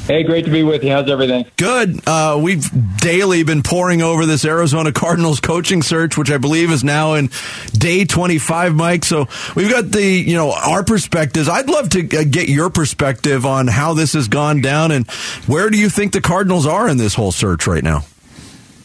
Hey, 0.06 0.22
great 0.22 0.44
to 0.44 0.50
be 0.50 0.62
with 0.62 0.84
you. 0.84 0.90
How's 0.90 1.10
everything? 1.10 1.46
Good. 1.56 2.00
Uh, 2.06 2.38
we've 2.42 2.64
daily 2.98 3.42
been 3.42 3.62
pouring 3.62 4.02
over 4.02 4.24
this 4.24 4.44
Arizona 4.44 4.92
Cardinals 4.92 5.40
coaching 5.40 5.82
search, 5.82 6.16
which 6.16 6.30
I 6.30 6.38
believe 6.38 6.70
is 6.70 6.84
now 6.84 7.14
in 7.14 7.30
day 7.72 8.04
25, 8.04 8.74
Mike. 8.74 9.04
So 9.04 9.28
we've 9.54 9.70
got 9.70 9.90
the, 9.90 10.04
you 10.04 10.34
know, 10.34 10.52
our 10.52 10.84
perspectives. 10.84 11.48
I'd 11.48 11.68
love 11.68 11.90
to 11.90 12.00
uh, 12.00 12.24
get 12.28 12.48
your 12.48 12.70
perspective 12.70 13.44
on 13.44 13.66
how 13.66 13.94
this 13.94 14.12
has 14.12 14.28
gone 14.28 14.60
down 14.60 14.92
and 14.92 15.10
where 15.46 15.70
do 15.70 15.78
you 15.78 15.88
think 15.88 16.12
the 16.12 16.20
Cardinals 16.20 16.66
are 16.66 16.88
in 16.88 16.96
this 16.96 17.14
whole 17.14 17.32
search 17.32 17.66
right 17.66 17.82
now? 17.82 18.04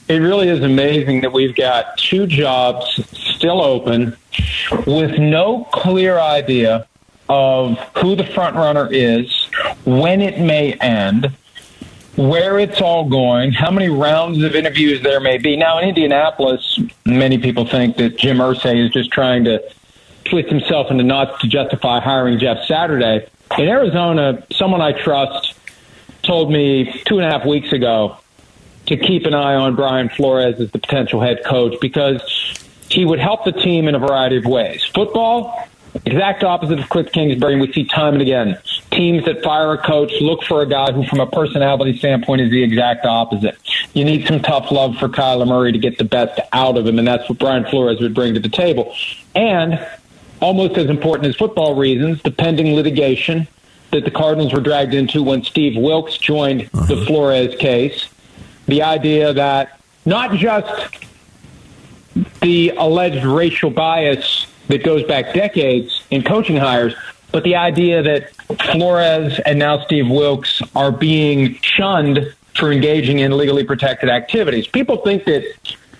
It 0.07 0.17
really 0.17 0.49
is 0.49 0.63
amazing 0.63 1.21
that 1.21 1.33
we've 1.33 1.55
got 1.55 1.97
two 1.97 2.27
jobs 2.27 2.99
still 3.11 3.61
open 3.61 4.15
with 4.85 5.17
no 5.17 5.63
clear 5.71 6.19
idea 6.19 6.87
of 7.27 7.79
who 7.97 8.15
the 8.15 8.23
front 8.23 8.55
runner 8.55 8.87
is, 8.91 9.44
when 9.85 10.21
it 10.21 10.39
may 10.39 10.73
end, 10.73 11.31
where 12.15 12.59
it's 12.59 12.81
all 12.81 13.07
going, 13.07 13.51
how 13.51 13.71
many 13.71 13.89
rounds 13.89 14.41
of 14.43 14.55
interviews 14.55 15.01
there 15.01 15.19
may 15.19 15.37
be. 15.37 15.55
Now, 15.55 15.79
in 15.79 15.89
Indianapolis, 15.89 16.79
many 17.05 17.37
people 17.37 17.65
think 17.65 17.97
that 17.97 18.17
Jim 18.17 18.37
Irsay 18.37 18.85
is 18.85 18.91
just 18.91 19.11
trying 19.11 19.43
to 19.45 19.61
twist 20.25 20.49
himself 20.49 20.89
into 20.91 21.03
knots 21.03 21.39
to 21.41 21.47
justify 21.47 21.99
hiring 21.99 22.39
Jeff 22.39 22.65
Saturday. 22.65 23.27
In 23.57 23.67
Arizona, 23.67 24.43
someone 24.51 24.81
I 24.81 24.91
trust 24.93 25.53
told 26.23 26.51
me 26.51 27.01
two 27.05 27.19
and 27.19 27.27
a 27.27 27.29
half 27.29 27.45
weeks 27.45 27.71
ago 27.71 28.17
to 28.87 28.97
keep 28.97 29.25
an 29.25 29.33
eye 29.33 29.55
on 29.55 29.75
Brian 29.75 30.09
Flores 30.09 30.59
as 30.59 30.71
the 30.71 30.79
potential 30.79 31.21
head 31.21 31.43
coach 31.45 31.75
because 31.79 32.21
he 32.89 33.05
would 33.05 33.19
help 33.19 33.45
the 33.45 33.51
team 33.51 33.87
in 33.87 33.95
a 33.95 33.99
variety 33.99 34.37
of 34.37 34.45
ways. 34.45 34.83
Football, 34.93 35.67
exact 36.05 36.43
opposite 36.43 36.79
of 36.79 36.89
Cliff 36.89 37.11
Kingsbury, 37.11 37.53
and 37.53 37.61
we 37.61 37.71
see 37.73 37.85
time 37.85 38.13
and 38.13 38.21
again. 38.21 38.57
Teams 38.91 39.25
that 39.25 39.43
fire 39.43 39.73
a 39.73 39.77
coach 39.77 40.13
look 40.21 40.43
for 40.43 40.61
a 40.61 40.65
guy 40.65 40.91
who, 40.91 41.05
from 41.05 41.19
a 41.19 41.27
personality 41.27 41.97
standpoint, 41.97 42.41
is 42.41 42.51
the 42.51 42.63
exact 42.63 43.05
opposite. 43.05 43.57
You 43.93 44.05
need 44.05 44.27
some 44.27 44.41
tough 44.41 44.71
love 44.71 44.97
for 44.97 45.09
Kyler 45.09 45.47
Murray 45.47 45.71
to 45.71 45.79
get 45.79 45.97
the 45.97 46.03
best 46.03 46.39
out 46.53 46.77
of 46.77 46.87
him, 46.87 46.99
and 46.99 47.07
that's 47.07 47.27
what 47.29 47.39
Brian 47.39 47.65
Flores 47.65 47.99
would 47.99 48.13
bring 48.13 48.33
to 48.35 48.39
the 48.39 48.49
table. 48.49 48.93
And 49.33 49.85
almost 50.41 50.77
as 50.77 50.89
important 50.89 51.27
as 51.27 51.35
football 51.35 51.75
reasons, 51.75 52.21
the 52.21 52.31
pending 52.31 52.75
litigation 52.75 53.47
that 53.91 54.05
the 54.05 54.11
Cardinals 54.11 54.53
were 54.53 54.61
dragged 54.61 54.93
into 54.93 55.23
when 55.23 55.43
Steve 55.43 55.81
Wilks 55.81 56.17
joined 56.17 56.61
the 56.71 56.95
uh-huh. 56.95 57.05
Flores 57.05 57.55
case. 57.55 58.07
The 58.67 58.83
idea 58.83 59.33
that 59.33 59.79
not 60.05 60.33
just 60.33 60.95
the 62.41 62.73
alleged 62.77 63.25
racial 63.25 63.69
bias 63.69 64.47
that 64.67 64.83
goes 64.83 65.03
back 65.03 65.33
decades 65.33 66.03
in 66.09 66.23
coaching 66.23 66.57
hires, 66.57 66.93
but 67.31 67.43
the 67.43 67.55
idea 67.55 68.01
that 68.01 68.35
Flores 68.71 69.39
and 69.39 69.59
now 69.59 69.83
Steve 69.85 70.09
Wilks 70.09 70.61
are 70.75 70.91
being 70.91 71.59
shunned 71.61 72.33
for 72.55 72.71
engaging 72.71 73.19
in 73.19 73.35
legally 73.35 73.63
protected 73.63 74.09
activities. 74.09 74.67
People 74.67 74.97
think 74.97 75.25
that 75.25 75.43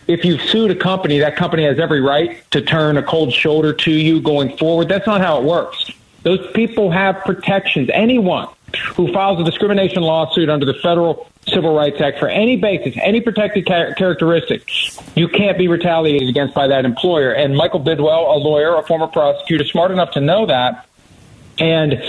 if 0.08 0.24
you've 0.24 0.42
sued 0.42 0.72
a 0.72 0.76
company, 0.76 1.20
that 1.20 1.36
company 1.36 1.64
has 1.64 1.80
every 1.80 2.02
right 2.02 2.50
to 2.52 2.62
turn 2.62 2.98
a 2.98 3.04
cold 3.04 3.34
shoulder 3.34 3.74
to 3.74 3.92
you 3.92 4.22
going 4.22 4.56
forward. 4.58 4.88
That's 4.88 5.08
not 5.08 5.22
how 5.22 5.40
it 5.40 5.44
works. 5.44 5.92
Those 6.24 6.46
people 6.54 6.92
have 6.92 7.22
protections. 7.24 7.90
Anyone 7.94 8.48
who 8.96 9.12
files 9.14 9.40
a 9.40 9.44
discrimination 9.44 10.02
lawsuit 10.02 10.50
under 10.50 10.66
the 10.66 10.74
federal 10.76 11.30
Civil 11.48 11.76
Rights 11.76 12.02
Act 12.02 12.20
for 12.20 12.28
any 12.28 12.58
basis, 12.58 12.96
any 13.02 13.22
protected 13.22 13.68
char- 13.68 13.94
characteristic, 13.94 14.70
you 15.16 15.28
can't 15.28 15.58
be 15.58 15.68
retaliated 15.68 16.28
against 16.28 16.56
by 16.56 16.68
that 16.68 16.86
employer. 16.86 17.32
And 17.32 17.56
Michael 17.56 17.80
Bidwill, 17.80 18.36
a 18.36 18.38
lawyer, 18.38 18.76
a 18.76 18.84
former 18.84 19.08
prosecutor, 19.08 19.66
smart 19.66 19.92
enough 19.92 20.12
to 20.12 20.22
know 20.22 20.48
that. 20.48 20.88
And 21.60 22.04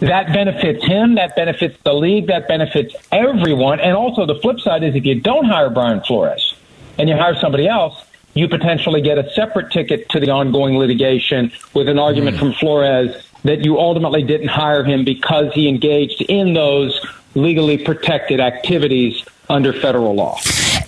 that 0.00 0.32
benefits 0.32 0.84
him, 0.84 1.14
that 1.14 1.34
benefits 1.34 1.78
the 1.84 1.94
league, 1.94 2.26
that 2.26 2.46
benefits 2.46 2.94
everyone. 3.10 3.80
And 3.80 3.96
also, 3.96 4.26
the 4.26 4.38
flip 4.40 4.60
side 4.60 4.82
is 4.82 4.94
if 4.94 5.04
you 5.04 5.20
don't 5.20 5.46
hire 5.46 5.70
Brian 5.70 6.02
Flores 6.02 6.54
and 6.98 7.08
you 7.08 7.16
hire 7.16 7.36
somebody 7.36 7.66
else, 7.66 8.04
you 8.34 8.48
potentially 8.48 9.00
get 9.00 9.18
a 9.18 9.30
separate 9.32 9.72
ticket 9.72 10.08
to 10.10 10.20
the 10.20 10.30
ongoing 10.30 10.76
litigation 10.76 11.52
with 11.74 11.88
an 11.88 11.98
argument 11.98 12.36
hmm. 12.36 12.40
from 12.40 12.52
Flores 12.54 13.31
that 13.44 13.64
you 13.64 13.78
ultimately 13.78 14.22
didn't 14.22 14.48
hire 14.48 14.84
him 14.84 15.04
because 15.04 15.52
he 15.52 15.68
engaged 15.68 16.22
in 16.22 16.54
those 16.54 17.00
legally 17.34 17.78
protected 17.78 18.40
activities 18.40 19.24
under 19.48 19.72
federal 19.72 20.14
law. 20.14 20.38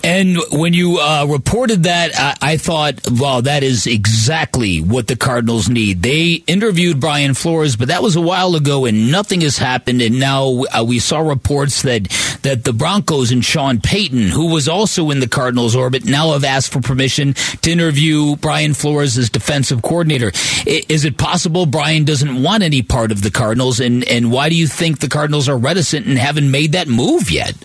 And 0.05 0.37
when 0.51 0.73
you 0.73 0.99
uh, 0.99 1.25
reported 1.27 1.83
that, 1.83 2.11
I, 2.15 2.53
I 2.53 2.57
thought, 2.57 3.01
wow, 3.09 3.41
that 3.41 3.63
is 3.63 3.87
exactly 3.87 4.79
what 4.79 5.07
the 5.07 5.15
Cardinals 5.15 5.67
need. 5.67 6.03
They 6.03 6.43
interviewed 6.45 6.99
Brian 6.99 7.33
Flores, 7.33 7.75
but 7.75 7.87
that 7.87 8.03
was 8.03 8.15
a 8.15 8.21
while 8.21 8.55
ago, 8.55 8.85
and 8.85 9.11
nothing 9.11 9.41
has 9.41 9.57
happened. 9.57 10.03
And 10.03 10.19
now 10.19 10.65
uh, 10.65 10.83
we 10.87 10.99
saw 10.99 11.21
reports 11.21 11.81
that 11.81 12.07
that 12.43 12.63
the 12.63 12.73
Broncos 12.73 13.31
and 13.31 13.43
Sean 13.43 13.81
Payton, 13.81 14.29
who 14.29 14.53
was 14.53 14.69
also 14.69 15.09
in 15.09 15.21
the 15.21 15.27
Cardinals 15.27 15.75
orbit, 15.75 16.05
now 16.05 16.33
have 16.33 16.43
asked 16.43 16.71
for 16.71 16.81
permission 16.81 17.33
to 17.63 17.71
interview 17.71 18.35
Brian 18.35 18.75
Flores 18.75 19.17
as 19.17 19.31
defensive 19.31 19.81
coordinator. 19.81 20.31
I, 20.67 20.83
is 20.87 21.05
it 21.05 21.17
possible 21.17 21.65
Brian 21.65 22.05
doesn't 22.05 22.43
want 22.43 22.61
any 22.61 22.83
part 22.83 23.11
of 23.11 23.23
the 23.23 23.31
Cardinals? 23.31 23.79
And 23.79 24.03
and 24.03 24.31
why 24.31 24.49
do 24.49 24.55
you 24.55 24.67
think 24.67 24.99
the 24.99 25.09
Cardinals 25.09 25.49
are 25.49 25.57
reticent 25.57 26.05
and 26.05 26.19
haven't 26.35 26.51
made 26.51 26.73
that 26.73 26.87
move 26.87 27.31
yet? 27.31 27.55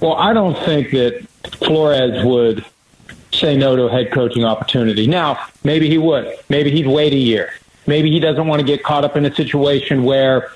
Well, 0.00 0.14
I 0.14 0.32
don't 0.32 0.56
think 0.64 0.90
that 0.92 1.26
Flores 1.66 2.24
would 2.24 2.64
say 3.32 3.56
no 3.56 3.76
to 3.76 3.84
a 3.84 3.90
head 3.90 4.12
coaching 4.12 4.44
opportunity. 4.44 5.06
Now, 5.06 5.38
maybe 5.64 5.88
he 5.88 5.98
would. 5.98 6.32
Maybe 6.48 6.70
he'd 6.70 6.86
wait 6.86 7.12
a 7.12 7.16
year. 7.16 7.52
Maybe 7.86 8.10
he 8.10 8.20
doesn't 8.20 8.46
want 8.46 8.60
to 8.60 8.66
get 8.66 8.82
caught 8.82 9.04
up 9.04 9.16
in 9.16 9.24
a 9.24 9.34
situation 9.34 10.04
where 10.04 10.52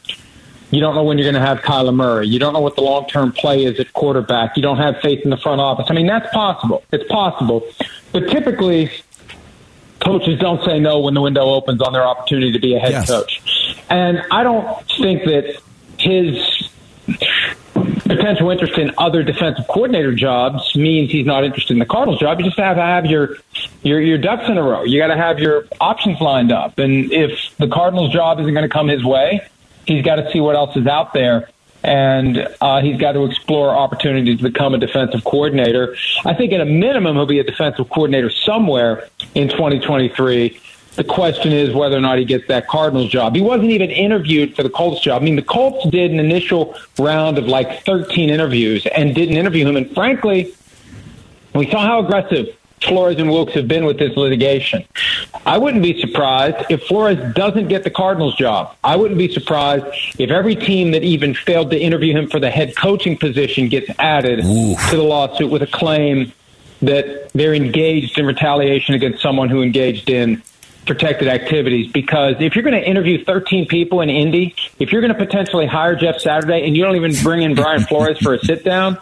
you 0.71 0.81
don't 0.81 0.95
know 0.95 1.03
when 1.03 1.17
you're 1.19 1.31
going 1.31 1.41
to 1.43 1.47
have 1.47 1.59
Kyler 1.61 1.95
Murray. 1.95 2.29
You 2.29 2.39
don't 2.39 2.53
know 2.53 2.61
what 2.61 2.77
the 2.77 2.83
long 2.83 3.07
term 3.09 3.33
play 3.33 3.65
is 3.65 3.81
at 3.81 3.93
quarterback. 3.95 4.57
You 4.57 4.63
don't 4.63 4.77
have 4.79 5.01
faith 5.01 5.21
in 5.25 5.31
the 5.31 5.37
front 5.39 5.61
office. 5.61 5.87
I 5.89 5.95
mean, 5.95 6.07
that's 6.07 6.31
possible. 6.33 6.83
It's 6.93 7.11
possible. 7.11 7.67
But 8.13 8.29
typically, 8.29 8.91
coaches 10.01 10.39
don't 10.39 10.63
say 10.65 10.79
no 10.79 11.01
when 11.01 11.15
the 11.15 11.23
window 11.23 11.43
opens 11.47 11.81
on 11.81 11.93
their 11.95 12.05
opportunity 12.07 12.53
to 12.53 12.59
be 12.59 12.75
a 12.75 12.79
head 12.79 12.93
Yes. 12.93 13.09
coach. 13.09 13.41
And 13.89 14.23
I 14.31 14.43
don't 14.43 14.67
think 14.99 15.25
that 15.25 15.57
his 15.99 16.62
potential 18.17 18.51
interest 18.51 18.79
in 18.79 18.93
other 18.99 19.23
defensive 19.23 19.67
coordinator 19.69 20.15
jobs 20.15 20.75
means 20.77 21.11
he's 21.11 21.27
not 21.27 21.45
interested 21.45 21.73
in 21.73 21.79
the 21.79 21.87
Cardinals 21.87 22.21
job. 22.21 22.39
You 22.39 22.47
just 22.47 22.59
have 22.59 22.77
to 22.77 22.83
have 22.83 23.07
your 23.07 23.37
your 23.83 24.01
your 24.01 24.19
ducks 24.19 24.49
in 24.49 24.59
a 24.59 24.63
row. 24.63 24.85
You 24.85 24.99
got 24.99 25.09
to 25.09 25.17
have 25.17 25.39
your 25.39 25.67
options 25.81 26.21
lined 26.21 26.53
up. 26.53 26.79
And 26.79 27.13
if 27.13 27.57
the 27.59 27.69
Cardinals 27.69 28.13
job 28.13 28.41
isn't 28.41 28.53
going 28.53 28.69
to 28.69 28.73
come 28.73 28.89
his 28.89 29.05
way, 29.05 29.47
he's 29.87 30.05
got 30.05 30.17
to 30.17 30.31
see 30.31 30.41
what 30.41 30.57
else 30.57 30.77
is 30.77 30.87
out 30.87 31.13
there. 31.13 31.49
And 31.85 32.49
uh, 32.61 32.81
he's 32.81 32.97
got 32.97 33.13
to 33.13 33.25
explore 33.25 33.71
opportunities 33.71 34.39
to 34.39 34.45
become 34.45 34.73
a 34.73 34.79
defensive 34.79 35.25
coordinator. 35.25 35.97
I 36.25 36.35
think 36.35 36.53
at 36.53 36.61
a 36.61 36.65
minimum 36.65 37.17
he'll 37.17 37.27
be 37.27 37.41
a 37.41 37.45
defensive 37.45 37.89
coordinator 37.91 38.31
somewhere 38.31 39.09
in 39.35 39.49
2023. 39.49 40.61
The 40.95 41.05
question 41.05 41.53
is 41.53 41.75
whether 41.75 41.97
or 41.97 42.01
not 42.01 42.19
he 42.19 42.25
gets 42.25 42.47
that 42.49 42.69
Cardinals 42.69 43.11
job. 43.11 43.35
He 43.35 43.41
wasn't 43.41 43.71
even 43.71 43.91
interviewed 43.91 44.55
for 44.55 44.63
the 44.63 44.71
Colts 44.71 45.01
job. 45.01 45.23
I 45.23 45.25
mean, 45.25 45.37
the 45.37 45.43
Colts 45.43 45.89
did 45.89 46.11
an 46.11 46.21
initial 46.21 46.75
round 46.99 47.39
of 47.39 47.47
like 47.47 47.85
13 47.85 48.29
interviews 48.29 48.87
and 48.87 49.15
didn't 49.15 49.37
interview 49.37 49.67
him. 49.67 49.77
And 49.77 49.91
frankly, 49.95 50.55
we 51.55 51.71
saw 51.71 51.87
how 51.87 52.05
aggressive 52.05 52.55
Flores 52.83 53.17
and 53.19 53.31
Wilks 53.31 53.55
have 53.55 53.69
been 53.69 53.87
with 53.87 53.99
this 53.99 54.17
litigation. 54.17 54.85
I 55.47 55.57
wouldn't 55.57 55.83
be 55.83 56.01
surprised 56.01 56.67
if 56.69 56.83
Flores 56.85 57.35
doesn't 57.35 57.69
get 57.69 57.85
the 57.85 57.91
Cardinals 57.91 58.35
job. 58.37 58.77
I 58.85 58.97
wouldn't 58.97 59.19
be 59.19 59.33
surprised 59.33 59.87
if 60.19 60.31
every 60.31 60.57
team 60.57 60.91
that 60.91 61.03
even 61.03 61.35
failed 61.35 61.71
to 61.71 61.81
interview 61.81 62.17
him 62.17 62.29
for 62.29 62.41
the 62.41 62.51
head 62.51 62.77
coaching 62.77 63.17
position 63.17 63.69
gets 63.69 63.91
added 63.99 64.43
to 64.43 64.97
the 64.97 65.03
lawsuit 65.03 65.51
with 65.51 65.63
a 65.63 65.67
claim 65.67 66.33
that 66.83 67.31
they're 67.33 67.55
engaged 67.55 68.19
in 68.19 68.27
retaliation 68.27 68.95
against 68.95 69.23
someone 69.23 69.49
who 69.49 69.63
engaged 69.63 70.11
in 70.11 70.43
protected 70.87 71.29
activities 71.29 71.91
because 71.93 72.37
if 72.41 72.55
you're 72.55 72.65
going 72.65 72.81
to 72.81 72.89
interview 72.89 73.25
13 73.25 73.67
people 73.67 74.01
in 74.01 74.11
Indy, 74.11 74.55
if 74.79 74.91
you're 74.91 75.01
going 75.01 75.13
to 75.13 75.19
potentially 75.19 75.67
hire 75.67 75.95
Jeff 75.95 76.19
Saturday 76.19 76.67
and 76.67 76.77
you 76.77 76.85
don't 76.85 76.97
even 76.97 77.15
bring 77.23 77.43
in 77.43 77.55
Brian 77.55 77.83
Flores 77.89 78.19
for 78.19 78.35
a 78.35 78.39
sit 78.39 78.65
down, 78.65 78.99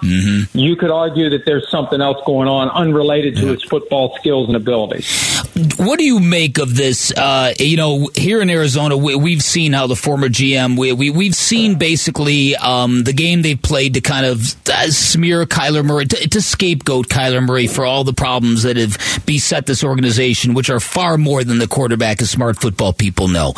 you 0.53 0.77
could 0.77 0.91
argue 0.91 1.31
that 1.31 1.45
there's 1.47 1.69
something 1.71 2.01
else 2.01 2.19
going 2.27 2.49
on 2.49 2.69
unrelated 2.71 3.37
to 3.37 3.47
his 3.47 3.63
football 3.63 4.15
skills 4.17 4.49
and 4.49 4.57
abilities. 4.57 5.41
What 5.77 5.99
do 5.99 6.05
you 6.05 6.21
make 6.21 6.59
of 6.59 6.77
this? 6.77 7.13
Uh, 7.17 7.53
you 7.59 7.77
know, 7.77 8.11
here 8.15 8.41
in 8.41 8.51
Arizona, 8.51 8.97
we, 8.97 9.15
we've 9.15 9.43
seen 9.43 9.73
how 9.73 9.87
the 9.87 9.97
former 9.97 10.29
GM 10.29 10.79
we, 10.79 10.93
we 10.93 11.11
we've 11.11 11.35
seen 11.35 11.77
basically 11.77 12.57
um, 12.57 13.05
the 13.05 13.13
game 13.13 13.43
they've 13.43 13.61
played 13.61 13.95
to 13.95 14.01
kind 14.01 14.27
of 14.27 14.55
uh, 14.69 14.91
smear 14.91 15.45
Kyler 15.47 15.85
Murray 15.85 16.07
to, 16.07 16.29
to 16.29 16.41
scapegoat 16.41 17.09
Kyler 17.09 17.45
Murray 17.45 17.67
for 17.67 17.85
all 17.85 18.05
the 18.05 18.13
problems 18.13 18.63
that 18.63 18.77
have 18.77 18.99
beset 19.27 19.67
this 19.67 19.85
organization, 19.85 20.55
which 20.55 20.71
are 20.71 20.81
far 20.81 21.19
more 21.19 21.45
than 21.45 21.59
the 21.59 21.69
quarterback, 21.69 22.21
as 22.23 22.31
smart 22.31 22.59
football 22.59 22.93
people 22.93 23.29
know. 23.29 23.55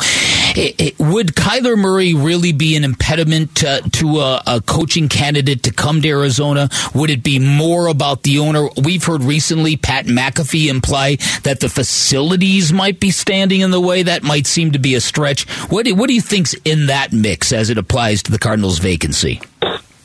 It- 0.55 0.75
it- 0.77 0.99
would 0.99 1.35
Kyler 1.35 1.75
Murray 1.75 2.13
really 2.13 2.51
be 2.51 2.75
an 2.75 2.83
impediment 2.83 3.55
to, 3.55 3.81
to 3.93 4.19
a, 4.19 4.43
a 4.45 4.61
coaching 4.61 5.09
candidate 5.09 5.63
to 5.63 5.71
come 5.71 6.01
to 6.01 6.09
Arizona? 6.09 6.69
Would 6.93 7.09
it 7.09 7.23
be 7.23 7.39
more 7.39 7.87
about 7.87 8.23
the 8.23 8.39
owner? 8.39 8.69
We've 8.77 9.03
heard 9.03 9.23
recently 9.23 9.77
Pat 9.77 10.05
McAfee 10.05 10.69
imply 10.69 11.17
that 11.43 11.59
the 11.59 11.69
facilities 11.69 12.71
might 12.71 12.99
be 12.99 13.09
standing 13.09 13.61
in 13.61 13.71
the 13.71 13.81
way. 13.81 14.03
That 14.03 14.21
might 14.23 14.45
seem 14.45 14.71
to 14.73 14.79
be 14.79 14.93
a 14.95 15.01
stretch. 15.01 15.49
What 15.71 15.85
do, 15.85 15.95
what 15.95 16.07
do 16.07 16.13
you 16.13 16.21
think's 16.21 16.53
in 16.65 16.85
that 16.87 17.11
mix 17.11 17.51
as 17.51 17.69
it 17.71 17.77
applies 17.79 18.21
to 18.23 18.31
the 18.31 18.39
Cardinals' 18.39 18.77
vacancy? 18.79 19.41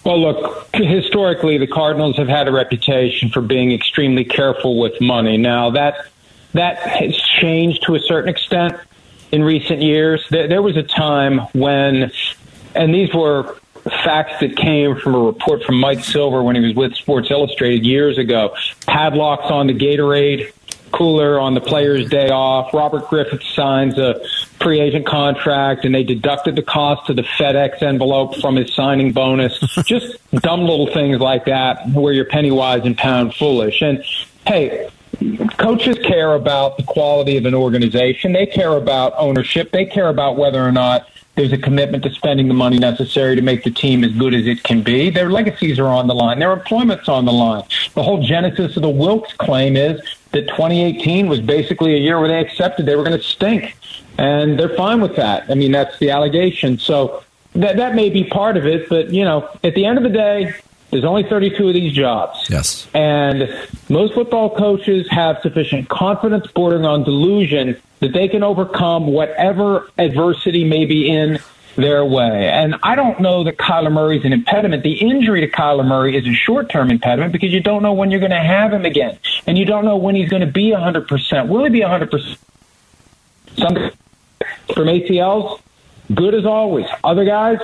Well, 0.05 0.21
look, 0.21 0.69
historically, 0.73 1.59
the 1.59 1.67
Cardinals 1.67 2.17
have 2.17 2.29
had 2.29 2.49
a 2.49 2.53
reputation 2.53 3.29
for 3.29 3.43
being 3.43 3.73
extremely 3.73 4.25
careful 4.25 4.79
with 4.81 4.99
money. 5.03 5.37
Now, 5.37 5.71
that 5.71 6.07
that 6.55 6.79
has 6.79 7.15
changed 7.43 7.83
to 7.87 7.95
a 7.95 8.01
certain 8.01 8.31
extent 8.31 8.75
in 9.33 9.43
recent 9.43 9.83
years. 9.83 10.25
There, 10.31 10.49
there 10.49 10.63
was 10.63 10.77
a 10.77 10.83
time 10.83 11.41
when, 11.53 12.11
and 12.75 12.95
these 12.95 13.13
were 13.13 13.57
facts 14.05 14.41
that 14.41 14.57
came 14.57 14.97
from 14.97 15.15
a 15.15 15.19
report 15.19 15.63
from 15.65 15.79
Mike 15.79 16.05
Silver 16.05 16.43
when 16.43 16.57
he 16.57 16.63
was 16.63 16.75
with 16.75 16.95
Sports 16.95 17.31
Illustrated 17.31 17.85
years 17.85 18.19
ago. 18.19 18.55
Padlocks 18.87 19.51
on 19.51 19.67
the 19.67 19.75
Gatorade 19.75 20.53
cooler 20.93 21.39
on 21.39 21.55
the 21.55 21.61
player's 21.61 22.09
day 22.09 22.31
off. 22.31 22.73
Robert 22.73 23.09
Griffith 23.09 23.43
signs 23.55 23.99
a 23.99 24.21
free 24.59 24.81
agent 24.81 25.07
contract 25.07 25.85
and 25.85 25.95
they 25.95 26.03
deducted 26.03 26.57
the 26.57 26.63
cost 26.63 27.09
of 27.11 27.17
the 27.17 27.23
FedEx 27.23 27.83
envelope 27.83 28.37
from 28.37 28.57
his 28.57 28.75
signing 28.75 29.13
bonus. 29.13 29.59
Just 29.85 30.17
dumb 30.33 30.63
little 30.63 30.87
things 30.93 31.21
like 31.21 31.45
that 31.45 31.89
where 31.91 32.13
you're 32.13 32.25
penny 32.25 32.51
wise 32.51 32.85
and 32.85 32.97
pound 32.97 33.35
foolish. 33.35 33.83
And 33.83 34.03
hey, 34.47 34.89
coaches 35.59 35.99
care 36.05 36.35
about 36.35 36.77
the 36.77 36.83
quality 36.83 37.37
of 37.37 37.47
an 37.47 37.55
organization. 37.55 38.33
They 38.33 38.47
care 38.47 38.77
about 38.77 39.15
ownership. 39.17 39.71
They 39.73 39.85
care 39.85 40.09
about 40.09 40.37
whether 40.37 40.65
or 40.65 40.73
not 40.73 41.09
there's 41.35 41.53
a 41.53 41.59
commitment 41.59 42.03
to 42.03 42.11
spending 42.11 42.49
the 42.49 42.55
money 42.55 42.79
necessary 42.79 43.37
to 43.37 43.43
make 43.43 43.63
the 43.63 43.71
team 43.71 44.03
as 44.03 44.13
good 44.13 44.35
as 44.35 44.47
it 44.47 44.63
can 44.65 44.83
be. 44.83 45.09
Their 45.09 45.31
legacies 45.31 45.79
are 45.79 45.87
on 45.87 46.09
the 46.09 46.15
line. 46.15 46.41
Their 46.41 46.53
employment's 46.53 47.09
on 47.09 47.25
the 47.25 47.33
line. 47.33 47.63
The 47.95 48.03
whole 48.03 48.23
genesis 48.23 48.77
of 48.77 48.83
the 48.83 48.91
Wilks 48.91 49.33
claim 49.35 49.77
is 49.77 50.01
that 50.33 50.49
2018 50.49 51.29
was 51.29 51.41
basically 51.41 51.95
a 51.95 51.99
year 51.99 52.19
where 52.19 52.29
they 52.29 52.41
accepted 52.41 52.87
they 52.87 52.97
were 52.97 53.05
going 53.05 53.17
to 53.17 53.25
stink, 53.25 53.77
and 54.19 54.59
they're 54.59 54.75
fine 54.77 55.01
with 55.01 55.15
that. 55.17 55.49
I 55.49 55.55
mean, 55.55 55.71
that's 55.71 55.97
the 56.01 56.11
allegation. 56.11 56.79
So 56.79 57.23
that 57.55 57.77
that 57.77 57.95
may 57.95 58.11
be 58.11 58.25
part 58.25 58.57
of 58.57 58.67
it, 58.67 58.89
but 58.89 59.11
you 59.13 59.25
know, 59.25 59.49
at 59.63 59.75
the 59.75 59.85
end 59.85 59.97
of 59.97 60.05
the 60.05 60.11
day, 60.11 60.55
there's 60.91 61.05
only 61.05 61.23
32 61.25 61.69
of 61.69 61.75
these 61.75 61.93
jobs. 61.93 62.49
Yes. 62.49 62.87
And 62.95 63.49
most 63.89 64.15
football 64.15 64.55
coaches 64.55 65.07
have 65.11 65.39
sufficient 65.43 65.89
confidence 65.89 66.47
bordering 66.49 66.87
on 66.87 67.05
delusion 67.05 67.81
that 68.01 68.13
they 68.13 68.29
can 68.29 68.43
overcome 68.43 69.07
whatever 69.09 69.91
adversity 69.99 70.65
may 70.65 70.85
be 70.87 71.11
in 71.11 71.39
their 71.77 72.05
way. 72.05 72.49
And 72.49 72.77
I 72.83 72.95
don't 72.95 73.21
know 73.21 73.45
that 73.45 73.57
Kyler 73.57 73.93
Murray's 73.93 74.25
an 74.25 74.33
impediment. 74.33 74.83
The 74.83 74.95
injury 74.95 75.41
to 75.43 75.49
Kyler 75.49 75.87
Murray 75.87 76.17
is 76.17 76.27
a 76.27 76.33
short 76.33 76.69
term 76.69 76.91
impediment 76.91 77.33
because 77.33 77.53
you 77.53 77.61
don't 77.61 77.83
know 77.83 77.93
when 77.93 78.11
you're 78.11 78.21
going 78.21 78.33
to 78.33 78.41
have 78.41 78.73
him 78.73 78.85
again. 78.85 79.19
And 79.47 79.57
you 79.57 79.65
don't 79.65 79.85
know 79.85 79.97
when 79.97 80.15
he's 80.15 80.29
going 80.29 80.41
to 80.41 80.53
be 80.53 80.71
100%. 80.71 81.49
Will 81.49 81.65
he 81.65 81.71
be 81.71 81.81
100%? 81.81 82.39
Some 83.57 83.75
from 84.75 84.87
ACLs, 84.87 85.61
good 86.15 86.35
as 86.35 86.45
always. 86.45 86.87
Other 87.03 87.25
guys, 87.25 87.61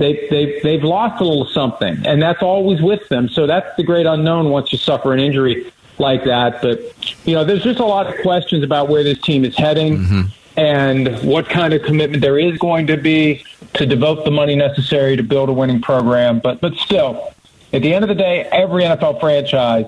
they 0.00 0.26
they 0.30 0.58
they've 0.62 0.82
lost 0.82 1.20
a 1.20 1.24
little 1.24 1.46
something, 1.46 2.04
and 2.06 2.20
that's 2.20 2.42
always 2.42 2.80
with 2.80 3.06
them. 3.10 3.28
So 3.28 3.46
that's 3.46 3.76
the 3.76 3.84
great 3.84 4.06
unknown 4.06 4.48
once 4.48 4.72
you 4.72 4.78
suffer 4.78 5.12
an 5.12 5.20
injury 5.20 5.70
like 5.98 6.24
that. 6.24 6.62
But 6.62 6.80
you 7.26 7.34
know, 7.34 7.44
there's 7.44 7.62
just 7.62 7.80
a 7.80 7.84
lot 7.84 8.06
of 8.06 8.20
questions 8.22 8.64
about 8.64 8.88
where 8.88 9.04
this 9.04 9.20
team 9.20 9.44
is 9.44 9.54
heading. 9.56 9.98
Mm-hmm. 9.98 10.20
And 10.56 11.22
what 11.22 11.48
kind 11.48 11.72
of 11.72 11.82
commitment 11.82 12.22
there 12.22 12.38
is 12.38 12.58
going 12.58 12.86
to 12.88 12.96
be 12.96 13.44
to 13.74 13.86
devote 13.86 14.24
the 14.24 14.30
money 14.30 14.56
necessary 14.56 15.16
to 15.16 15.22
build 15.22 15.48
a 15.48 15.52
winning 15.52 15.80
program. 15.82 16.40
But 16.40 16.62
but 16.62 16.74
still, 16.76 17.32
at 17.74 17.82
the 17.82 17.92
end 17.92 18.02
of 18.02 18.08
the 18.08 18.14
day, 18.14 18.48
every 18.50 18.82
NFL 18.82 19.20
franchise 19.20 19.86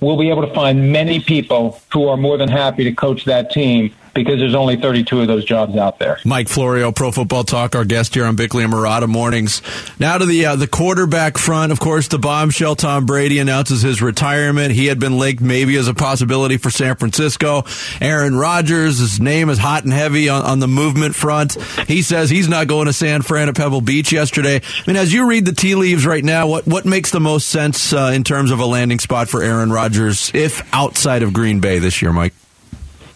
will 0.00 0.18
be 0.18 0.28
able 0.28 0.46
to 0.46 0.54
find 0.54 0.92
many 0.92 1.20
people 1.20 1.80
who 1.90 2.06
are 2.08 2.18
more 2.18 2.36
than 2.36 2.50
happy 2.50 2.84
to 2.84 2.92
coach 2.92 3.24
that 3.24 3.50
team 3.50 3.94
because 4.14 4.38
there's 4.38 4.54
only 4.54 4.76
32 4.76 5.20
of 5.20 5.26
those 5.26 5.44
jobs 5.44 5.76
out 5.76 5.98
there. 5.98 6.18
Mike 6.24 6.48
Florio, 6.48 6.92
Pro 6.92 7.10
Football 7.10 7.44
Talk, 7.44 7.74
our 7.74 7.84
guest 7.84 8.14
here 8.14 8.24
on 8.24 8.36
Bickley 8.36 8.64
and 8.64 8.72
Marotta 8.72 9.08
Mornings. 9.08 9.60
Now 9.98 10.18
to 10.18 10.24
the 10.24 10.46
uh, 10.46 10.56
the 10.56 10.66
quarterback 10.66 11.36
front. 11.36 11.72
Of 11.72 11.80
course, 11.80 12.08
the 12.08 12.18
bombshell 12.18 12.76
Tom 12.76 13.06
Brady 13.06 13.38
announces 13.38 13.82
his 13.82 14.00
retirement. 14.00 14.72
He 14.72 14.86
had 14.86 14.98
been 14.98 15.18
linked 15.18 15.42
maybe 15.42 15.76
as 15.76 15.88
a 15.88 15.94
possibility 15.94 16.56
for 16.56 16.70
San 16.70 16.96
Francisco. 16.96 17.64
Aaron 18.00 18.36
Rodgers, 18.36 18.98
his 18.98 19.20
name 19.20 19.50
is 19.50 19.58
hot 19.58 19.84
and 19.84 19.92
heavy 19.92 20.28
on, 20.28 20.42
on 20.42 20.58
the 20.60 20.68
movement 20.68 21.14
front. 21.14 21.54
He 21.88 22.02
says 22.02 22.30
he's 22.30 22.48
not 22.48 22.68
going 22.68 22.86
to 22.86 22.92
San 22.92 23.22
Fran 23.22 23.48
at 23.48 23.56
Pebble 23.56 23.80
Beach 23.80 24.12
yesterday. 24.12 24.56
I 24.56 24.82
mean, 24.86 24.96
as 24.96 25.12
you 25.12 25.28
read 25.28 25.44
the 25.44 25.52
tea 25.52 25.74
leaves 25.74 26.06
right 26.06 26.24
now, 26.24 26.46
what 26.46 26.66
what 26.66 26.84
makes 26.84 27.10
the 27.10 27.20
most 27.20 27.48
sense 27.48 27.92
uh, 27.92 28.12
in 28.14 28.24
terms 28.24 28.50
of 28.50 28.60
a 28.60 28.66
landing 28.66 28.98
spot 28.98 29.28
for 29.28 29.42
Aaron 29.42 29.70
Rodgers, 29.70 30.30
if 30.34 30.62
outside 30.72 31.22
of 31.22 31.32
Green 31.32 31.60
Bay 31.60 31.78
this 31.78 32.00
year, 32.00 32.12
Mike? 32.12 32.34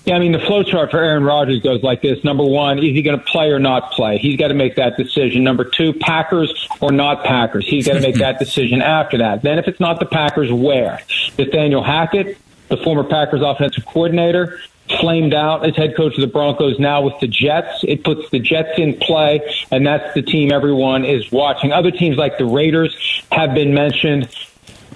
Yeah, 0.05 0.17
I 0.17 0.21
mean, 0.21 0.33
the 0.33 0.39
flow 0.39 0.63
chart 0.63 0.91
for 0.91 0.99
Aaron 0.99 1.25
Rodgers 1.25 1.61
goes 1.61 1.83
like 1.83 2.01
this. 2.01 2.25
Number 2.25 2.45
one, 2.45 2.79
is 2.79 2.85
he 2.85 3.03
going 3.03 3.19
to 3.19 3.25
play 3.25 3.51
or 3.51 3.59
not 3.59 3.93
play? 3.93 4.17
He's 4.17 4.39
got 4.39 4.49
to 4.49 4.55
make 4.55 4.77
that 4.77 4.97
decision. 4.97 5.45
Number 5.45 5.65
two, 5.65 5.93
Packers 5.93 6.67
or 6.81 6.91
not 6.91 7.25
Packers? 7.25 7.67
He's 7.67 7.87
got 7.87 7.95
to 7.95 8.01
make 8.01 8.17
that 8.17 8.39
decision 8.39 8.81
after 8.81 9.19
that. 9.19 9.43
Then 9.43 9.59
if 9.59 9.69
it's 9.69 9.81
not 9.81 10.01
the 10.01 10.07
Packers, 10.07 10.51
where? 10.51 11.01
Nathaniel 11.37 11.83
Hackett, 11.83 12.39
the 12.69 12.79
former 12.79 13.05
Packers 13.05 13.43
offensive 13.43 13.85
coordinator, 13.85 14.59
flamed 15.01 15.35
out 15.35 15.67
as 15.69 15.77
head 15.77 15.95
coach 15.97 16.15
of 16.15 16.21
the 16.23 16.27
Broncos 16.27 16.79
now 16.79 17.03
with 17.03 17.15
the 17.21 17.29
Jets. 17.29 17.85
It 17.87 18.05
puts 18.05 18.31
the 18.31 18.39
Jets 18.39 18.79
in 18.79 18.99
play, 18.99 19.41
and 19.71 19.87
that's 19.87 20.15
the 20.15 20.23
team 20.23 20.53
everyone 20.53 21.05
is 21.05 21.31
watching. 21.31 21.73
Other 21.73 21.91
teams 21.91 22.17
like 22.17 22.39
the 22.39 22.47
Raiders 22.47 23.23
have 23.31 23.55
been 23.55 23.75
mentioned. 23.75 24.29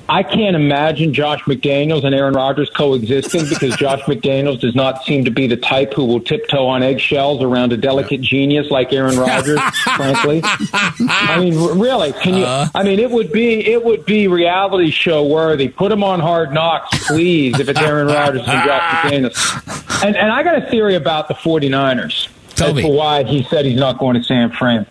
I 0.09 0.23
can't 0.23 0.57
imagine 0.57 1.15
Josh 1.15 1.43
McDaniels 1.43 2.05
and 2.05 2.15
Aaron 2.15 2.35
Rodgers 2.35 2.69
coexisting 2.71 3.49
because 3.49 3.77
Josh 3.77 4.01
McDaniels 4.03 4.61
does 4.61 4.75
not 4.75 5.05
seem 5.05 5.25
to 5.25 5.31
be 5.31 5.47
the 5.47 5.57
type 5.57 5.95
who 5.95 6.05
will 6.05 6.21
tiptoe 6.21 6.67
on 6.67 6.83
eggshells 6.83 7.43
around 7.43 7.73
a 7.73 7.77
delicate 7.77 8.21
genius 8.21 8.71
like 8.71 8.93
Aaron 8.93 9.17
Rodgers. 9.17 9.61
frankly, 9.97 10.41
I 10.45 11.37
mean, 11.39 11.79
really, 11.79 12.13
can 12.13 12.35
you? 12.35 12.45
Uh-huh. 12.45 12.71
I 12.75 12.83
mean, 12.83 12.99
it 12.99 13.11
would 13.11 13.33
be 13.33 13.67
it 13.67 13.85
would 13.85 14.05
be 14.05 14.29
reality 14.29 14.91
show 14.91 15.25
worthy. 15.27 15.69
Put 15.69 15.93
him 15.93 16.03
on 16.03 16.21
Hard 16.21 16.53
Knocks, 16.53 17.07
please, 17.07 17.59
if 17.61 17.69
it's 17.69 17.81
Aaron 17.81 18.09
Rodgers 18.09 18.43
and 18.47 18.69
Josh 18.69 19.05
McDaniels. 19.05 20.05
And 20.05 20.17
and 20.17 20.33
I 20.33 20.43
got 20.43 20.57
a 20.57 20.71
theory 20.71 20.97
about 20.97 21.29
the 21.29 21.35
49ers 21.35 22.29
as 22.61 22.75
to 22.75 22.89
why 22.89 23.25
he 23.25 23.45
said 23.45 23.65
he's 23.65 23.79
not 23.79 23.99
going 23.99 24.17
to 24.17 24.25
San 24.25 24.51
Fran. 24.51 24.87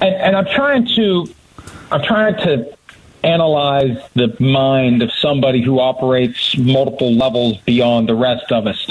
And 0.00 0.14
and 0.14 0.36
I'm 0.36 0.46
trying 0.46 0.86
to 0.96 1.26
I'm 1.90 2.02
trying 2.02 2.34
to 2.36 2.77
analyze 3.24 3.98
the 4.14 4.34
mind 4.40 5.02
of 5.02 5.12
somebody 5.12 5.62
who 5.62 5.80
operates 5.80 6.56
multiple 6.56 7.12
levels 7.12 7.58
beyond 7.58 8.08
the 8.08 8.14
rest 8.14 8.52
of 8.52 8.66
us. 8.66 8.90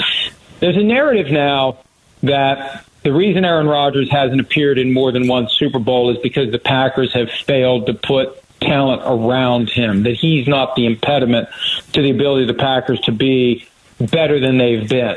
There's 0.60 0.76
a 0.76 0.82
narrative 0.82 1.30
now 1.30 1.78
that 2.22 2.84
the 3.02 3.12
reason 3.12 3.44
Aaron 3.44 3.68
Rodgers 3.68 4.10
hasn't 4.10 4.40
appeared 4.40 4.78
in 4.78 4.92
more 4.92 5.12
than 5.12 5.28
one 5.28 5.48
Super 5.48 5.78
Bowl 5.78 6.10
is 6.10 6.18
because 6.18 6.50
the 6.50 6.58
Packers 6.58 7.12
have 7.14 7.30
failed 7.30 7.86
to 7.86 7.94
put 7.94 8.42
talent 8.60 9.02
around 9.04 9.70
him, 9.70 10.02
that 10.02 10.14
he's 10.14 10.48
not 10.48 10.74
the 10.74 10.84
impediment 10.84 11.48
to 11.92 12.02
the 12.02 12.10
ability 12.10 12.42
of 12.42 12.48
the 12.48 12.60
Packers 12.60 13.00
to 13.02 13.12
be 13.12 13.66
better 14.00 14.40
than 14.40 14.58
they've 14.58 14.88
been. 14.88 15.16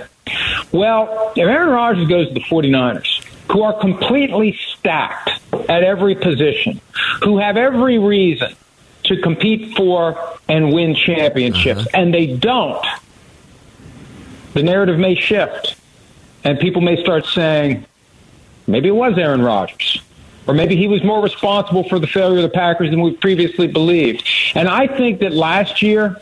Well, 0.71 1.33
if 1.35 1.39
Aaron 1.39 1.69
Rodgers 1.69 2.07
goes 2.07 2.27
to 2.27 2.33
the 2.33 2.41
49ers, 2.41 3.25
who 3.51 3.63
are 3.63 3.77
completely 3.79 4.57
stacked 4.77 5.31
at 5.67 5.83
every 5.83 6.15
position, 6.15 6.79
who 7.23 7.39
have 7.39 7.57
every 7.57 7.97
reason 7.97 8.55
to 9.03 9.17
compete 9.21 9.75
for 9.75 10.17
and 10.47 10.73
win 10.73 10.95
championships, 10.95 11.81
uh-huh. 11.81 11.89
and 11.93 12.13
they 12.13 12.35
don't, 12.35 12.85
the 14.53 14.63
narrative 14.63 14.99
may 14.99 15.15
shift. 15.15 15.75
And 16.43 16.59
people 16.59 16.81
may 16.81 17.01
start 17.01 17.25
saying, 17.27 17.85
maybe 18.65 18.87
it 18.87 18.95
was 18.95 19.17
Aaron 19.17 19.41
Rodgers. 19.41 20.01
Or 20.47 20.55
maybe 20.55 20.75
he 20.75 20.87
was 20.87 21.03
more 21.03 21.21
responsible 21.21 21.87
for 21.87 21.99
the 21.99 22.07
failure 22.07 22.37
of 22.37 22.43
the 22.43 22.49
Packers 22.49 22.89
than 22.89 23.01
we 23.01 23.15
previously 23.15 23.67
believed. 23.67 24.27
And 24.55 24.67
I 24.67 24.87
think 24.87 25.19
that 25.19 25.33
last 25.33 25.83
year, 25.83 26.19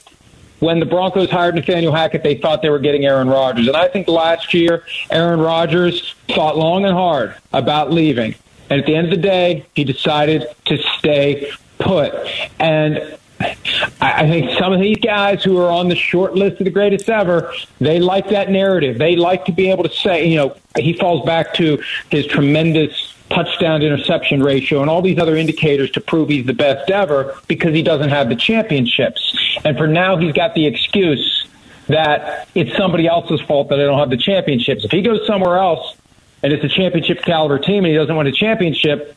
when 0.60 0.80
the 0.80 0.86
Broncos 0.86 1.30
hired 1.30 1.56
Nathaniel 1.56 1.94
Hackett, 1.94 2.22
they 2.22 2.36
thought 2.36 2.62
they 2.62 2.70
were 2.70 2.80
getting 2.80 3.06
Aaron 3.06 3.30
Rodgers. 3.30 3.68
And 3.68 3.78
I 3.78 3.88
think 3.88 4.10
last 4.10 4.54
year, 4.54 4.84
Aaron 5.10 5.40
Rodgers 5.40 6.16
thought 6.28 6.58
long 6.58 6.84
and 6.84 6.94
hard 6.94 7.34
about 7.54 7.92
leaving. 7.94 8.36
And 8.70 8.82
at 8.82 8.86
the 8.86 8.96
end 8.96 9.08
of 9.08 9.12
the 9.12 9.22
day, 9.22 9.66
he 9.74 9.86
decided 9.86 10.48
to 10.66 10.78
stay 10.98 11.50
put. 11.90 12.14
And 12.60 13.18
I 13.42 13.56
I 14.02 14.28
think 14.28 14.52
some 14.60 14.74
of 14.74 14.80
these 14.80 14.98
guys 14.98 15.44
who 15.44 15.58
are 15.58 15.72
on 15.72 15.88
the 15.88 15.96
short 15.96 16.36
list 16.36 16.60
of 16.60 16.66
the 16.66 16.72
greatest 16.72 17.10
ever, 17.10 17.54
they 17.80 18.00
like 18.00 18.30
that 18.30 18.52
narrative. 18.52 18.98
They 18.98 19.16
like 19.16 19.46
to 19.46 19.52
be 19.52 19.72
able 19.72 19.84
to 19.84 19.94
say, 19.94 20.28
you 20.28 20.36
know, 20.36 20.56
he 20.78 20.94
falls 20.94 21.26
back 21.26 21.54
to 21.56 21.82
his 22.12 22.26
tremendous 22.28 23.14
touchdown 23.30 23.82
interception 23.82 24.42
ratio 24.44 24.82
and 24.82 24.90
all 24.90 25.02
these 25.02 25.20
other 25.20 25.36
indicators 25.36 25.90
to 25.92 26.02
prove 26.02 26.30
he's 26.30 26.46
the 26.46 26.54
best 26.54 26.90
ever 26.90 27.38
because 27.48 27.74
he 27.74 27.82
doesn't 27.82 28.10
have 28.10 28.28
the 28.28 28.36
championships. 28.36 29.38
And 29.64 29.78
for 29.78 29.88
now, 29.88 30.18
he's 30.18 30.34
got 30.34 30.56
the 30.56 30.66
excuse 30.66 31.48
that 31.88 32.48
it's 32.56 32.76
somebody 32.76 33.08
else's 33.08 33.42
fault 33.42 33.70
that 33.70 33.80
I 33.80 33.84
don't 33.84 34.00
have 34.00 34.10
the 34.10 34.18
championships. 34.18 34.84
If 34.84 34.92
he 34.92 35.02
goes 35.02 35.26
somewhere 35.26 35.58
else 35.58 35.96
and 36.44 36.52
it's 36.54 36.64
a 36.64 36.70
championship 36.70 37.22
caliber 37.22 37.60
team 37.60 37.86
and 37.86 37.88
he 37.88 37.96
doesn't 37.96 38.16
win 38.16 38.28
a 38.28 38.32
championship, 38.32 39.16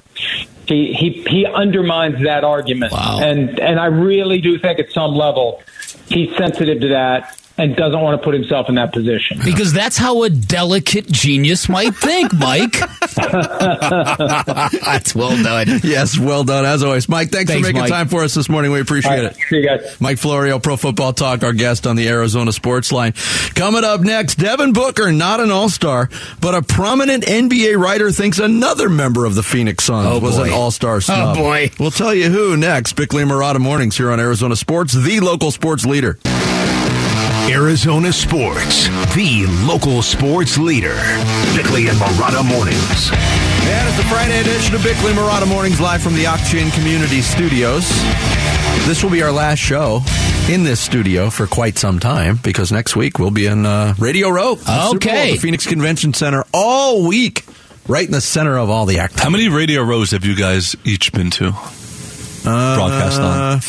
he 0.67 0.93
he 0.93 1.25
he 1.29 1.47
undermines 1.47 2.23
that 2.25 2.45
argument. 2.45 2.93
And 2.93 3.59
and 3.59 3.81
I 3.81 3.87
really 3.87 4.41
do 4.41 4.59
think 4.59 4.79
at 4.79 4.93
some 4.93 5.15
level 5.15 5.63
he's 6.09 6.35
sensitive 6.37 6.81
to 6.81 6.89
that 6.89 7.39
and 7.63 7.77
doesn't 7.77 8.01
want 8.01 8.21
to 8.21 8.25
put 8.25 8.35
himself 8.35 8.69
in 8.69 8.75
that 8.75 8.93
position. 8.93 9.39
Because 9.45 9.73
that's 9.73 9.97
how 9.97 10.25
a 10.25 10.31
delicate 10.31 11.07
genius 11.07 11.69
might 11.69 11.95
think, 11.95 12.33
Mike. 12.35 12.73
that's 13.17 15.15
well 15.15 15.41
done. 15.43 15.81
Yes, 15.85 16.19
well 16.19 16.43
done 16.43 16.65
as 16.65 16.83
always, 16.83 17.09
Mike. 17.09 17.31
Thanks, 17.31 17.51
Thanks, 17.53 17.67
for 17.67 17.73
making 17.73 17.83
Mike. 17.83 17.91
time 17.91 18.09
for 18.09 18.25
us 18.25 18.35
this 18.35 18.49
morning. 18.49 18.73
We 18.73 18.81
appreciate 18.81 19.13
All 19.13 19.23
right, 19.25 19.31
it. 19.37 19.37
See 19.49 19.57
you 19.59 19.67
guys. 19.67 20.01
Mike 20.01 20.19
Florio, 20.19 20.59
Pro 20.59 20.77
Football 20.77 21.13
Talk, 21.13 21.45
our 21.45 21.53
guest 21.53 21.87
on 21.87 21.95
the 21.95 22.09
Arizona 22.09 22.51
Sports 22.53 22.91
Line. 22.91 23.13
Coming 23.55 23.85
up 23.85 24.01
next, 24.01 24.37
Devin 24.37 24.73
Booker, 24.73 25.13
not 25.13 25.39
an 25.39 25.51
All 25.53 25.69
Star, 25.69 26.09
but 26.41 26.55
a 26.57 26.63
prominent 26.63 27.25
NBA 27.25 27.77
writer 27.79 28.11
thinks 28.11 28.41
another 28.41 28.89
member 28.89 29.25
of 29.25 29.37
the 29.37 29.43
Phoenix 29.45 29.85
Suns 29.85 30.09
Oh, 30.09 30.19
was 30.19 30.37
boy. 30.37 30.45
an 30.45 30.51
All 30.53 30.71
Star 30.73 30.97
oh, 30.97 31.01
snub. 31.01 31.37
Oh, 31.37 31.41
boy. 31.41 31.71
We'll 31.79 31.91
tell 31.93 32.13
you 32.15 32.29
who 32.29 32.57
next. 32.57 32.95
Bickley 32.95 33.23
and 33.23 33.31
Marotta 33.31 33.61
Mornings 33.61 33.97
here 33.97 34.11
on 34.11 34.19
Arizona 34.19 34.57
Sports, 34.57 34.93
the 34.95 35.21
local 35.21 35.51
sports 35.53 35.87
leader. 35.87 36.19
Arizona 37.51 38.13
Sports, 38.13 38.87
the 39.15 39.47
local 39.67 40.01
sports 40.03 40.57
leader. 40.59 40.95
Bickley 41.57 41.89
and 41.89 41.99
Marotta 41.99 42.45
Mornings. 42.45 43.11
And 43.13 43.89
it's 43.89 43.97
the 43.97 44.05
Friday 44.09 44.41
edition 44.41 44.75
of 44.75 44.83
Bickley 44.83 45.13
Marotta 45.13 45.47
Mornings 45.49 45.81
live 45.81 46.01
from 46.03 46.15
the 46.15 46.25
Octane 46.25 46.73
Community 46.75 47.21
Studios. 47.21 47.89
This 48.87 49.03
will 49.03 49.11
be 49.11 49.23
our 49.23 49.33
last 49.33 49.59
show 49.59 50.01
in 50.49 50.65
this 50.65 50.81
studio 50.81 51.31
for 51.31 51.47
quite 51.47 51.77
some 51.79 51.99
time 51.99 52.39
because 52.43 52.71
next 52.73 52.97
week 52.97 53.19
we'll 53.19 53.31
be 53.31 53.47
in 53.47 53.67
uh, 53.67 53.95
Radio 53.99 54.29
Row. 54.31 54.55
the 54.55 54.63
Super 54.63 54.75
Bowl 54.81 54.95
Okay. 55.13 55.31
at 55.31 55.33
the 55.35 55.39
Phoenix 55.39 55.67
Convention 55.67 56.15
Center 56.15 56.45
all 56.55 57.07
week, 57.07 57.45
right 57.89 58.07
in 58.07 58.13
the 58.13 58.21
center 58.21 58.57
of 58.57 58.71
all 58.71 58.87
the 58.87 59.01
activity. 59.01 59.25
How 59.25 59.31
many 59.31 59.49
radio 59.49 59.83
rows 59.83 60.13
have 60.13 60.25
you 60.25 60.37
guys 60.37 60.75
each 60.85 61.13
been 61.13 61.31
to? 61.33 61.51
Broadcast 62.45 63.21
on. 63.21 63.61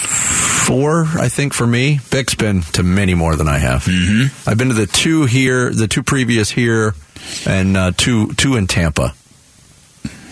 Four, 0.65 1.05
I 1.19 1.27
think, 1.29 1.53
for 1.53 1.67
me. 1.67 1.99
Bic's 2.09 2.35
been 2.35 2.61
to 2.73 2.83
many 2.83 3.13
more 3.13 3.35
than 3.35 3.47
I 3.47 3.57
have. 3.57 3.83
Mm-hmm. 3.83 4.49
I've 4.49 4.57
been 4.57 4.69
to 4.69 4.73
the 4.73 4.87
two 4.87 5.25
here, 5.25 5.71
the 5.71 5.87
two 5.87 6.03
previous 6.03 6.49
here, 6.49 6.93
and 7.45 7.75
uh, 7.75 7.91
two 7.97 8.33
two 8.33 8.55
in 8.55 8.67
Tampa. 8.67 9.13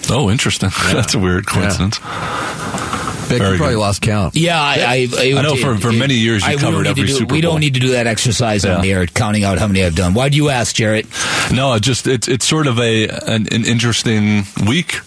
Oh, 0.10 0.30
interesting. 0.30 0.70
That's 0.91 1.13
a 1.13 1.20
weird 1.20 1.46
coincidence. 1.48 2.00
Bic, 2.00 3.38
Very 3.39 3.52
you 3.52 3.58
probably 3.58 3.76
good. 3.76 3.80
lost 3.80 4.02
count. 4.02 4.36
Yeah, 4.36 4.60
I, 4.62 5.08
I, 5.17 5.34
I 5.38 5.41
know 5.41 5.56
for- 5.56 5.78
for 5.78 5.91
many 5.94 6.15
years 6.15 6.44
you 6.44 6.50
I- 6.52 6.56
we 6.56 6.62
covered 6.62 6.72
don't 6.72 6.84
need 6.84 6.89
every 6.89 7.02
to 7.04 7.08
do, 7.08 7.13
Super 7.13 7.34
We 7.34 7.39
don't 7.41 7.60
need 7.62 7.76
to 7.76 7.80
do 7.80 7.91
that 7.91 8.06
exercise 8.08 8.65
on 8.65 8.82
the 8.82 8.91
air, 8.91 9.06
counting 9.08 9.44
out 9.46 9.58
how 9.58 9.67
many 9.67 9.84
I've 9.86 9.96
done. 9.96 10.13
Why 10.13 10.28
do 10.30 10.36
you 10.38 10.50
ask, 10.50 10.76
Jarrett? 10.76 11.06
No, 11.54 11.78
just 11.80 12.08
it's 12.08 12.28
it's 12.28 12.46
sort 12.46 12.67
of 12.67 12.78
a 12.80 13.08
an, 13.08 13.48
an 13.54 13.63
interesting 13.65 14.44
week 14.67 15.00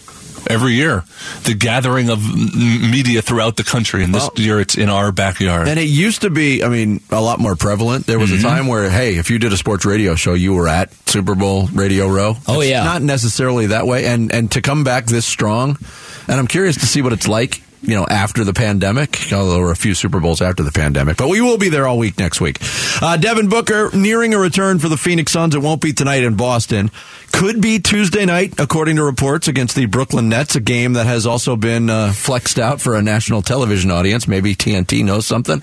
every 0.49 0.73
year. 0.73 1.03
The 1.43 1.53
gathering 1.53 2.09
of 2.09 2.19
media 2.55 3.21
throughout 3.21 3.55
the 3.57 3.63
country, 3.63 4.03
and 4.03 4.13
this 4.13 4.23
Well- 4.23 4.31
year 4.37 4.59
it's 4.59 4.75
in 4.75 4.89
our 4.89 5.11
backyard. 5.11 5.67
And 5.67 5.79
it 5.79 5.87
used 5.89 6.21
to 6.21 6.29
be, 6.29 6.63
I 6.63 6.69
mean, 6.69 7.01
a 7.11 7.21
lot 7.21 7.39
more 7.39 7.55
prevalent. 7.55 8.05
There 8.07 8.19
was 8.19 8.29
Mm-hmm. 8.31 8.45
a 8.45 8.49
time 8.49 8.67
where, 8.67 8.89
hey, 8.89 9.15
if 9.15 9.29
you 9.29 9.39
did 9.39 9.53
a 9.53 9.57
sports 9.57 9.85
radio 9.85 10.15
show, 10.15 10.33
you 10.33 10.53
were 10.53 10.67
at 10.67 10.89
Super 11.07 11.35
Bowl 11.35 11.67
Radio 11.73 12.07
Row. 12.07 12.37
Oh, 12.47 12.61
It's 12.61 12.69
yeah. 12.69 12.83
not 12.83 13.01
necessarily 13.01 13.67
that 13.67 13.87
way. 13.87 14.05
And 14.05 14.31
and 14.31 14.51
to 14.51 14.61
come 14.61 14.83
back 14.83 15.05
this 15.05 15.25
strong, 15.25 15.77
and 16.27 16.39
I'm 16.39 16.47
curious 16.47 16.75
to 16.77 16.85
see 16.85 17.01
what 17.01 17.13
it's 17.13 17.27
like. 17.27 17.61
You 17.81 17.95
know, 17.95 18.07
after 18.09 18.43
the 18.43 18.53
pandemic, 18.53 19.31
although 19.31 19.53
there 19.53 19.61
were 19.61 19.71
a 19.71 19.75
few 19.75 19.93
Super 19.93 20.19
Bowls 20.19 20.41
after 20.41 20.63
the 20.63 20.71
pandemic, 20.71 21.17
but 21.17 21.29
we 21.29 21.41
will 21.41 21.57
be 21.57 21.69
there 21.69 21.85
all 21.87 21.97
week 21.99 22.17
next 22.17 22.41
week. 22.41 22.57
Uh, 23.01 23.17
Devin 23.17 23.47
Booker 23.47 23.91
nearing 23.93 24.33
a 24.33 24.39
return 24.39 24.79
for 24.79 24.89
the 24.89 24.97
Phoenix 24.97 25.31
Suns. 25.31 25.53
It 25.53 25.61
won't 25.61 25.81
be 25.81 25.93
tonight 25.93 26.23
in 26.23 26.35
Boston. 26.35 26.89
Could 27.31 27.61
be 27.61 27.79
Tuesday 27.79 28.25
night, 28.25 28.59
according 28.59 28.95
to 28.95 29.03
reports, 29.03 29.47
against 29.47 29.75
the 29.75 29.85
Brooklyn 29.85 30.29
Nets, 30.29 30.55
a 30.55 30.61
game 30.61 30.93
that 30.93 31.05
has 31.05 31.27
also 31.27 31.55
been 31.55 31.89
uh, 31.89 32.11
flexed 32.13 32.57
out 32.57 32.81
for 32.81 32.95
a 32.95 33.01
national 33.01 33.41
television 33.41 33.91
audience. 33.91 34.27
Maybe 34.27 34.55
TNT 34.55 35.03
knows 35.03 35.27
something. 35.27 35.61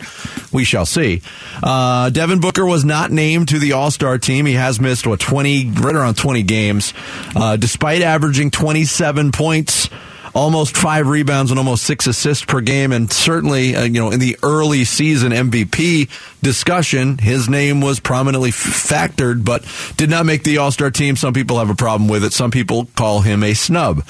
We 0.52 0.64
shall 0.64 0.86
see. 0.86 1.22
Uh, 1.62 2.10
Devin 2.10 2.40
Booker 2.40 2.66
was 2.66 2.84
not 2.84 3.10
named 3.10 3.48
to 3.48 3.58
the 3.58 3.72
All 3.72 3.90
Star 3.90 4.18
team. 4.18 4.46
He 4.46 4.52
has 4.54 4.80
missed, 4.80 5.06
what, 5.06 5.18
20, 5.18 5.70
right 5.70 5.96
around 5.96 6.16
20 6.18 6.42
games, 6.42 6.92
uh, 7.34 7.56
despite 7.56 8.02
averaging 8.02 8.50
27 8.50 9.32
points 9.32 9.88
almost 10.34 10.76
five 10.76 11.06
rebounds 11.06 11.50
and 11.50 11.58
almost 11.58 11.84
six 11.84 12.06
assists 12.06 12.44
per 12.44 12.60
game, 12.60 12.92
and 12.92 13.12
certainly, 13.12 13.76
uh, 13.76 13.82
you 13.84 14.00
know, 14.00 14.10
in 14.10 14.20
the 14.20 14.36
early 14.42 14.84
season 14.84 15.32
MVP 15.32 16.08
discussion, 16.42 17.18
his 17.18 17.48
name 17.48 17.80
was 17.80 18.00
prominently 18.00 18.50
f- 18.50 18.54
factored, 18.56 19.44
but 19.44 19.64
did 19.96 20.08
not 20.10 20.26
make 20.26 20.42
the 20.44 20.58
All 20.58 20.70
Star 20.70 20.90
team. 20.90 21.16
Some 21.16 21.34
people 21.34 21.58
have 21.58 21.70
a 21.70 21.74
problem 21.74 22.08
with 22.08 22.24
it. 22.24 22.32
Some 22.32 22.50
people 22.50 22.86
call 22.96 23.20
him 23.20 23.42
a 23.42 23.54
snub. 23.54 24.04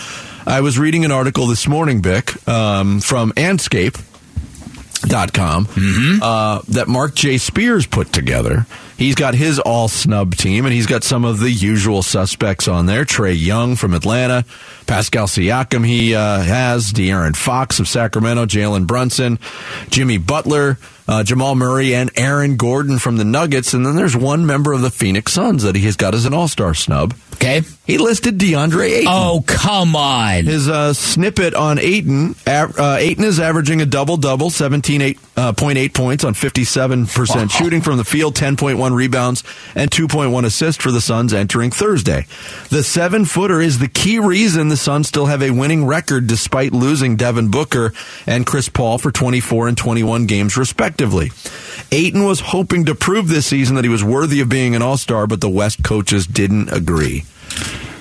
I 0.46 0.60
was 0.60 0.78
reading 0.78 1.04
an 1.04 1.12
article 1.12 1.46
this 1.46 1.66
morning, 1.68 2.00
Bick, 2.00 2.46
um, 2.48 3.00
from 3.00 3.32
Andscape. 3.32 4.00
Dot 5.04 5.32
com 5.32 5.66
uh, 6.22 6.60
that 6.68 6.86
Mark 6.86 7.16
J. 7.16 7.36
Spears 7.36 7.86
put 7.88 8.12
together. 8.12 8.66
He's 8.96 9.16
got 9.16 9.34
his 9.34 9.58
all 9.58 9.88
snub 9.88 10.36
team, 10.36 10.64
and 10.64 10.72
he's 10.72 10.86
got 10.86 11.02
some 11.02 11.24
of 11.24 11.40
the 11.40 11.50
usual 11.50 12.02
suspects 12.04 12.68
on 12.68 12.86
there. 12.86 13.04
Trae 13.04 13.36
Young 13.36 13.74
from 13.74 13.94
Atlanta, 13.94 14.44
Pascal 14.86 15.26
Siakam 15.26 15.86
he 15.86 16.14
uh, 16.14 16.40
has, 16.40 16.92
De'Aaron 16.92 17.34
Fox 17.36 17.78
of 17.80 17.88
Sacramento, 17.88 18.46
Jalen 18.46 18.86
Brunson, 18.86 19.38
Jimmy 19.88 20.18
Butler, 20.18 20.78
uh, 21.08 21.24
Jamal 21.24 21.54
Murray, 21.54 21.94
and 21.94 22.10
Aaron 22.16 22.56
Gordon 22.56 22.98
from 22.98 23.16
the 23.16 23.24
Nuggets. 23.24 23.74
And 23.74 23.84
then 23.84 23.96
there's 23.96 24.16
one 24.16 24.46
member 24.46 24.72
of 24.72 24.82
the 24.82 24.90
Phoenix 24.90 25.32
Suns 25.32 25.62
that 25.64 25.74
he 25.76 25.82
has 25.82 25.96
got 25.96 26.14
as 26.14 26.24
an 26.26 26.34
all 26.34 26.48
star 26.48 26.74
snub. 26.74 27.14
Okay. 27.34 27.62
He 27.84 27.98
listed 27.98 28.38
DeAndre 28.38 28.88
Ayton. 28.88 29.08
Oh, 29.10 29.42
come 29.44 29.96
on. 29.96 30.44
His 30.44 30.68
uh, 30.68 30.92
snippet 30.94 31.54
on 31.54 31.80
Ayton, 31.80 32.36
uh, 32.46 32.96
Ayton 33.00 33.24
is 33.24 33.40
averaging 33.40 33.80
a 33.82 33.86
double 33.86 34.16
double, 34.16 34.48
17.8 34.50 35.18
uh, 35.36 35.52
point 35.52 35.76
eight 35.78 35.92
points 35.92 36.22
on 36.22 36.34
57% 36.34 37.34
Wow. 37.34 37.46
shooting 37.48 37.80
from 37.80 37.96
the 37.96 38.04
field, 38.04 38.36
10.1 38.36 38.94
rebounds, 38.94 39.42
and 39.74 39.90
2.1 39.90 40.44
assists 40.44 40.80
for 40.80 40.92
the 40.92 41.00
Suns 41.00 41.32
entering 41.34 41.72
Thursday. 41.72 42.26
The 42.70 42.84
seven 42.84 43.24
footer 43.24 43.60
is 43.60 43.80
the 43.80 43.88
key 43.88 44.20
reason 44.20 44.68
the 44.68 44.76
Suns 44.82 45.06
still 45.08 45.26
have 45.26 45.42
a 45.42 45.50
winning 45.50 45.86
record 45.86 46.26
despite 46.26 46.72
losing 46.72 47.16
Devin 47.16 47.50
Booker 47.50 47.92
and 48.26 48.44
Chris 48.44 48.68
Paul 48.68 48.98
for 48.98 49.12
24 49.12 49.68
and 49.68 49.78
21 49.78 50.26
games, 50.26 50.56
respectively. 50.56 51.30
Ayton 51.92 52.24
was 52.24 52.40
hoping 52.40 52.86
to 52.86 52.94
prove 52.94 53.28
this 53.28 53.46
season 53.46 53.76
that 53.76 53.84
he 53.84 53.88
was 53.88 54.02
worthy 54.02 54.40
of 54.40 54.48
being 54.48 54.74
an 54.74 54.82
all 54.82 54.96
star, 54.96 55.26
but 55.26 55.40
the 55.40 55.48
West 55.48 55.84
coaches 55.84 56.26
didn't 56.26 56.72
agree. 56.72 57.24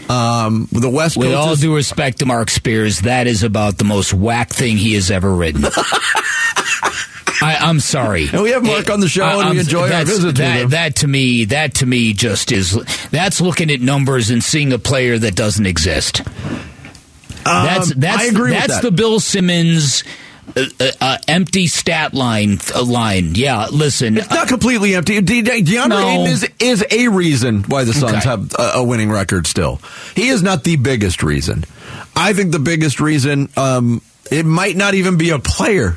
Um, 0.09 0.67
the 0.71 0.89
West 0.89 1.15
With 1.17 1.33
all 1.33 1.45
coaches. 1.49 1.61
due 1.61 1.75
respect 1.75 2.19
to 2.19 2.25
Mark 2.25 2.49
Spears, 2.49 3.01
that 3.01 3.27
is 3.27 3.43
about 3.43 3.77
the 3.77 3.85
most 3.85 4.13
whack 4.13 4.49
thing 4.49 4.75
he 4.77 4.95
has 4.95 5.09
ever 5.11 5.33
written. 5.33 5.63
I, 7.41 7.57
I'm 7.61 7.79
sorry. 7.79 8.27
And 8.31 8.41
we 8.43 8.51
have 8.51 8.63
Mark 8.63 8.89
on 8.89 8.99
the 8.99 9.07
show, 9.07 9.39
and 9.41 9.51
we 9.51 9.59
enjoy 9.59 9.89
our 9.91 10.05
visit 10.05 10.35
that, 10.37 10.57
him. 10.61 10.69
That 10.69 10.95
to 10.97 11.07
me, 11.07 11.45
that 11.45 11.75
to 11.75 11.85
me, 11.85 12.13
just 12.13 12.51
is 12.51 12.73
that's 13.11 13.39
looking 13.41 13.69
at 13.71 13.79
numbers 13.81 14.29
and 14.29 14.43
seeing 14.43 14.73
a 14.73 14.79
player 14.79 15.17
that 15.17 15.35
doesn't 15.35 15.65
exist. 15.65 16.21
that's 17.43 17.91
Um, 17.91 17.99
that's 17.99 18.21
I 18.21 18.25
agree 18.25 18.51
with 18.51 18.59
that's 18.59 18.75
that. 18.75 18.83
the 18.83 18.91
Bill 18.91 19.19
Simmons. 19.19 20.03
Uh, 20.53 20.65
uh, 20.81 20.91
uh, 20.99 21.17
empty 21.29 21.65
stat 21.67 22.13
line 22.13 22.57
uh, 22.75 22.83
line. 22.83 23.35
Yeah, 23.35 23.67
listen. 23.71 24.17
It's 24.17 24.29
not 24.29 24.49
completely 24.49 24.95
empty. 24.95 25.21
De- 25.21 25.41
De- 25.41 25.61
DeAndre 25.61 25.87
No. 25.87 26.07
Ayton 26.09 26.25
is, 26.27 26.49
is 26.59 26.85
a 26.91 27.07
reason 27.07 27.63
why 27.63 27.85
the 27.85 27.93
Suns 27.93 28.15
Okay. 28.15 28.29
have 28.29 28.53
a, 28.59 28.71
a 28.79 28.83
winning 28.83 29.09
record 29.09 29.47
still. 29.47 29.79
He 30.13 30.27
is 30.27 30.43
not 30.43 30.65
the 30.65 30.75
biggest 30.75 31.23
reason. 31.23 31.63
I 32.17 32.33
think 32.33 32.51
the 32.51 32.59
biggest 32.59 32.99
reason, 32.99 33.47
um, 33.55 34.01
it 34.29 34.45
might 34.45 34.75
not 34.75 34.93
even 34.93 35.15
be 35.17 35.29
a 35.29 35.39
player. 35.39 35.95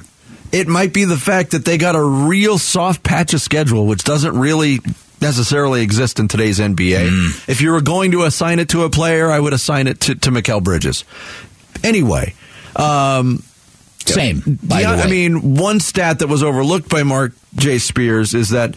It 0.55 0.68
might 0.68 0.92
be 0.92 1.05
the 1.05 1.16
fact 1.16 1.50
that 1.50 1.64
they 1.64 1.78
got 1.78 1.96
a 1.96 2.02
real 2.02 2.59
soft 2.59 3.02
patch 3.02 3.34
of 3.34 3.40
schedule, 3.40 3.86
which 3.86 4.05
doesn't 4.05 4.38
really 4.38 4.78
necessarily 5.20 5.82
exist 5.82 6.20
in 6.20 6.28
today's 6.28 6.61
NBA. 6.61 7.09
Mm. 7.09 7.48
If 7.48 7.61
you 7.61 7.72
were 7.72 7.80
going 7.80 8.12
to 8.12 8.22
assign 8.22 8.59
it 8.59 8.68
to 8.70 8.84
a 8.84 8.90
player, 8.90 9.30
I 9.30 9.40
would 9.40 9.52
assign 9.52 9.88
it 9.88 10.00
to, 10.02 10.14
to 10.14 10.30
Mikal 10.30 10.62
Bridges. 10.62 11.05
Anyway, 11.82 12.34
um, 12.76 13.42
Same. 14.07 14.40
By 14.62 14.82
Deion- 14.82 14.90
the 14.90 14.96
way. 14.96 15.02
I 15.02 15.07
mean, 15.11 15.55
one 15.57 15.80
stat 15.80 16.20
that 16.20 16.28
was 16.28 16.42
overlooked 16.42 16.88
by 16.88 17.02
Mark 17.02 17.32
J. 17.57 17.78
Spears 17.78 18.34
is 18.34 18.50
that 18.50 18.74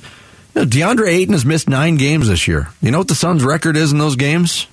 DeAndre 0.56 1.08
Ayton 1.10 1.34
has 1.34 1.46
missed 1.46 1.70
nine 1.70 1.98
games 1.98 2.28
this 2.28 2.48
year. 2.48 2.70
You 2.82 2.90
know 2.92 2.98
what 3.00 3.08
the 3.08 3.16
Suns' 3.16 3.44
record 3.44 3.78
is 3.78 3.92
in 3.92 4.00
those 4.00 4.16
games? 4.16 4.66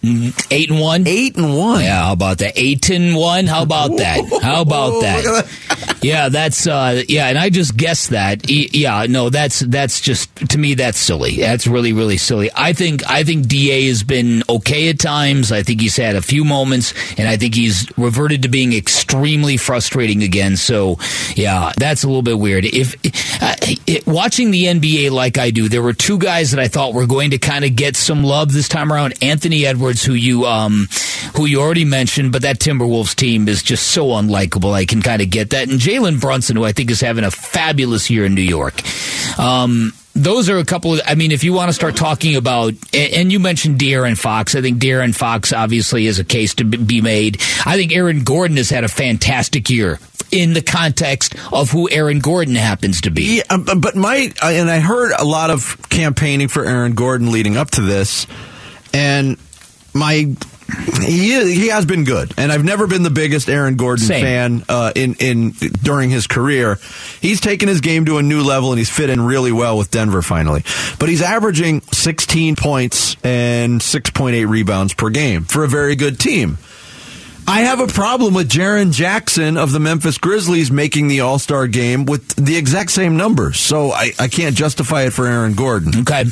Eight 0.51 0.71
and 0.71 0.81
one. 0.81 1.07
Eight 1.07 1.37
and 1.37 1.57
one. 1.57 1.83
Yeah, 1.83 2.05
how 2.05 2.13
about 2.13 2.39
that? 2.39 2.55
Eight 2.57 2.89
and 2.89 3.15
one. 3.15 3.47
How 3.47 3.63
about 3.63 3.89
that? 3.99 4.41
How 4.43 4.63
about 4.63 5.01
that? 5.03 5.99
Yeah, 6.03 6.29
that's 6.31 6.67
uh, 6.67 7.03
yeah, 7.09 7.29
and 7.29 7.39
I 7.39 7.51
just 7.51 7.77
guessed 7.77 8.11
that. 8.11 8.49
Yeah, 8.51 9.07
no, 9.09 9.29
that's 9.31 9.61
that's 9.61 10.01
just 10.01 10.35
to 10.51 10.59
me 10.59 10.75
that's 10.75 10.99
silly. 10.99 11.37
That's 11.37 11.67
really 11.67 11.93
really 11.93 12.17
silly. 12.17 12.51
I 12.55 12.73
think 12.73 13.09
I 13.09 13.23
think 13.25 13.47
Da 13.47 13.89
has 13.89 14.03
been 14.03 14.43
okay 14.49 14.89
at 14.89 14.99
times. 14.99 15.53
I 15.53 15.63
think 15.63 15.81
he's 15.81 15.97
had 15.97 16.17
a 16.17 16.23
few 16.23 16.45
moments, 16.45 16.95
and 17.19 17.29
I 17.29 17.37
think 17.37 17.55
he's 17.55 17.91
reverted 17.99 18.43
to 18.43 18.49
being 18.49 18.73
extremely 18.73 19.57
frustrating 19.59 20.23
again. 20.23 20.57
So 20.57 20.99
yeah, 21.37 21.73
that's 21.77 22.05
a 22.05 22.07
little 22.07 22.23
bit 22.23 22.39
weird. 22.39 22.65
If 22.65 22.95
uh, 23.43 23.55
it, 23.87 24.07
watching 24.07 24.51
the 24.51 24.65
NBA 24.65 25.11
like 25.11 25.37
I 25.39 25.51
do, 25.51 25.69
there 25.75 25.83
were 25.83 25.93
two 25.93 26.19
guys 26.19 26.53
that 26.53 26.61
I 26.61 26.69
thought 26.69 26.95
were 26.95 27.05
going 27.05 27.33
to 27.33 27.39
kind 27.39 27.65
of 27.65 27.75
get 27.75 27.97
some 27.97 28.23
love 28.23 28.53
this 28.53 28.69
time 28.69 28.93
around. 28.93 29.15
Anthony 29.21 29.67
Edwards, 29.67 30.05
who 30.05 30.15
you 30.15 30.47
um, 30.47 30.87
who 31.35 31.47
you 31.47 31.61
already 31.61 31.85
mentioned, 31.85 32.31
but 32.31 32.43
that 32.43 32.61
Timberwolves 32.61 33.17
team 33.17 33.49
is 33.49 33.61
just 33.61 33.89
so 33.89 34.07
unlikable. 34.11 34.73
I 34.73 34.85
can 34.85 35.03
kind 35.03 35.21
of 35.21 35.31
get 35.31 35.51
that. 35.51 35.69
And 35.69 35.81
Jalen 35.81 36.21
Brunson, 36.21 36.55
who 36.55 36.63
I 36.63 36.71
think 36.71 36.93
is 36.93 37.01
having 37.01 37.25
a 37.25 37.31
fabulous 37.33 38.09
year 38.09 38.25
in 38.25 38.37
New 38.37 38.43
York. 38.43 38.83
Um, 39.37 39.93
those 40.15 40.49
are 40.49 40.59
a 40.59 40.65
couple 40.65 40.95
of, 40.95 41.01
I 41.07 41.17
mean, 41.17 41.33
if 41.33 41.43
you 41.43 41.53
want 41.53 41.69
to 41.69 41.73
start 41.73 41.97
talking 41.97 42.37
about, 42.37 42.73
and 42.93 43.33
you 43.33 43.41
mentioned 43.41 43.79
De'Aaron 43.81 44.17
Fox. 44.17 44.55
I 44.55 44.63
think 44.63 44.79
De'Aaron 44.81 45.15
Fox 45.15 45.53
obviously 45.53 46.07
is 46.07 46.19
a 46.19 46.25
case 46.25 46.55
to 46.55 46.65
be 46.65 47.01
made. 47.01 47.41
I 47.67 47.77
think 47.77 47.93
Aaron 47.93 48.23
Gordon 48.23 48.57
has 48.57 48.71
had 48.71 48.85
a 48.85 48.89
fantastic 48.89 49.69
year 49.71 49.99
in 50.31 50.53
the 50.53 50.63
context 50.63 51.35
of 51.53 51.71
who 51.71 51.91
Aaron 51.91 52.21
Gordon 52.21 52.55
happens 52.55 53.01
to 53.03 53.11
be. 53.11 53.39
Yeah, 53.39 53.43
um, 53.51 53.65
but 53.81 53.97
my 53.97 54.33
and 54.43 54.71
I 54.71 54.81
heard 54.81 55.13
a 55.19 55.25
lot 55.25 55.51
of 55.51 55.79
campaigning 55.89 56.49
for 56.49 56.65
Aaron 56.65 56.95
Gordon 56.95 57.31
leading 57.31 57.57
up 57.57 57.71
to 57.73 57.81
this, 57.81 58.27
and 58.93 59.37
my 59.93 60.35
he 61.03 61.33
is, 61.33 61.53
he 61.53 61.69
has 61.69 61.85
been 61.85 62.05
good, 62.05 62.33
and 62.37 62.51
I've 62.51 62.65
never 62.65 62.87
been 62.87 63.03
the 63.03 63.11
biggest 63.11 63.49
Aaron 63.49 63.77
Gordon 63.77 64.05
Same. 64.05 64.23
fan 64.25 64.65
uh, 64.69 64.93
in 64.95 65.15
in 65.15 65.51
during 65.83 66.11
his 66.11 66.27
career. 66.27 66.79
He's 67.21 67.41
taken 67.41 67.69
his 67.69 67.81
game 67.81 68.07
to 68.07 68.19
a 68.19 68.23
new 68.23 68.43
level, 68.43 68.71
and 68.73 68.79
he's 68.79 68.91
fit 68.91 69.11
in 69.11 69.21
really 69.21 69.53
well 69.53 69.77
with 69.77 69.91
Denver 69.91 70.23
finally. 70.23 70.63
But 70.99 71.09
he's 71.09 71.23
averaging 71.23 71.83
16 71.83 72.57
points 72.57 73.17
and 73.23 73.81
6.8 73.81 74.49
rebounds 74.49 74.95
per 74.95 75.11
game 75.11 75.45
for 75.45 75.65
a 75.65 75.69
very 75.69 75.97
good 75.97 76.19
team. 76.19 76.59
I 77.47 77.61
have 77.61 77.81
a 77.81 77.87
problem 77.87 78.33
with 78.33 78.49
Jaren 78.49 78.91
Jackson 78.91 79.59
of 79.59 79.71
the 79.71 79.81
Memphis 79.81 80.17
Grizzlies 80.17 80.71
making 80.71 81.09
the 81.09 81.21
All 81.21 81.39
Star 81.39 81.67
game 81.67 82.07
with 82.07 82.29
the 82.37 82.57
exact 82.57 82.91
same 82.91 83.19
numbers. 83.19 83.61
So 83.61 83.91
I, 83.93 84.13
I 84.19 84.29
can't 84.29 84.57
justify 84.57 85.03
it 85.03 85.13
for 85.13 85.27
Aaron 85.27 85.53
Gordon. 85.55 86.01
Okay. 86.01 86.25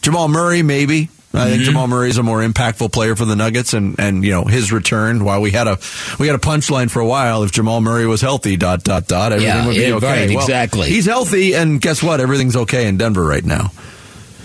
Jamal 0.00 0.28
Murray, 0.28 0.62
maybe. 0.62 1.10
I 1.34 1.48
think 1.48 1.62
mm-hmm. 1.62 1.64
Jamal 1.64 1.88
Murray 1.88 2.10
is 2.10 2.18
a 2.18 2.22
more 2.22 2.40
impactful 2.40 2.92
player 2.92 3.16
for 3.16 3.24
the 3.24 3.36
Nuggets, 3.36 3.72
and, 3.72 3.98
and 3.98 4.22
you 4.22 4.32
know 4.32 4.44
his 4.44 4.70
return. 4.70 5.24
While 5.24 5.40
we 5.40 5.50
had 5.50 5.66
a 5.66 5.78
we 6.18 6.26
had 6.26 6.36
a 6.36 6.38
punchline 6.40 6.90
for 6.90 7.00
a 7.00 7.06
while, 7.06 7.42
if 7.42 7.52
Jamal 7.52 7.80
Murray 7.80 8.06
was 8.06 8.20
healthy, 8.20 8.56
dot 8.56 8.84
dot 8.84 9.06
dot, 9.06 9.32
everything 9.32 9.56
Yeah, 9.56 9.66
would 9.66 9.74
be 9.74 9.80
yeah, 9.80 9.94
okay. 9.94 10.26
right, 10.26 10.28
Well, 10.30 10.44
exactly. 10.44 10.88
He's 10.90 11.06
healthy, 11.06 11.54
and 11.54 11.80
guess 11.80 12.02
what? 12.02 12.20
Everything's 12.20 12.56
okay 12.56 12.86
in 12.86 12.98
Denver 12.98 13.24
right 13.24 13.44
now. 13.44 13.72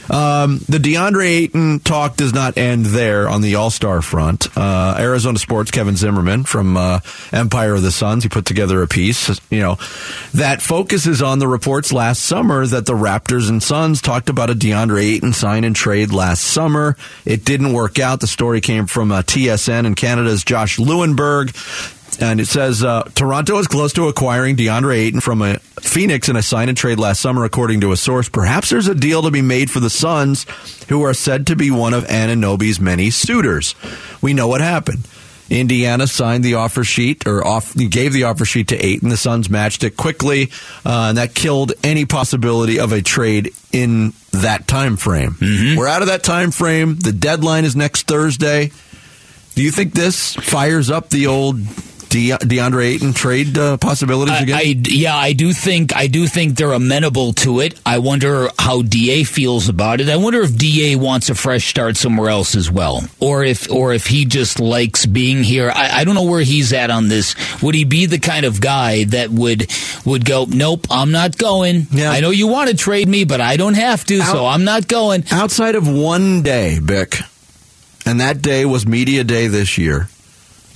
Um, 0.09 0.59
the 0.69 0.77
DeAndre 0.77 1.27
Ayton 1.27 1.79
talk 1.79 2.15
does 2.15 2.33
not 2.33 2.57
end 2.57 2.85
there 2.85 3.27
on 3.27 3.41
the 3.41 3.55
All 3.55 3.69
Star 3.69 4.01
front. 4.01 4.47
Uh, 4.57 4.95
Arizona 4.97 5.37
Sports 5.39 5.71
Kevin 5.71 5.95
Zimmerman 5.95 6.43
from 6.43 6.77
uh, 6.77 6.99
Empire 7.31 7.75
of 7.75 7.81
the 7.81 7.91
Suns, 7.91 8.23
he 8.23 8.29
put 8.29 8.45
together 8.45 8.81
a 8.81 8.87
piece, 8.87 9.29
you 9.49 9.59
know, 9.59 9.75
that 10.33 10.61
focuses 10.61 11.21
on 11.21 11.39
the 11.39 11.47
reports 11.47 11.91
last 11.91 12.23
summer 12.23 12.65
that 12.65 12.85
the 12.85 12.93
Raptors 12.93 13.49
and 13.49 13.61
Suns 13.61 14.01
talked 14.01 14.29
about 14.29 14.49
a 14.49 14.55
DeAndre 14.55 15.15
Ayton 15.15 15.33
sign 15.33 15.63
and 15.63 15.75
trade 15.75 16.11
last 16.11 16.43
summer. 16.43 16.95
It 17.25 17.45
didn't 17.45 17.73
work 17.73 17.99
out. 17.99 18.19
The 18.19 18.27
story 18.27 18.61
came 18.61 18.87
from 18.87 19.11
uh, 19.11 19.21
TSN 19.23 19.85
and 19.85 19.95
Canada's 19.95 20.43
Josh 20.43 20.77
Lewenberg. 20.77 21.53
And 22.19 22.39
it 22.39 22.47
says 22.47 22.83
uh, 22.83 23.03
Toronto 23.13 23.59
is 23.59 23.67
close 23.67 23.93
to 23.93 24.07
acquiring 24.07 24.55
DeAndre 24.55 24.95
Ayton 24.97 25.19
from 25.19 25.41
a 25.41 25.59
Phoenix 25.81 26.29
in 26.29 26.35
a 26.35 26.41
sign 26.41 26.67
and 26.67 26.77
trade 26.77 26.99
last 26.99 27.21
summer, 27.21 27.43
according 27.43 27.81
to 27.81 27.91
a 27.91 27.97
source. 27.97 28.27
Perhaps 28.27 28.71
there's 28.71 28.87
a 28.87 28.95
deal 28.95 29.21
to 29.21 29.31
be 29.31 29.43
made 29.43 29.69
for 29.69 29.79
the 29.79 29.89
Suns, 29.89 30.45
who 30.89 31.03
are 31.03 31.13
said 31.13 31.47
to 31.47 31.55
be 31.55 31.69
one 31.69 31.93
of 31.93 32.05
Anunoby's 32.05 32.79
many 32.79 33.11
suitors. 33.11 33.75
We 34.21 34.33
know 34.33 34.47
what 34.47 34.61
happened. 34.61 35.07
Indiana 35.49 36.07
signed 36.07 36.43
the 36.43 36.55
offer 36.55 36.83
sheet 36.83 37.25
or 37.25 37.45
off, 37.45 37.73
gave 37.73 38.11
the 38.11 38.23
offer 38.23 38.45
sheet 38.45 38.69
to 38.69 38.85
Ayton. 38.85 39.09
The 39.09 39.15
Suns 39.17 39.49
matched 39.49 39.83
it 39.83 39.95
quickly, 39.95 40.51
uh, 40.85 41.07
and 41.09 41.17
that 41.17 41.33
killed 41.35 41.71
any 41.83 42.05
possibility 42.05 42.79
of 42.79 42.91
a 42.91 43.01
trade 43.01 43.53
in 43.71 44.13
that 44.31 44.67
time 44.67 44.97
frame. 44.97 45.37
We're 45.77 45.87
out 45.87 46.01
of 46.01 46.09
that 46.09 46.23
time 46.23 46.51
frame. 46.51 46.97
The 46.97 47.13
deadline 47.13 47.63
is 47.63 47.75
next 47.75 48.07
Thursday. 48.07 48.71
Do 49.55 49.63
you 49.63 49.71
think 49.71 49.93
this 49.93 50.33
fires 50.35 50.91
up 50.91 51.09
the 51.09 51.27
old 51.27 51.59
De- 52.17 52.37
DeAndre 52.37 52.83
Ayton 52.83 53.13
trade 53.13 53.57
uh, 53.57 53.77
possibilities 53.77 54.33
I, 54.33 54.39
again? 54.39 54.55
I, 54.55 54.75
yeah, 54.89 55.15
I 55.15 55.33
do 55.33 55.53
think 55.53 55.95
I 55.95 56.07
do 56.07 56.25
think 56.25 56.57
they're 56.57 56.73
amenable 56.73 57.33
to 57.33 57.59
it. 57.59 57.79
I 57.85 57.99
wonder 57.99 58.49
how 58.57 58.81
Da 58.81 59.23
feels 59.23 59.69
about 59.69 60.01
it. 60.01 60.09
I 60.09 60.17
wonder 60.17 60.41
if 60.41 60.57
Da 60.57 60.95
wants 60.95 61.29
a 61.29 61.35
fresh 61.35 61.67
start 61.67 61.95
somewhere 61.95 62.29
else 62.29 62.55
as 62.55 62.71
well, 62.71 63.03
or 63.19 63.43
if 63.43 63.69
or 63.69 63.93
if 63.93 64.07
he 64.07 64.25
just 64.25 64.59
likes 64.59 65.05
being 65.05 65.43
here. 65.43 65.71
I, 65.73 65.99
I 65.99 66.03
don't 66.03 66.15
know 66.15 66.23
where 66.23 66.41
he's 66.41 66.73
at 66.73 66.89
on 66.89 67.07
this. 67.07 67.35
Would 67.61 67.75
he 67.75 67.85
be 67.85 68.07
the 68.07 68.19
kind 68.19 68.45
of 68.45 68.59
guy 68.59 69.03
that 69.05 69.29
would 69.29 69.71
would 70.03 70.25
go? 70.25 70.45
Nope, 70.49 70.87
I'm 70.89 71.11
not 71.11 71.37
going. 71.37 71.85
Yeah. 71.91 72.09
I 72.09 72.19
know 72.19 72.31
you 72.31 72.47
want 72.47 72.71
to 72.71 72.75
trade 72.75 73.07
me, 73.07 73.25
but 73.25 73.41
I 73.41 73.57
don't 73.57 73.75
have 73.75 74.03
to, 74.05 74.21
so 74.23 74.45
I'm 74.45 74.63
not 74.63 74.87
going. 74.87 75.23
Outside 75.31 75.75
of 75.75 75.87
one 75.87 76.41
day, 76.41 76.79
Bick, 76.79 77.19
and 78.05 78.19
that 78.21 78.41
day 78.41 78.65
was 78.65 78.87
media 78.87 79.23
day 79.23 79.47
this 79.47 79.77
year. 79.77 80.09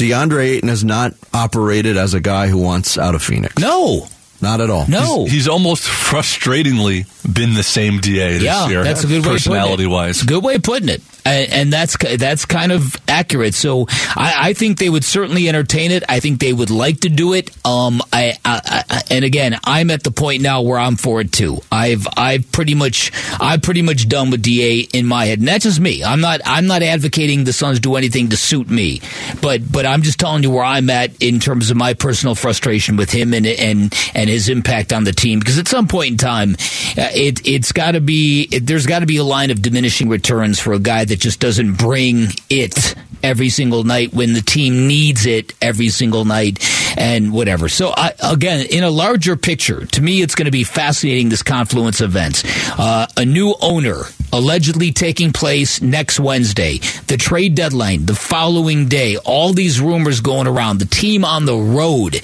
DeAndre 0.02 0.44
Ayton 0.44 0.70
has 0.70 0.84
not 0.84 1.14
operated 1.34 1.96
as 1.98 2.14
a 2.14 2.20
guy 2.20 2.48
who 2.48 2.58
wants 2.58 2.98
out 2.98 3.14
of 3.16 3.22
Phoenix. 3.22 3.56
No, 3.60 4.08
Not 4.42 4.60
at 4.62 4.70
all. 4.72 4.88
no. 4.88 5.26
He's 5.26 5.48
almost 5.48 5.84
frustratingly 5.84 7.06
been 7.22 7.54
the 7.54 7.64
same 7.64 8.00
DA 8.00 8.34
this 8.34 8.44
yeah, 8.44 8.68
year. 8.68 8.84
that's 8.84 9.04
a 9.04 9.08
good 9.08 9.26
way 9.26 9.34
personality 9.34 9.86
of 9.86 9.92
wise. 9.92 10.24
Good 10.24 10.44
way 10.44 10.56
of 10.56 10.64
putting 10.64 10.90
it, 10.90 11.02
and, 11.26 11.52
and 11.52 11.74
that's 11.74 11.98
that's 12.18 12.46
kind 12.46 12.72
of 12.72 12.96
accurate. 13.08 13.54
So 13.54 13.86
I, 14.16 14.36
I, 14.38 14.54
think 14.54 14.80
they 14.80 14.90
would 14.90 15.04
certainly 15.04 15.48
entertain 15.48 15.92
it. 15.92 16.04
I 16.10 16.20
think 16.20 16.40
they 16.40 16.54
would 16.54 16.70
like 16.70 17.02
to 17.02 17.10
do 17.10 17.34
it. 17.34 17.52
Um, 17.66 18.02
I, 18.12 18.38
I, 18.44 18.84
I, 18.90 19.02
and 19.12 19.24
again, 19.24 19.58
I'm 19.64 19.92
at 19.92 20.04
the 20.04 20.12
point 20.12 20.42
now 20.42 20.62
where 20.62 20.80
I'm 20.80 20.96
for 20.96 21.22
it 21.22 21.32
too. 21.32 21.60
I've 21.72 22.08
I've 22.18 22.52
pretty 22.52 22.76
much 22.76 23.12
I'm 23.40 23.62
pretty 23.62 23.82
much 23.82 24.10
done 24.10 24.32
with 24.32 24.42
Da 24.42 24.88
in 24.94 25.06
my 25.06 25.26
head, 25.26 25.40
and 25.40 25.48
that's 25.48 25.64
just 25.64 25.80
me. 25.80 26.04
I'm 26.04 26.22
not 26.22 26.42
I'm 26.46 26.68
not 26.68 26.82
advocating 26.82 27.44
the 27.44 27.54
Suns 27.54 27.80
do 27.80 27.96
anything 27.96 28.30
to 28.30 28.38
suit 28.38 28.70
me, 28.70 29.02
but 29.42 29.72
but 29.72 29.86
I'm 29.86 30.02
just 30.02 30.20
telling 30.20 30.44
you 30.44 30.52
where 30.52 30.64
I'm 30.64 30.90
at 30.90 31.22
in 31.22 31.40
terms 31.40 31.70
of 31.72 31.78
my 31.78 31.94
personal 31.94 32.36
frustration 32.36 32.96
with 32.98 33.12
him 33.12 33.34
and 33.34 33.46
and 33.46 33.94
and 34.16 34.30
his 34.30 34.50
impact 34.50 34.92
on 34.92 35.04
the 35.04 35.14
team. 35.14 35.40
Because 35.40 35.60
at 35.60 35.68
some 35.68 35.88
point 35.88 36.12
in 36.12 36.18
time. 36.18 36.56
Uh, 36.98 37.10
it 37.16 37.48
it's 37.48 37.72
got 37.72 37.92
to 37.92 38.02
be 38.02 38.48
it, 38.52 38.66
there's 38.66 38.86
got 38.86 39.00
to 39.00 39.06
be 39.06 39.18
a 39.18 39.24
line 39.24 39.52
of 39.52 39.62
diminishing 39.62 40.10
returns 40.10 40.60
for 40.60 40.74
a 40.74 40.80
guy 40.80 41.06
that 41.06 41.20
just 41.20 41.40
doesn't 41.40 41.76
bring 41.76 42.28
it 42.50 42.96
every 43.24 43.50
single 43.50 43.84
night 43.84 44.14
when 44.14 44.34
the 44.34 44.42
team 44.42 44.88
needs 44.88 45.26
it 45.26 45.54
every 45.62 45.90
single 45.90 46.26
night 46.26 46.60
and 46.98 47.32
whatever. 47.32 47.70
So 47.70 47.94
I, 47.96 48.14
again, 48.24 48.66
in 48.70 48.84
a 48.84 48.90
larger 48.90 49.36
picture, 49.36 49.86
to 49.86 50.02
me, 50.02 50.22
it's 50.22 50.36
going 50.36 50.46
to 50.46 50.52
be 50.52 50.64
fascinating. 50.64 51.30
This 51.30 51.44
confluence 51.44 52.02
of 52.02 52.12
events, 52.12 52.44
uh, 52.80 53.08
a 53.16 53.26
new 53.26 53.56
owner 53.62 54.04
allegedly 54.34 54.92
taking 54.92 55.34
place 55.34 55.82
next 55.82 56.20
Wednesday, 56.20 56.78
the 57.08 57.18
trade 57.18 57.56
deadline 57.56 58.06
the 58.06 58.16
following 58.16 58.88
day, 58.88 59.18
all 59.18 59.54
these 59.54 59.80
rumors 59.80 60.22
going 60.22 60.48
around, 60.48 60.80
the 60.80 60.86
team 60.86 61.26
on 61.26 61.46
the 61.46 61.56
road. 61.56 62.22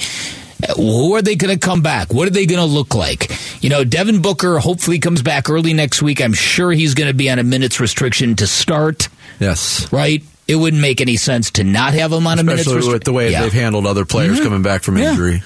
Who 0.76 1.14
are 1.16 1.22
they 1.22 1.36
going 1.36 1.58
to 1.58 1.60
come 1.64 1.82
back? 1.82 2.14
What 2.14 2.28
are 2.28 2.32
they 2.32 2.45
going 2.45 2.60
to 2.60 2.66
look 2.66 2.95
like? 2.95 3.32
You 3.64 3.70
know, 3.70 3.84
Devin 3.84 4.22
Booker 4.22 4.58
hopefully 4.60 4.99
comes 4.99 5.22
back 5.22 5.49
early 5.49 5.74
next 5.74 6.01
week. 6.01 6.20
I'm 6.22 6.34
sure 6.34 6.72
he's 6.72 6.93
going 6.95 7.08
to 7.10 7.14
be 7.14 7.30
on 7.30 7.38
a 7.39 7.43
minutes 7.43 7.80
restriction 7.80 8.36
to 8.38 8.47
start. 8.47 9.08
Yes. 9.39 9.91
Right? 9.93 10.24
It 10.47 10.55
wouldn't 10.55 10.82
make 10.82 10.99
any 11.01 11.16
sense 11.18 11.51
to 11.51 11.64
not 11.64 11.93
have 11.93 12.12
him 12.12 12.26
on 12.26 12.39
Especially 12.39 12.41
a 12.41 12.43
minutes 12.43 12.68
restriction. 12.68 12.91
with 12.93 13.03
the 13.03 13.14
way 13.14 13.32
yeah. 13.32 13.41
they've 13.43 13.53
handled 13.53 13.86
other 13.86 14.05
players 14.05 14.38
Mm-hmm. 14.38 14.43
coming 14.45 14.62
back 14.64 14.82
from 14.82 14.97
injury. 14.97 15.43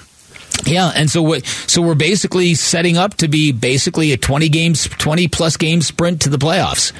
Yeah, 0.64 0.92
and 0.94 1.10
so 1.10 1.22
what? 1.22 1.44
So 1.46 1.82
we're 1.82 1.94
basically 1.94 2.54
setting 2.54 2.96
up 2.96 3.14
to 3.16 3.26
be 3.28 3.52
basically 3.52 4.12
a 4.12 4.16
twenty 4.16 4.48
games, 4.48 4.86
twenty 4.86 5.26
plus 5.26 5.56
game 5.56 5.80
sprint 5.82 6.22
to 6.22 6.28
the 6.28 6.36
playoffs. 6.38 6.92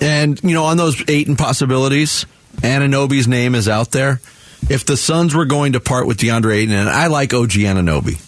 And 0.00 0.42
you 0.42 0.54
know, 0.54 0.64
on 0.64 0.76
those 0.76 1.02
eight 1.08 1.28
impossibilities, 1.28 2.26
Anunoby's 2.56 3.28
name 3.28 3.54
is 3.54 3.68
out 3.68 3.92
there. 3.92 4.20
If 4.68 4.84
the 4.84 4.96
Suns 4.96 5.34
were 5.34 5.44
going 5.44 5.74
to 5.74 5.80
part 5.80 6.06
with 6.06 6.18
DeAndre 6.18 6.56
Ayton, 6.56 6.74
and 6.74 6.88
I 6.88 7.06
like 7.06 7.32
OG 7.32 7.50
Anunoby, 7.50 8.20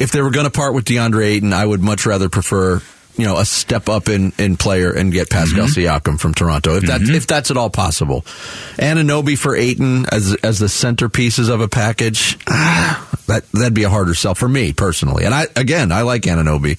if 0.00 0.10
they 0.10 0.20
were 0.20 0.30
going 0.30 0.44
to 0.44 0.50
part 0.50 0.74
with 0.74 0.84
DeAndre 0.84 1.24
Ayton, 1.24 1.52
I 1.52 1.64
would 1.64 1.80
much 1.80 2.04
rather 2.06 2.28
prefer 2.28 2.82
you 3.16 3.26
know 3.26 3.36
a 3.36 3.44
step 3.44 3.88
up 3.88 4.08
in, 4.08 4.32
in 4.38 4.56
player 4.56 4.90
and 4.90 5.12
get 5.12 5.28
Pascal 5.30 5.66
Siakam 5.66 6.18
from 6.18 6.34
Toronto 6.34 6.76
if 6.76 6.84
that 6.84 7.02
if 7.02 7.26
that's 7.26 7.50
at 7.50 7.56
all 7.56 7.70
possible. 7.70 8.22
Anunoby 8.76 9.36
for 9.36 9.54
Ayton 9.54 10.06
as 10.10 10.34
as 10.42 10.58
the 10.58 10.66
centerpieces 10.66 11.50
of 11.50 11.60
a 11.60 11.68
package, 11.68 12.38
ah, 12.48 13.08
that 13.26 13.50
that'd 13.52 13.74
be 13.74 13.84
a 13.84 13.90
harder 13.90 14.14
sell 14.14 14.34
for 14.34 14.48
me 14.48 14.72
personally. 14.72 15.24
And 15.24 15.34
I 15.34 15.46
again, 15.56 15.92
I 15.92 16.02
like 16.02 16.22
Anunoby. 16.22 16.78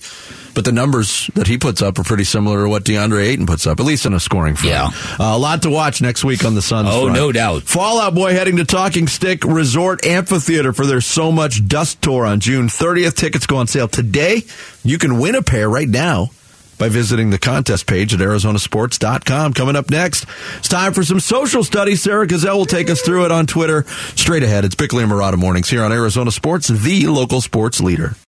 But 0.54 0.66
the 0.66 0.72
numbers 0.72 1.30
that 1.34 1.47
he 1.47 1.58
puts 1.58 1.82
up 1.82 1.97
are 1.97 2.04
pretty 2.04 2.26
similar 2.26 2.64
to 2.64 2.70
what 2.70 2.84
DeAndre 2.84 3.26
Ayton 3.28 3.47
puts 3.47 3.66
up, 3.66 3.80
at 3.80 3.86
least 3.86 4.06
in 4.06 4.14
a 4.14 4.20
scoring 4.20 4.56
front. 4.56 4.72
Yeah. 4.72 4.89
Uh, 5.20 5.36
a 5.36 5.38
lot 5.38 5.64
to 5.64 5.70
watch 5.70 6.01
next 6.01 6.24
week 6.24 6.45
on 6.45 6.54
the 6.56 6.62
Suns. 6.62 6.89
Oh, 6.91 7.04
front. 7.06 7.16
no 7.16 7.32
doubt. 7.32 7.64
Fall 7.64 7.99
Out 7.99 8.14
Boy 8.14 8.34
heading 8.34 8.58
to 8.58 8.66
Talking 8.66 9.08
Stick 9.08 9.43
Resort 9.45 10.06
Amphitheater 10.06 10.74
for 10.74 10.86
their 10.86 11.01
So 11.01 11.32
Much 11.32 11.68
Dust 11.68 12.01
Tour 12.01 12.26
on 12.26 12.39
June 12.39 12.68
30th. 12.68 13.16
Tickets 13.16 13.47
go 13.47 13.58
on 13.58 13.68
sale 13.68 13.88
today. 13.88 14.43
You 14.84 14.97
can 14.99 15.20
win 15.20 15.36
a 15.36 15.41
pair 15.41 15.70
right 15.70 15.89
now 15.89 16.30
by 16.78 16.89
visiting 16.89 17.30
the 17.30 17.38
contest 17.38 17.88
page 17.88 18.14
at 18.14 18.20
arizonasports.com. 18.20 19.54
Coming 19.54 19.76
up 19.76 19.89
next, 19.89 20.26
it's 20.58 20.68
time 20.68 20.93
for 20.93 21.04
some 21.04 21.20
social 21.20 21.64
studies. 21.64 22.01
Sarah 22.01 22.28
Gazelle 22.28 22.58
will 22.58 22.66
take 22.66 22.89
us 22.89 23.01
through 23.01 23.26
it 23.26 23.32
on 23.32 23.45
Twitter. 23.47 23.84
Straight 24.16 24.43
ahead, 24.43 24.66
it's 24.66 24.76
Bickley 24.76 25.04
and 25.04 25.12
Marotta 25.12 25.38
Mornings 25.38 25.70
here 25.70 25.84
on 25.84 25.91
Arizona 25.91 26.32
Sports, 26.32 26.68
the 26.68 27.08
local 27.08 27.41
sports 27.41 27.80
leader. 27.80 28.16